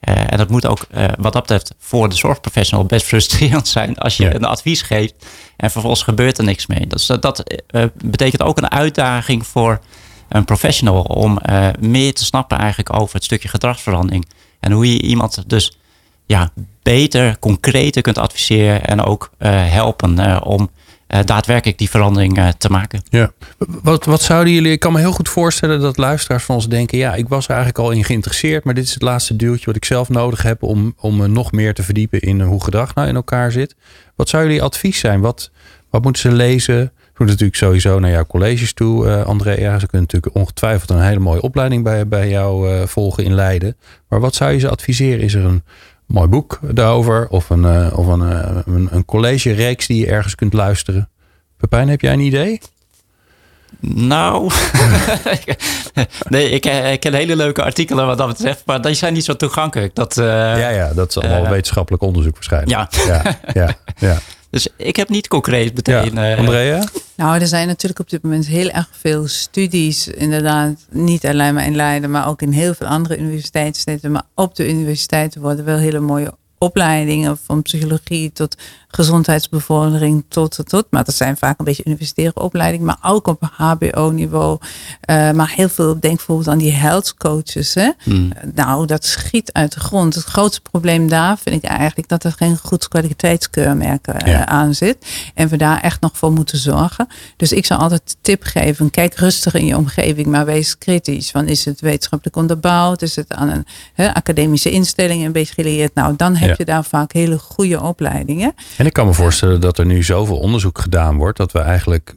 en 0.00 0.36
dat 0.36 0.50
moet 0.50 0.66
ook 0.66 0.86
wat 1.18 1.32
dat 1.32 1.42
betreft 1.42 1.74
voor 1.78 2.08
de 2.08 2.16
zorgprofessional 2.16 2.84
best 2.84 3.06
frustrerend 3.06 3.68
zijn 3.78 3.98
als 3.98 4.16
je 4.16 4.34
een 4.34 4.44
advies 4.44 4.82
geeft 4.82 5.26
en 5.56 5.70
vervolgens 5.70 6.02
gebeurt 6.02 6.38
er 6.38 6.44
niks 6.44 6.66
mee. 6.66 6.86
Dus 6.86 7.06
dat 7.06 7.42
betekent 8.04 8.42
ook 8.42 8.58
een 8.58 8.70
uitdaging 8.70 9.46
voor 9.46 9.80
een 10.28 10.44
professional 10.44 11.02
om 11.02 11.38
meer 11.80 12.14
te 12.14 12.24
snappen 12.24 12.58
eigenlijk 12.58 12.94
over 12.94 13.14
het 13.14 13.24
stukje 13.24 13.48
gedragsverandering. 13.48 14.28
En 14.60 14.72
hoe 14.72 14.92
je 14.92 15.00
iemand 15.00 15.42
dus 15.46 15.78
ja, 16.26 16.50
beter, 16.82 17.38
concreter 17.38 18.02
kunt 18.02 18.18
adviseren 18.18 18.84
en 18.84 19.02
ook 19.02 19.30
helpen 19.38 20.42
om 20.44 20.70
daadwerkelijk 21.24 21.78
die 21.78 21.90
verandering 21.90 22.54
te 22.58 22.70
maken. 22.70 23.02
Ja. 23.08 23.32
Wat, 23.82 24.04
wat 24.04 24.22
zouden 24.22 24.52
jullie, 24.52 24.72
ik 24.72 24.80
kan 24.80 24.92
me 24.92 24.98
heel 24.98 25.12
goed 25.12 25.28
voorstellen 25.28 25.80
dat 25.80 25.96
luisteraars 25.96 26.44
van 26.44 26.54
ons 26.54 26.68
denken, 26.68 26.98
ja, 26.98 27.14
ik 27.14 27.28
was 27.28 27.44
er 27.44 27.54
eigenlijk 27.54 27.78
al 27.78 27.90
in 27.90 28.04
geïnteresseerd, 28.04 28.64
maar 28.64 28.74
dit 28.74 28.84
is 28.84 28.94
het 28.94 29.02
laatste 29.02 29.36
duwtje 29.36 29.66
wat 29.66 29.76
ik 29.76 29.84
zelf 29.84 30.08
nodig 30.08 30.42
heb 30.42 30.62
om, 30.62 30.94
om 31.00 31.16
me 31.16 31.26
nog 31.26 31.52
meer 31.52 31.74
te 31.74 31.82
verdiepen 31.82 32.20
in 32.20 32.40
hoe 32.40 32.64
gedrag 32.64 32.94
nou 32.94 33.08
in 33.08 33.14
elkaar 33.14 33.52
zit. 33.52 33.74
Wat 34.16 34.28
zou 34.28 34.42
jullie 34.42 34.62
advies 34.62 34.98
zijn? 34.98 35.20
Wat, 35.20 35.50
wat 35.90 36.02
moeten 36.02 36.22
ze 36.22 36.32
lezen? 36.32 36.92
Moet 37.16 37.28
natuurlijk 37.28 37.58
sowieso 37.58 37.98
naar 37.98 38.10
jouw 38.10 38.26
colleges 38.26 38.72
toe, 38.72 39.06
uh, 39.06 39.24
Andrea. 39.24 39.78
Ze 39.78 39.86
kunnen 39.86 40.08
natuurlijk 40.10 40.34
ongetwijfeld 40.34 40.90
een 40.90 41.00
hele 41.00 41.18
mooie 41.18 41.42
opleiding 41.42 41.84
bij, 41.84 42.08
bij 42.08 42.28
jou 42.28 42.70
uh, 42.70 42.86
volgen 42.86 43.24
in 43.24 43.34
Leiden. 43.34 43.76
Maar 44.08 44.20
wat 44.20 44.34
zou 44.34 44.52
je 44.52 44.58
ze 44.58 44.68
adviseren? 44.68 45.20
Is 45.20 45.34
er 45.34 45.44
een 45.44 45.62
mooi 46.10 46.28
boek 46.28 46.58
daarover? 46.62 47.26
Of 47.28 47.50
een, 47.50 47.62
uh, 47.62 47.98
of 47.98 48.06
een, 48.06 48.20
een, 48.20 48.88
een 48.90 49.04
college-reeks 49.04 49.86
die 49.86 50.00
je 50.00 50.10
ergens 50.10 50.34
kunt 50.34 50.52
luisteren? 50.52 51.08
Pepijn, 51.56 51.88
heb 51.88 52.00
jij 52.00 52.12
een 52.12 52.20
idee? 52.20 52.60
Nou, 53.80 54.50
nee, 56.28 56.50
ik, 56.50 56.66
ik 56.66 57.00
ken 57.00 57.14
hele 57.14 57.36
leuke 57.36 57.62
artikelen 57.62 58.06
wat 58.06 58.18
dat 58.18 58.28
betreft, 58.28 58.62
maar 58.66 58.82
die 58.82 58.94
zijn 58.94 59.12
niet 59.12 59.24
zo 59.24 59.36
toegankelijk. 59.36 59.94
Dat, 59.94 60.14
ja, 60.14 60.68
ja, 60.68 60.92
dat 60.94 61.08
is 61.08 61.18
allemaal 61.18 61.50
wetenschappelijk 61.50 62.02
onderzoek 62.02 62.34
waarschijnlijk. 62.34 62.94
Ja. 62.94 63.06
ja, 63.06 63.38
ja, 63.52 63.74
ja. 63.98 64.18
Dus 64.50 64.68
ik 64.76 64.96
heb 64.96 65.08
niet 65.08 65.28
concreet 65.28 65.74
meteen. 65.74 66.14
Ja. 66.14 66.36
Andrea? 66.36 66.84
Nou, 67.16 67.40
er 67.40 67.46
zijn 67.46 67.66
natuurlijk 67.66 68.00
op 68.00 68.10
dit 68.10 68.22
moment 68.22 68.46
heel 68.46 68.68
erg 68.68 68.88
veel 68.92 69.28
studies. 69.28 70.08
Inderdaad, 70.08 70.86
niet 70.90 71.26
alleen 71.26 71.54
maar 71.54 71.66
in 71.66 71.76
Leiden, 71.76 72.10
maar 72.10 72.28
ook 72.28 72.42
in 72.42 72.52
heel 72.52 72.74
veel 72.74 72.86
andere 72.86 73.18
universiteitssteden. 73.18 74.12
Maar 74.12 74.22
op 74.34 74.54
de 74.54 74.68
universiteiten 74.68 75.40
worden 75.40 75.64
wel 75.64 75.78
hele 75.78 76.00
mooie 76.00 76.32
opleidingen 76.58 77.38
van 77.44 77.62
psychologie 77.62 78.32
tot 78.32 78.56
gezondheidsbevordering 78.90 80.24
tot, 80.28 80.54
tot, 80.54 80.68
tot. 80.68 80.86
Maar 80.90 81.04
dat 81.04 81.14
zijn 81.14 81.36
vaak 81.36 81.58
een 81.58 81.64
beetje 81.64 81.84
universitaire 81.86 82.40
opleidingen, 82.40 82.86
maar 82.86 82.98
ook 83.02 83.26
op 83.26 83.50
HBO-niveau. 83.56 84.58
Uh, 85.10 85.28
eh, 85.28 85.34
maar 85.34 85.52
heel 85.56 85.68
veel, 85.68 86.00
denk 86.00 86.16
bijvoorbeeld 86.16 86.48
aan 86.48 86.58
die 86.58 86.72
health 86.72 87.14
coaches. 87.14 87.74
Hè? 87.74 87.90
Hmm. 88.02 88.32
Nou, 88.54 88.86
dat 88.86 89.04
schiet 89.04 89.52
uit 89.52 89.72
de 89.72 89.80
grond. 89.80 90.14
Het 90.14 90.24
grootste 90.24 90.60
probleem 90.60 91.08
daar 91.08 91.38
vind 91.38 91.64
ik 91.64 91.70
eigenlijk 91.70 92.08
dat 92.08 92.24
er 92.24 92.32
geen 92.32 92.58
goed 92.58 92.88
kwaliteitskeurmerk 92.88 94.06
uh, 94.26 94.42
aan 94.42 94.74
zit. 94.74 95.06
En 95.34 95.48
we 95.48 95.56
daar 95.56 95.80
echt 95.80 96.00
nog 96.00 96.10
voor 96.14 96.32
moeten 96.32 96.58
zorgen. 96.58 97.06
Dus 97.36 97.52
ik 97.52 97.66
zou 97.66 97.80
altijd 97.80 98.16
tip 98.20 98.42
geven, 98.42 98.90
kijk 98.90 99.14
rustig 99.14 99.54
in 99.54 99.66
je 99.66 99.76
omgeving, 99.76 100.26
maar 100.26 100.44
wees 100.44 100.78
kritisch. 100.78 101.32
Want 101.32 101.48
is 101.48 101.64
het 101.64 101.80
wetenschappelijk 101.80 102.36
onderbouwd? 102.36 103.02
Is 103.02 103.16
het 103.16 103.32
aan 103.32 103.64
een 103.96 104.12
academische 104.14 104.70
instelling 104.70 105.24
een 105.24 105.32
beetje 105.32 105.54
geleerd? 105.54 105.94
Nou, 105.94 106.14
dan 106.16 106.36
heb 106.36 106.58
je 106.58 106.64
daar 106.64 106.84
vaak 106.84 107.12
hele 107.12 107.38
goede 107.38 107.82
opleidingen. 107.82 108.54
En 108.80 108.86
ik 108.86 108.92
kan 108.92 109.06
me 109.06 109.12
voorstellen 109.12 109.60
dat 109.60 109.78
er 109.78 109.86
nu 109.86 110.02
zoveel 110.02 110.38
onderzoek 110.38 110.78
gedaan 110.78 111.16
wordt 111.16 111.38
dat 111.38 111.52
we 111.52 111.58
eigenlijk 111.58 112.14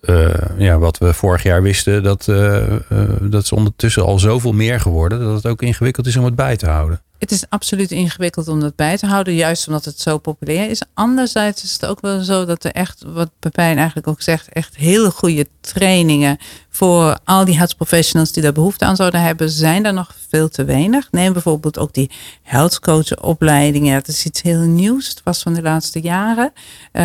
uh, 0.00 0.34
ja, 0.56 0.78
wat 0.78 0.98
we 0.98 1.14
vorig 1.14 1.42
jaar 1.42 1.62
wisten, 1.62 2.02
dat, 2.02 2.26
uh, 2.26 2.36
uh, 2.68 2.78
dat 3.20 3.42
is 3.42 3.52
ondertussen 3.52 4.04
al 4.04 4.18
zoveel 4.18 4.52
meer 4.52 4.80
geworden 4.80 5.20
dat 5.20 5.34
het 5.34 5.46
ook 5.46 5.62
ingewikkeld 5.62 6.06
is 6.06 6.16
om 6.16 6.24
het 6.24 6.34
bij 6.34 6.56
te 6.56 6.66
houden. 6.66 7.02
Het 7.18 7.30
is 7.30 7.44
absoluut 7.48 7.90
ingewikkeld 7.90 8.48
om 8.48 8.60
dat 8.60 8.76
bij 8.76 8.96
te 8.96 9.06
houden, 9.06 9.34
juist 9.34 9.66
omdat 9.66 9.84
het 9.84 10.00
zo 10.00 10.18
populair 10.18 10.70
is. 10.70 10.82
Anderzijds 10.94 11.62
is 11.62 11.72
het 11.72 11.86
ook 11.86 12.00
wel 12.00 12.20
zo 12.20 12.44
dat 12.44 12.64
er 12.64 12.72
echt, 12.72 13.02
wat 13.06 13.30
Pepijn 13.38 13.76
eigenlijk 13.76 14.06
ook 14.08 14.22
zegt, 14.22 14.48
echt 14.48 14.76
hele 14.76 15.10
goede 15.10 15.46
trainingen 15.60 16.38
voor 16.70 17.18
al 17.24 17.44
die 17.44 17.56
health 17.56 17.76
professionals 17.76 18.32
die 18.32 18.42
daar 18.42 18.52
behoefte 18.52 18.84
aan 18.84 18.96
zouden 18.96 19.20
hebben, 19.20 19.50
zijn 19.50 19.84
er 19.84 19.92
nog 19.92 20.14
veel 20.28 20.48
te 20.48 20.64
weinig. 20.64 21.08
Neem 21.10 21.32
bijvoorbeeld 21.32 21.78
ook 21.78 21.92
die 21.92 22.10
health 22.42 22.80
coach 22.80 23.22
opleidingen. 23.22 23.94
Dat 23.94 24.08
is 24.08 24.24
iets 24.24 24.42
heel 24.42 24.60
nieuws. 24.60 25.08
Het 25.08 25.20
was 25.24 25.42
van 25.42 25.54
de 25.54 25.62
laatste 25.62 26.00
jaren. 26.00 26.52
Uh, 26.92 27.02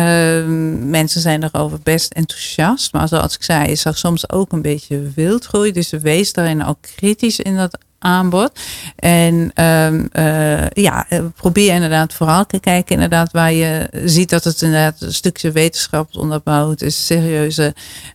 mensen 0.90 1.20
zijn 1.20 1.42
erover 1.42 1.78
best 1.82 2.12
enthousiast. 2.12 2.92
Maar 2.92 3.08
zoals 3.08 3.34
ik 3.34 3.42
zei, 3.42 3.70
is 3.70 3.84
er 3.84 3.96
soms 3.96 4.30
ook 4.30 4.52
een 4.52 4.62
beetje 4.62 5.10
wildgroei. 5.14 5.72
Dus 5.72 5.90
wees 5.90 6.32
daarin 6.32 6.64
ook 6.64 6.78
kritisch 6.80 7.40
in 7.40 7.56
dat 7.56 7.78
aanbod. 8.00 8.60
En 8.96 9.64
um, 9.64 10.08
uh, 10.12 10.68
ja, 10.68 11.06
probeer 11.36 11.74
inderdaad 11.74 12.14
vooral 12.14 12.46
te 12.46 12.60
kijken 12.60 12.94
inderdaad 12.94 13.32
waar 13.32 13.52
je 13.52 13.88
ziet 14.04 14.30
dat 14.30 14.44
het 14.44 14.62
inderdaad 14.62 15.00
een 15.00 15.14
stukje 15.14 15.52
wetenschap 15.52 16.16
onderbouwd 16.16 16.82
is, 16.82 17.06
serieuze 17.06 17.74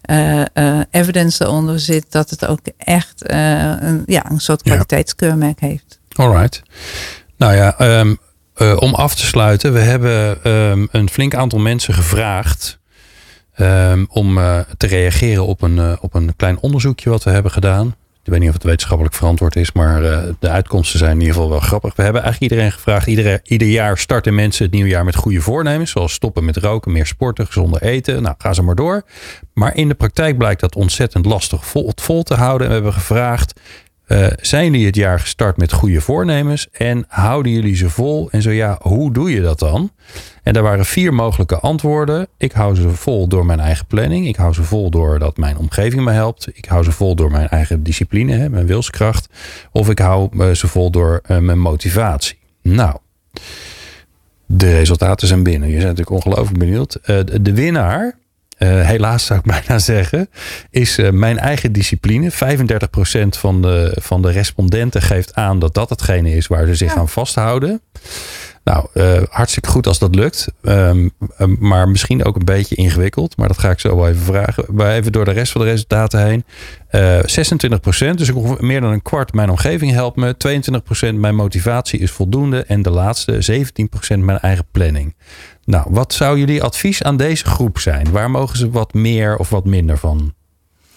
uh, 0.10 0.42
uh, 0.54 0.80
evidence 0.92 1.44
eronder 1.44 1.80
zit, 1.80 2.06
dat 2.10 2.30
het 2.30 2.46
ook 2.46 2.60
echt 2.78 3.24
een, 3.26 4.04
ja, 4.06 4.30
een 4.30 4.40
soort 4.40 4.62
kwaliteitskeurmerk 4.62 5.60
heeft. 5.60 6.00
Alright. 6.16 6.62
Nou 7.38 7.56
ja, 7.56 8.00
um, 8.00 8.18
om 8.80 8.94
af 8.94 9.16
te 9.16 9.26
sluiten, 9.26 9.74
we 9.74 9.80
hebben 9.80 10.52
um, 10.52 10.88
een 10.92 11.10
flink 11.10 11.36
aantal 11.36 11.60
mensen 11.60 11.94
gevraagd 11.94 12.80
om 14.08 14.36
te 14.78 14.88
reageren 14.88 15.46
op 15.46 15.62
een, 15.62 16.00
op 16.02 16.14
een 16.14 16.36
klein 16.36 16.60
onderzoekje 16.60 17.10
wat 17.10 17.24
we 17.24 17.30
hebben 17.30 17.52
gedaan. 17.52 17.96
Ik 18.26 18.32
weet 18.32 18.40
niet 18.40 18.50
of 18.50 18.56
het 18.56 18.64
wetenschappelijk 18.64 19.16
verantwoord 19.16 19.56
is, 19.56 19.72
maar 19.72 20.04
uh, 20.04 20.24
de 20.40 20.50
uitkomsten 20.50 21.00
zijn 21.00 21.12
in 21.12 21.20
ieder 21.20 21.34
geval 21.34 21.50
wel 21.50 21.60
grappig. 21.60 21.96
We 21.96 22.04
hebben 22.04 22.22
eigenlijk 22.22 22.52
iedereen 22.52 22.74
gevraagd. 22.74 23.08
Ieder, 23.08 23.40
ieder 23.44 23.68
jaar 23.68 23.98
starten 23.98 24.36
mensen 24.36 24.66
het 24.66 24.74
nieuwe 24.74 24.90
jaar 24.90 25.04
met 25.06 25.16
goede 25.16 25.42
voornemens. 25.42 25.92
Zoals 25.92 26.14
stoppen 26.14 26.46
met 26.46 26.58
roken, 26.58 26.92
meer 26.92 27.06
sporten, 27.06 27.46
gezonder 27.46 27.82
eten. 27.82 28.22
Nou, 28.22 28.36
ga 28.38 28.54
ze 28.54 28.62
maar 28.62 28.76
door. 28.76 29.04
Maar 29.54 29.76
in 29.76 29.88
de 29.88 29.94
praktijk 29.94 30.38
blijkt 30.38 30.62
dat 30.62 30.76
ontzettend 30.76 31.26
lastig 31.26 31.66
vol, 31.66 31.92
vol 31.96 32.24
te 32.24 32.34
houden. 32.34 32.62
En 32.62 32.68
we 32.68 32.74
hebben 32.74 32.94
gevraagd, 32.94 33.60
uh, 34.08 34.28
zijn 34.42 34.72
jullie 34.72 34.86
het 34.86 34.96
jaar 34.96 35.20
gestart 35.20 35.58
met 35.58 35.72
goede 35.72 36.02
voornemens 36.02 36.68
en 36.72 37.06
houden 37.08 37.52
jullie 37.52 37.76
ze 37.76 37.90
vol? 37.90 38.30
En 38.32 38.42
zo 38.42 38.50
ja, 38.50 38.78
hoe 38.82 39.14
doe 39.14 39.32
je 39.32 39.42
dat 39.42 39.60
dan? 39.60 39.92
En 40.44 40.54
daar 40.54 40.64
waren 40.64 40.86
vier 40.86 41.14
mogelijke 41.14 41.60
antwoorden. 41.60 42.28
Ik 42.38 42.52
hou 42.52 42.76
ze 42.76 42.90
vol 42.90 43.28
door 43.28 43.46
mijn 43.46 43.60
eigen 43.60 43.86
planning. 43.86 44.28
Ik 44.28 44.36
hou 44.36 44.54
ze 44.54 44.64
vol 44.64 44.90
doordat 44.90 45.38
mijn 45.38 45.58
omgeving 45.58 46.04
me 46.04 46.12
helpt. 46.12 46.48
Ik 46.54 46.66
hou 46.66 46.84
ze 46.84 46.92
vol 46.92 47.16
door 47.16 47.32
mijn 47.32 47.48
eigen 47.48 47.84
discipline, 47.84 48.34
hè, 48.34 48.50
mijn 48.50 48.66
wilskracht. 48.66 49.30
Of 49.72 49.90
ik 49.90 50.00
hou 50.00 50.30
uh, 50.34 50.52
ze 50.52 50.68
vol 50.68 50.92
door 50.92 51.22
uh, 51.28 51.38
mijn 51.38 51.60
motivatie. 51.60 52.38
Nou, 52.62 52.98
de 54.46 54.72
resultaten 54.72 55.28
zijn 55.28 55.44
binnen. 55.44 55.70
Je 55.70 55.76
bent 55.76 55.88
natuurlijk 55.98 56.26
ongelooflijk 56.26 56.60
benieuwd. 56.60 57.00
de 57.42 57.54
winnaar 57.54 58.18
uh, 58.58 58.88
helaas 58.88 59.26
zou 59.26 59.40
ik 59.40 59.46
bijna 59.56 59.80
zeggen, 59.80 60.30
is 60.70 61.00
uh, 61.00 61.10
mijn 61.10 61.38
eigen 61.38 61.72
discipline. 61.72 62.32
35% 62.32 62.36
van 63.30 63.62
de, 63.62 63.98
van 64.02 64.22
de 64.22 64.32
respondenten 64.32 65.02
geeft 65.02 65.36
aan 65.36 65.60
dat 65.60 65.74
dat 65.74 65.90
hetgene 65.90 66.36
is 66.36 66.48
waar 66.48 66.66
ze 66.66 66.76
zich 66.76 66.94
ja. 66.94 67.00
aan 67.00 67.10
vasthouden. 67.10 67.82
Nou, 68.66 68.88
uh, 68.94 69.22
hartstikke 69.30 69.70
goed 69.70 69.88
als 69.88 70.00
dat 70.00 70.16
lukt. 70.16 70.48
Um, 70.62 71.12
um, 71.40 71.58
maar 71.60 71.90
misschien 71.90 72.26
ook 72.26 72.36
een 72.36 72.46
beetje 72.46 72.76
ingewikkeld. 72.76 73.38
Maar 73.38 73.48
dat 73.48 73.58
ga 73.58 73.70
ik 73.70 73.80
zo 73.80 73.96
wel 73.96 74.08
even 74.08 74.22
vragen. 74.22 74.66
Maar 74.72 74.94
even 74.94 75.12
door 75.12 75.26
de 75.26 75.32
rest 75.32 75.52
van 75.52 75.62
de 75.62 75.68
resultaten 75.68 76.26
heen. 76.26 76.44
Uh, 76.92 77.20
26%, 77.20 78.16
dus 78.16 78.30
ik 78.30 78.62
meer 78.62 78.82
dan 78.82 78.92
een 78.92 79.02
kwart 79.02 79.34
mijn 79.34 79.50
omgeving 79.50 79.92
helpt 79.92 80.18
me. 80.18 80.36
22% 81.12 81.16
mijn 81.16 81.36
motivatie 81.36 82.00
is 82.00 82.12
voldoende. 82.12 82.64
En 82.64 82.82
de 82.82 82.90
laatste 82.90 83.66
17% 84.16 84.20
mijn 84.20 84.40
eigen 84.40 84.66
planning. 84.72 85.16
Nou, 85.64 85.88
wat 85.90 86.14
zou 86.14 86.40
jullie 86.40 86.64
advies 86.64 87.04
aan 87.04 87.18
deze 87.18 87.46
groep 87.46 87.80
zijn? 87.80 88.12
Waar 88.12 88.32
mogen 88.32 88.58
ze 88.58 88.70
wat 88.70 88.94
meer 88.94 89.38
of 89.38 89.50
wat 89.50 89.66
minder 89.66 89.98
van 89.98 90.34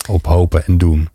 ophopen 0.08 0.66
en 0.66 0.78
doen? 0.78 1.08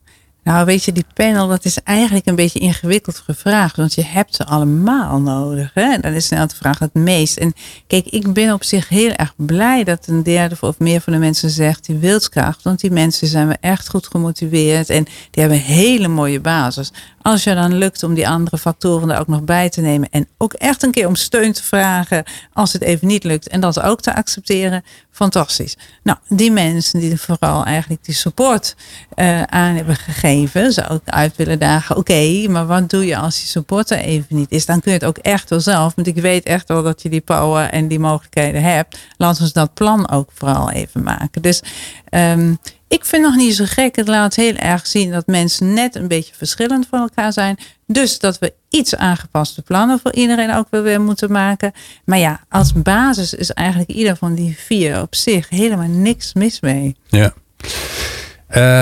Nou, 0.43 0.65
weet 0.65 0.83
je, 0.83 0.91
die 0.91 1.05
panel, 1.13 1.47
dat 1.47 1.65
is 1.65 1.77
eigenlijk 1.83 2.25
een 2.25 2.35
beetje 2.35 2.59
ingewikkeld 2.59 3.17
gevraagd. 3.17 3.75
Want 3.75 3.93
je 3.93 4.03
hebt 4.03 4.35
ze 4.35 4.45
allemaal 4.45 5.19
nodig. 5.19 5.71
Hè? 5.73 5.97
Dan 5.97 6.13
is 6.13 6.27
de 6.27 6.47
vraag 6.55 6.79
het 6.79 6.93
meest. 6.93 7.37
En 7.37 7.53
kijk, 7.87 8.05
ik 8.05 8.33
ben 8.33 8.53
op 8.53 8.63
zich 8.63 8.89
heel 8.89 9.11
erg 9.11 9.33
blij 9.35 9.83
dat 9.83 10.07
een 10.07 10.23
derde 10.23 10.55
of 10.59 10.79
meer 10.79 11.01
van 11.01 11.13
de 11.13 11.19
mensen 11.19 11.49
zegt 11.49 11.85
die 11.85 11.97
wilskracht. 11.97 12.63
Want 12.63 12.79
die 12.79 12.91
mensen 12.91 13.27
zijn 13.27 13.47
we 13.47 13.57
echt 13.59 13.89
goed 13.89 14.07
gemotiveerd. 14.07 14.89
En 14.89 15.03
die 15.03 15.43
hebben 15.43 15.59
hele 15.59 16.07
mooie 16.07 16.39
basis. 16.39 16.91
Als 17.23 17.43
je 17.43 17.53
dan 17.53 17.77
lukt 17.77 18.03
om 18.03 18.13
die 18.13 18.27
andere 18.27 18.57
factoren 18.57 19.09
er 19.09 19.19
ook 19.19 19.27
nog 19.27 19.43
bij 19.43 19.69
te 19.69 19.81
nemen. 19.81 20.09
En 20.11 20.27
ook 20.37 20.53
echt 20.53 20.83
een 20.83 20.91
keer 20.91 21.07
om 21.07 21.15
steun 21.15 21.53
te 21.53 21.63
vragen 21.63 22.23
als 22.53 22.73
het 22.73 22.81
even 22.81 23.07
niet 23.07 23.23
lukt. 23.23 23.47
En 23.47 23.61
dat 23.61 23.81
ook 23.81 24.01
te 24.01 24.15
accepteren. 24.15 24.83
Fantastisch. 25.11 25.77
Nou, 26.03 26.17
die 26.27 26.51
mensen 26.51 26.99
die 26.99 27.19
vooral 27.19 27.65
eigenlijk 27.65 28.05
die 28.05 28.15
support 28.15 28.75
uh, 29.15 29.41
aan 29.41 29.75
hebben 29.75 29.95
gegeven. 29.95 30.73
Zou 30.73 30.93
ik 30.93 31.13
uit 31.13 31.35
willen 31.35 31.59
dagen. 31.59 31.97
Oké, 31.97 32.47
maar 32.49 32.65
wat 32.65 32.89
doe 32.89 33.05
je 33.05 33.17
als 33.17 33.35
die 33.35 33.47
support 33.47 33.89
er 33.89 33.97
even 33.97 34.35
niet 34.35 34.51
is? 34.51 34.65
Dan 34.65 34.81
kun 34.81 34.91
je 34.91 34.97
het 34.97 35.07
ook 35.07 35.17
echt 35.17 35.49
wel 35.49 35.59
zelf. 35.59 35.95
Want 35.95 36.07
ik 36.07 36.15
weet 36.15 36.45
echt 36.45 36.67
wel 36.67 36.83
dat 36.83 37.01
je 37.01 37.09
die 37.09 37.21
power 37.21 37.69
en 37.69 37.87
die 37.87 37.99
mogelijkheden 37.99 38.63
hebt. 38.63 38.97
Laten 39.17 39.43
we 39.43 39.49
dat 39.53 39.73
plan 39.73 40.09
ook 40.09 40.29
vooral 40.33 40.71
even 40.71 41.03
maken. 41.03 41.41
Dus 41.41 41.61
um, 42.09 42.59
ik 42.93 43.05
vind 43.05 43.23
nog 43.23 43.35
niet 43.35 43.55
zo 43.55 43.63
gek. 43.67 43.95
Het 43.95 44.07
laat 44.07 44.35
heel 44.35 44.55
erg 44.55 44.87
zien 44.87 45.11
dat 45.11 45.27
mensen 45.27 45.73
net 45.73 45.95
een 45.95 46.07
beetje 46.07 46.33
verschillend 46.35 46.87
van 46.89 46.99
elkaar 46.99 47.33
zijn. 47.33 47.57
Dus 47.87 48.19
dat 48.19 48.39
we 48.39 48.53
iets 48.69 48.95
aangepaste 48.95 49.61
plannen 49.61 49.99
voor 49.99 50.13
iedereen 50.13 50.53
ook 50.53 50.67
wel 50.69 50.81
weer 50.81 51.01
moeten 51.01 51.31
maken. 51.31 51.71
Maar 52.05 52.17
ja, 52.17 52.43
als 52.49 52.73
basis 52.73 53.33
is 53.33 53.51
eigenlijk 53.51 53.89
ieder 53.89 54.15
van 54.15 54.35
die 54.35 54.57
vier 54.57 55.01
op 55.01 55.15
zich 55.15 55.49
helemaal 55.49 55.87
niks 55.87 56.33
mis 56.33 56.59
mee. 56.59 56.95
Ja. 57.07 57.33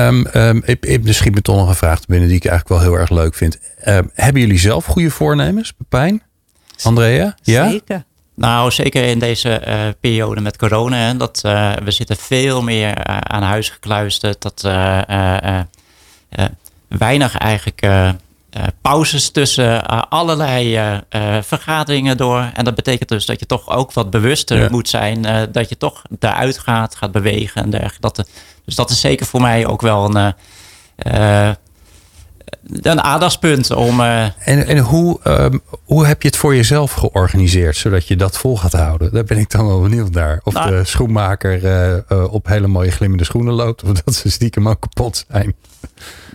Um, 0.08 0.28
um, 0.34 0.62
ik, 0.66 0.86
ik 0.86 1.04
misschien 1.04 1.34
me 1.34 1.42
toch 1.42 1.56
nog 1.56 1.68
een 1.68 1.76
vraag 1.76 2.06
binnen 2.06 2.28
die 2.28 2.38
ik 2.38 2.46
eigenlijk 2.46 2.82
wel 2.82 2.92
heel 2.92 3.00
erg 3.02 3.10
leuk 3.10 3.36
vind. 3.36 3.58
Um, 3.86 4.12
hebben 4.14 4.42
jullie 4.42 4.60
zelf 4.60 4.86
goede 4.86 5.10
voornemens, 5.10 5.74
Pepijn? 5.74 6.22
Andrea? 6.84 7.36
Ja? 7.42 7.70
Zeker. 7.70 8.04
Nou, 8.42 8.72
zeker 8.72 9.04
in 9.04 9.20
deze 9.20 9.62
uh, 9.68 9.80
periode 10.00 10.42
met 10.42 10.58
corona. 10.58 10.98
Hè, 10.98 11.18
dat, 11.18 11.42
uh, 11.46 11.74
we 11.84 11.92
zitten 11.92 12.18
veel 12.18 12.62
meer 12.62 13.10
uh, 13.10 13.18
aan 13.18 13.44
huis 13.44 13.70
gekluisterd. 13.70 14.42
Dat 14.42 14.62
weinig 16.88 17.38
eigenlijk 17.38 17.88
pauzes 18.82 19.30
tussen 19.30 19.86
allerlei 20.10 20.80
vergaderingen 21.42 22.18
door. 22.18 22.50
En 22.54 22.64
dat 22.64 22.76
betekent 22.76 23.10
dus 23.10 23.26
dat 23.26 23.40
je 23.40 23.46
toch 23.46 23.70
ook 23.70 23.94
wat 23.94 24.10
bewuster 24.10 24.62
ja. 24.62 24.68
moet 24.70 24.90
zijn. 24.90 25.50
dat 25.52 25.70
je 25.70 25.78
toch 25.78 26.02
eruit 26.20 26.60
gaat, 26.60 26.96
gaat 26.96 27.12
bewegen 27.12 27.64
en 27.64 27.70
dergelijke. 27.70 28.02
Dat, 28.02 28.30
dus 28.66 28.76
dat 28.76 28.90
is 28.90 29.00
zeker 29.00 29.26
voor 29.26 29.42
mij 29.42 29.66
ook 29.66 29.82
wel 29.82 30.16
een 30.16 30.34
een 32.82 33.02
aandachtspunt 33.02 33.72
om. 33.72 34.00
Uh... 34.00 34.24
En, 34.24 34.68
en 34.68 34.78
hoe, 34.78 35.20
um, 35.24 35.62
hoe 35.84 36.06
heb 36.06 36.22
je 36.22 36.28
het 36.28 36.38
voor 36.38 36.56
jezelf 36.56 36.92
georganiseerd 36.94 37.76
zodat 37.76 38.08
je 38.08 38.16
dat 38.16 38.38
vol 38.38 38.58
gaat 38.58 38.74
houden? 38.74 39.14
Daar 39.14 39.24
ben 39.24 39.38
ik 39.38 39.50
dan 39.50 39.68
wel 39.68 39.82
benieuwd 39.82 40.12
naar. 40.12 40.42
Of 40.44 40.54
nou, 40.54 40.70
de 40.70 40.84
schoenmaker 40.84 41.64
uh, 41.64 41.98
uh, 42.10 42.34
op 42.34 42.48
hele 42.48 42.68
mooie 42.68 42.92
glimmende 42.92 43.24
schoenen 43.24 43.54
loopt, 43.54 43.84
of 43.84 43.92
dat 43.92 44.16
ze 44.16 44.32
stiekem 44.32 44.70
ook 44.70 44.82
kapot 44.82 45.26
zijn. 45.32 45.56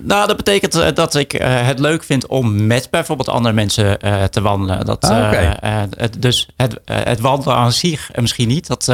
Nou, 0.01 0.27
dat 0.27 0.37
betekent 0.37 0.97
dat 0.97 1.15
ik 1.15 1.33
het 1.43 1.79
leuk 1.79 2.05
vind 2.05 2.27
om 2.27 2.67
met 2.67 2.91
bijvoorbeeld 2.91 3.29
andere 3.29 3.55
mensen 3.55 3.99
te 4.31 4.41
wandelen. 4.41 4.87
Dat, 4.87 5.05
ah, 5.05 5.17
okay. 5.17 5.89
dus 6.19 6.49
het, 6.57 6.81
het 6.85 7.21
wandelen 7.21 7.57
aan 7.57 7.73
zich 7.73 8.11
misschien 8.15 8.49
niet. 8.49 8.67
Dat 8.67 8.85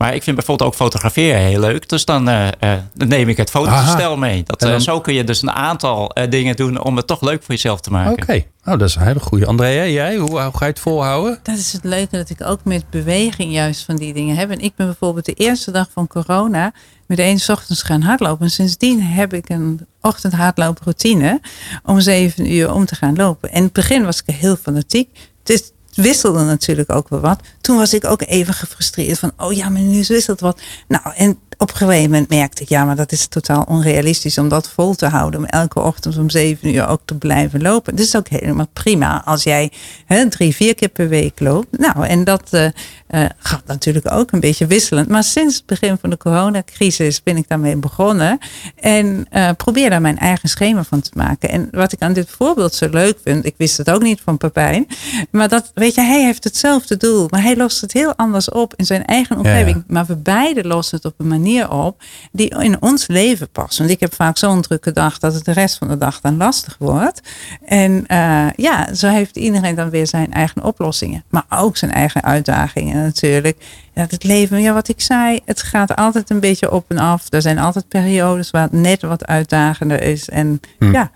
maar 0.00 0.14
ik 0.14 0.22
vind 0.22 0.36
bijvoorbeeld 0.36 0.68
ook 0.68 0.76
fotograferen 0.76 1.40
heel 1.40 1.60
leuk. 1.60 1.88
Dus 1.88 2.04
dan, 2.04 2.28
uh, 2.28 2.46
uh, 2.60 2.72
dan 2.94 3.08
neem 3.08 3.28
ik 3.28 3.36
het 3.36 3.50
fotostel 3.50 4.16
mee. 4.16 4.42
Dat, 4.42 4.62
uh, 4.62 4.70
dan... 4.70 4.80
Zo 4.80 5.00
kun 5.00 5.14
je 5.14 5.24
dus 5.24 5.42
een 5.42 5.50
aantal 5.50 6.12
dingen 6.28 6.56
doen 6.56 6.82
om 6.82 6.96
het 6.96 7.06
toch 7.06 7.20
leuk 7.20 7.42
voor 7.42 7.54
jezelf 7.54 7.80
te 7.80 7.90
maken. 7.90 8.12
Oké, 8.12 8.22
okay. 8.22 8.46
oh, 8.64 8.78
dat 8.78 8.88
is 8.88 8.94
een 8.94 9.02
hele 9.02 9.20
goede. 9.20 9.46
Andrea, 9.46 9.86
jij, 9.86 10.16
hoe, 10.16 10.30
hoe, 10.30 10.38
ga 10.40 10.64
je 10.64 10.64
het 10.64 10.80
volhouden? 10.80 11.38
Dat 11.42 11.56
is 11.56 11.72
het 11.72 11.84
leuke 11.84 12.16
dat 12.16 12.30
ik 12.30 12.44
ook 12.44 12.64
met 12.64 12.90
beweging 12.90 13.52
juist 13.52 13.84
van 13.84 13.96
die 13.96 14.12
dingen 14.12 14.36
heb. 14.36 14.50
En 14.50 14.60
ik 14.60 14.72
ben 14.76 14.86
bijvoorbeeld 14.86 15.24
de 15.24 15.34
eerste 15.34 15.70
dag 15.70 15.88
van 15.92 16.06
corona 16.06 16.72
meteen 17.06 17.40
s 17.40 17.48
ochtends 17.48 17.82
gaan 17.82 18.02
hardlopen. 18.02 18.44
En 18.44 18.50
sindsdien 18.50 19.02
heb 19.02 19.32
ik 19.32 19.48
een 19.48 19.86
ochtendhardlooproutine 20.00 21.40
om 21.84 22.00
zeven 22.00 22.52
uur 22.52 22.72
om 22.72 22.84
te 22.84 22.94
gaan 22.94 23.16
lopen. 23.16 23.50
En 23.50 23.56
in 23.56 23.62
het 23.62 23.72
begin 23.72 24.04
was 24.04 24.22
ik 24.26 24.34
heel 24.34 24.56
fanatiek. 24.56 25.08
Het 25.38 25.50
is 25.50 25.72
wisselde 25.94 26.44
natuurlijk 26.44 26.92
ook 26.92 27.08
wel 27.08 27.20
wat. 27.20 27.40
Toen 27.60 27.76
was 27.76 27.94
ik 27.94 28.04
ook 28.04 28.22
even 28.22 28.54
gefrustreerd 28.54 29.18
van, 29.18 29.32
oh 29.36 29.52
ja, 29.52 29.68
maar 29.68 29.82
nu 29.82 30.04
wisselt 30.08 30.40
wat. 30.40 30.60
Nou, 30.88 31.14
en 31.14 31.38
op 31.60 31.70
een 31.70 31.76
gegeven 31.76 32.10
moment 32.10 32.28
merkte 32.28 32.62
ik, 32.62 32.68
ja, 32.68 32.84
maar 32.84 32.96
dat 32.96 33.12
is 33.12 33.26
totaal 33.26 33.64
onrealistisch 33.68 34.38
om 34.38 34.48
dat 34.48 34.68
vol 34.68 34.94
te 34.94 35.06
houden. 35.06 35.40
Om 35.40 35.46
elke 35.46 35.80
ochtend 35.80 36.18
om 36.18 36.30
zeven 36.30 36.74
uur 36.74 36.88
ook 36.88 37.00
te 37.04 37.14
blijven 37.14 37.62
lopen. 37.62 37.96
Dat 37.96 38.06
is 38.06 38.16
ook 38.16 38.28
helemaal 38.28 38.68
prima 38.72 39.22
als 39.24 39.42
jij 39.42 39.72
hè, 40.06 40.28
drie, 40.28 40.54
vier 40.54 40.74
keer 40.74 40.88
per 40.88 41.08
week 41.08 41.40
loopt. 41.40 41.78
Nou, 41.78 42.06
en 42.06 42.24
dat 42.24 42.48
uh, 42.50 42.64
uh, 42.64 43.24
gaat 43.38 43.66
natuurlijk 43.66 44.12
ook 44.12 44.32
een 44.32 44.40
beetje 44.40 44.66
wisselend. 44.66 45.08
Maar 45.08 45.24
sinds 45.24 45.56
het 45.56 45.66
begin 45.66 45.98
van 46.00 46.10
de 46.10 46.16
coronacrisis 46.16 47.22
ben 47.22 47.36
ik 47.36 47.48
daarmee 47.48 47.76
begonnen. 47.76 48.38
En 48.74 49.26
uh, 49.32 49.50
probeer 49.56 49.90
daar 49.90 50.00
mijn 50.00 50.18
eigen 50.18 50.48
schema 50.48 50.84
van 50.84 51.00
te 51.00 51.10
maken. 51.14 51.48
En 51.48 51.68
wat 51.70 51.92
ik 51.92 52.02
aan 52.02 52.12
dit 52.12 52.30
voorbeeld 52.30 52.74
zo 52.74 52.88
leuk 52.90 53.18
vind, 53.24 53.44
ik 53.44 53.54
wist 53.56 53.76
het 53.76 53.90
ook 53.90 54.02
niet 54.02 54.20
van 54.24 54.36
Pepijn. 54.36 54.86
Maar 55.30 55.48
dat, 55.48 55.70
weet 55.74 55.94
je, 55.94 56.00
hij 56.00 56.24
heeft 56.24 56.44
hetzelfde 56.44 56.96
doel. 56.96 57.26
Maar 57.30 57.42
hij 57.42 57.56
lost 57.56 57.80
het 57.80 57.92
heel 57.92 58.14
anders 58.16 58.50
op 58.50 58.74
in 58.76 58.86
zijn 58.86 59.04
eigen 59.04 59.36
omgeving. 59.36 59.76
Ja. 59.76 59.84
Maar 59.86 60.06
we 60.06 60.16
beide 60.16 60.64
lossen 60.64 60.96
het 60.96 61.04
op 61.06 61.14
een 61.16 61.28
manier 61.28 61.48
op 61.58 62.02
die 62.32 62.48
in 62.48 62.82
ons 62.82 63.06
leven 63.06 63.48
past. 63.50 63.78
Want 63.78 63.90
ik 63.90 64.00
heb 64.00 64.14
vaak 64.14 64.38
zo'n 64.38 64.60
drukke 64.60 64.92
dag 64.92 65.18
dat 65.18 65.34
het 65.34 65.44
de 65.44 65.52
rest 65.52 65.78
van 65.78 65.88
de 65.88 65.98
dag 65.98 66.20
dan 66.20 66.36
lastig 66.36 66.76
wordt. 66.78 67.20
En 67.64 68.04
uh, 68.08 68.46
ja, 68.56 68.94
zo 68.94 69.08
heeft 69.08 69.36
iedereen 69.36 69.74
dan 69.74 69.90
weer 69.90 70.06
zijn 70.06 70.32
eigen 70.32 70.64
oplossingen. 70.64 71.24
Maar 71.28 71.44
ook 71.48 71.76
zijn 71.76 71.90
eigen 71.90 72.22
uitdagingen 72.22 73.02
natuurlijk. 73.02 73.56
Ja, 73.94 74.06
het 74.08 74.24
leven, 74.24 74.60
ja, 74.60 74.72
wat 74.72 74.88
ik 74.88 75.00
zei, 75.00 75.40
het 75.44 75.62
gaat 75.62 75.96
altijd 75.96 76.30
een 76.30 76.40
beetje 76.40 76.72
op 76.72 76.84
en 76.88 76.98
af. 76.98 77.26
Er 77.28 77.42
zijn 77.42 77.58
altijd 77.58 77.88
periodes 77.88 78.50
waar 78.50 78.62
het 78.62 78.72
net 78.72 79.02
wat 79.02 79.26
uitdagender 79.26 80.02
is. 80.02 80.28
En 80.28 80.60
hm. 80.78 80.92
ja, 80.92 81.10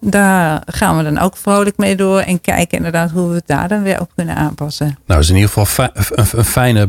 daar 0.00 0.62
gaan 0.66 0.96
we 0.96 1.02
dan 1.02 1.18
ook 1.18 1.36
vrolijk 1.36 1.76
mee 1.76 1.96
door. 1.96 2.20
En 2.20 2.40
kijken 2.40 2.76
inderdaad 2.76 3.10
hoe 3.10 3.28
we 3.28 3.34
het 3.34 3.46
daar 3.46 3.68
dan 3.68 3.82
weer 3.82 4.00
op 4.00 4.10
kunnen 4.14 4.36
aanpassen. 4.36 4.86
Nou, 4.86 4.98
dat 5.06 5.18
is 5.18 5.28
in 5.28 5.34
ieder 5.34 5.50
geval 5.50 5.88
een, 6.10 6.44
fijne 6.44 6.88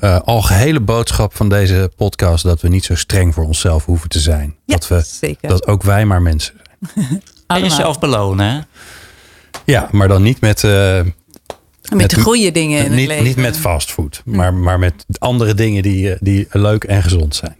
uh, 0.00 0.20
algehele 0.20 0.80
boodschap 0.80 1.36
van 1.36 1.48
deze 1.48 1.90
podcast. 1.96 2.44
Dat 2.44 2.60
we 2.60 2.68
niet 2.68 2.84
zo 2.84 2.94
streng 2.94 3.34
voor 3.34 3.44
onszelf 3.44 3.84
hoeven 3.84 4.08
te 4.08 4.20
zijn. 4.20 4.54
Ja, 4.64 4.74
dat, 4.74 4.88
we, 4.88 5.02
zeker. 5.06 5.48
dat 5.48 5.66
ook 5.66 5.82
wij 5.82 6.04
maar 6.04 6.22
mensen 6.22 6.54
zijn. 6.94 7.22
en 7.46 7.60
jezelf 7.62 7.98
belonen 7.98 8.46
hè? 8.46 8.60
Ja, 9.64 9.88
maar 9.90 10.08
dan 10.08 10.22
niet 10.22 10.40
met... 10.40 10.62
Uh, 10.62 11.00
met, 11.94 12.10
de 12.10 12.20
goede 12.20 12.52
dingen 12.52 12.78
in 12.78 12.84
het 12.84 12.94
niet, 12.94 13.08
leven. 13.08 13.24
Niet 13.24 13.36
met 13.36 13.56
fastfood, 13.56 14.22
maar, 14.24 14.54
maar 14.54 14.78
met 14.78 15.04
andere 15.18 15.54
dingen 15.54 15.82
die, 15.82 16.16
die 16.20 16.46
leuk 16.50 16.84
en 16.84 17.02
gezond 17.02 17.34
zijn. 17.34 17.56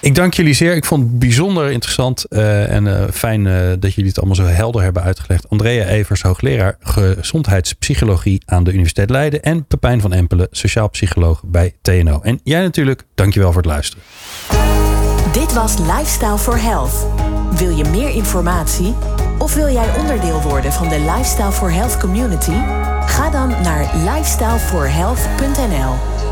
Ik 0.00 0.14
dank 0.14 0.34
jullie 0.34 0.54
zeer. 0.54 0.76
Ik 0.76 0.84
vond 0.84 1.02
het 1.02 1.18
bijzonder 1.18 1.70
interessant 1.70 2.26
uh, 2.28 2.72
en 2.72 2.86
uh, 2.86 3.04
fijn 3.12 3.44
uh, 3.44 3.72
dat 3.78 3.94
jullie 3.94 4.10
het 4.10 4.18
allemaal 4.18 4.36
zo 4.36 4.44
helder 4.44 4.82
hebben 4.82 5.02
uitgelegd. 5.02 5.48
Andrea 5.48 5.84
Evers, 5.84 6.22
hoogleraar 6.22 6.76
gezondheidspsychologie 6.80 8.42
aan 8.46 8.64
de 8.64 8.72
Universiteit 8.72 9.10
Leiden. 9.10 9.42
En 9.42 9.66
Pepijn 9.66 10.00
van 10.00 10.12
Empelen, 10.12 10.48
sociaal 10.50 10.90
psycholoog 10.90 11.42
bij 11.44 11.74
TNO. 11.82 12.20
En 12.22 12.40
jij 12.44 12.60
natuurlijk, 12.60 13.04
dankjewel 13.14 13.52
voor 13.52 13.62
het 13.62 13.70
luisteren. 13.70 14.04
Dit 15.32 15.52
was 15.52 15.78
Lifestyle 15.78 16.38
for 16.38 16.60
Health. 16.60 17.06
Wil 17.54 17.76
je 17.76 17.84
meer 17.84 18.10
informatie? 18.10 18.94
Of 19.38 19.54
wil 19.54 19.72
jij 19.72 19.98
onderdeel 19.98 20.42
worden 20.42 20.72
van 20.72 20.88
de 20.88 21.00
Lifestyle 21.00 21.52
for 21.52 21.72
Health 21.72 21.98
community? 21.98 22.54
Ga 23.06 23.30
dan 23.30 23.48
naar 23.48 23.90
lifestyleforhealth.nl 23.96 26.29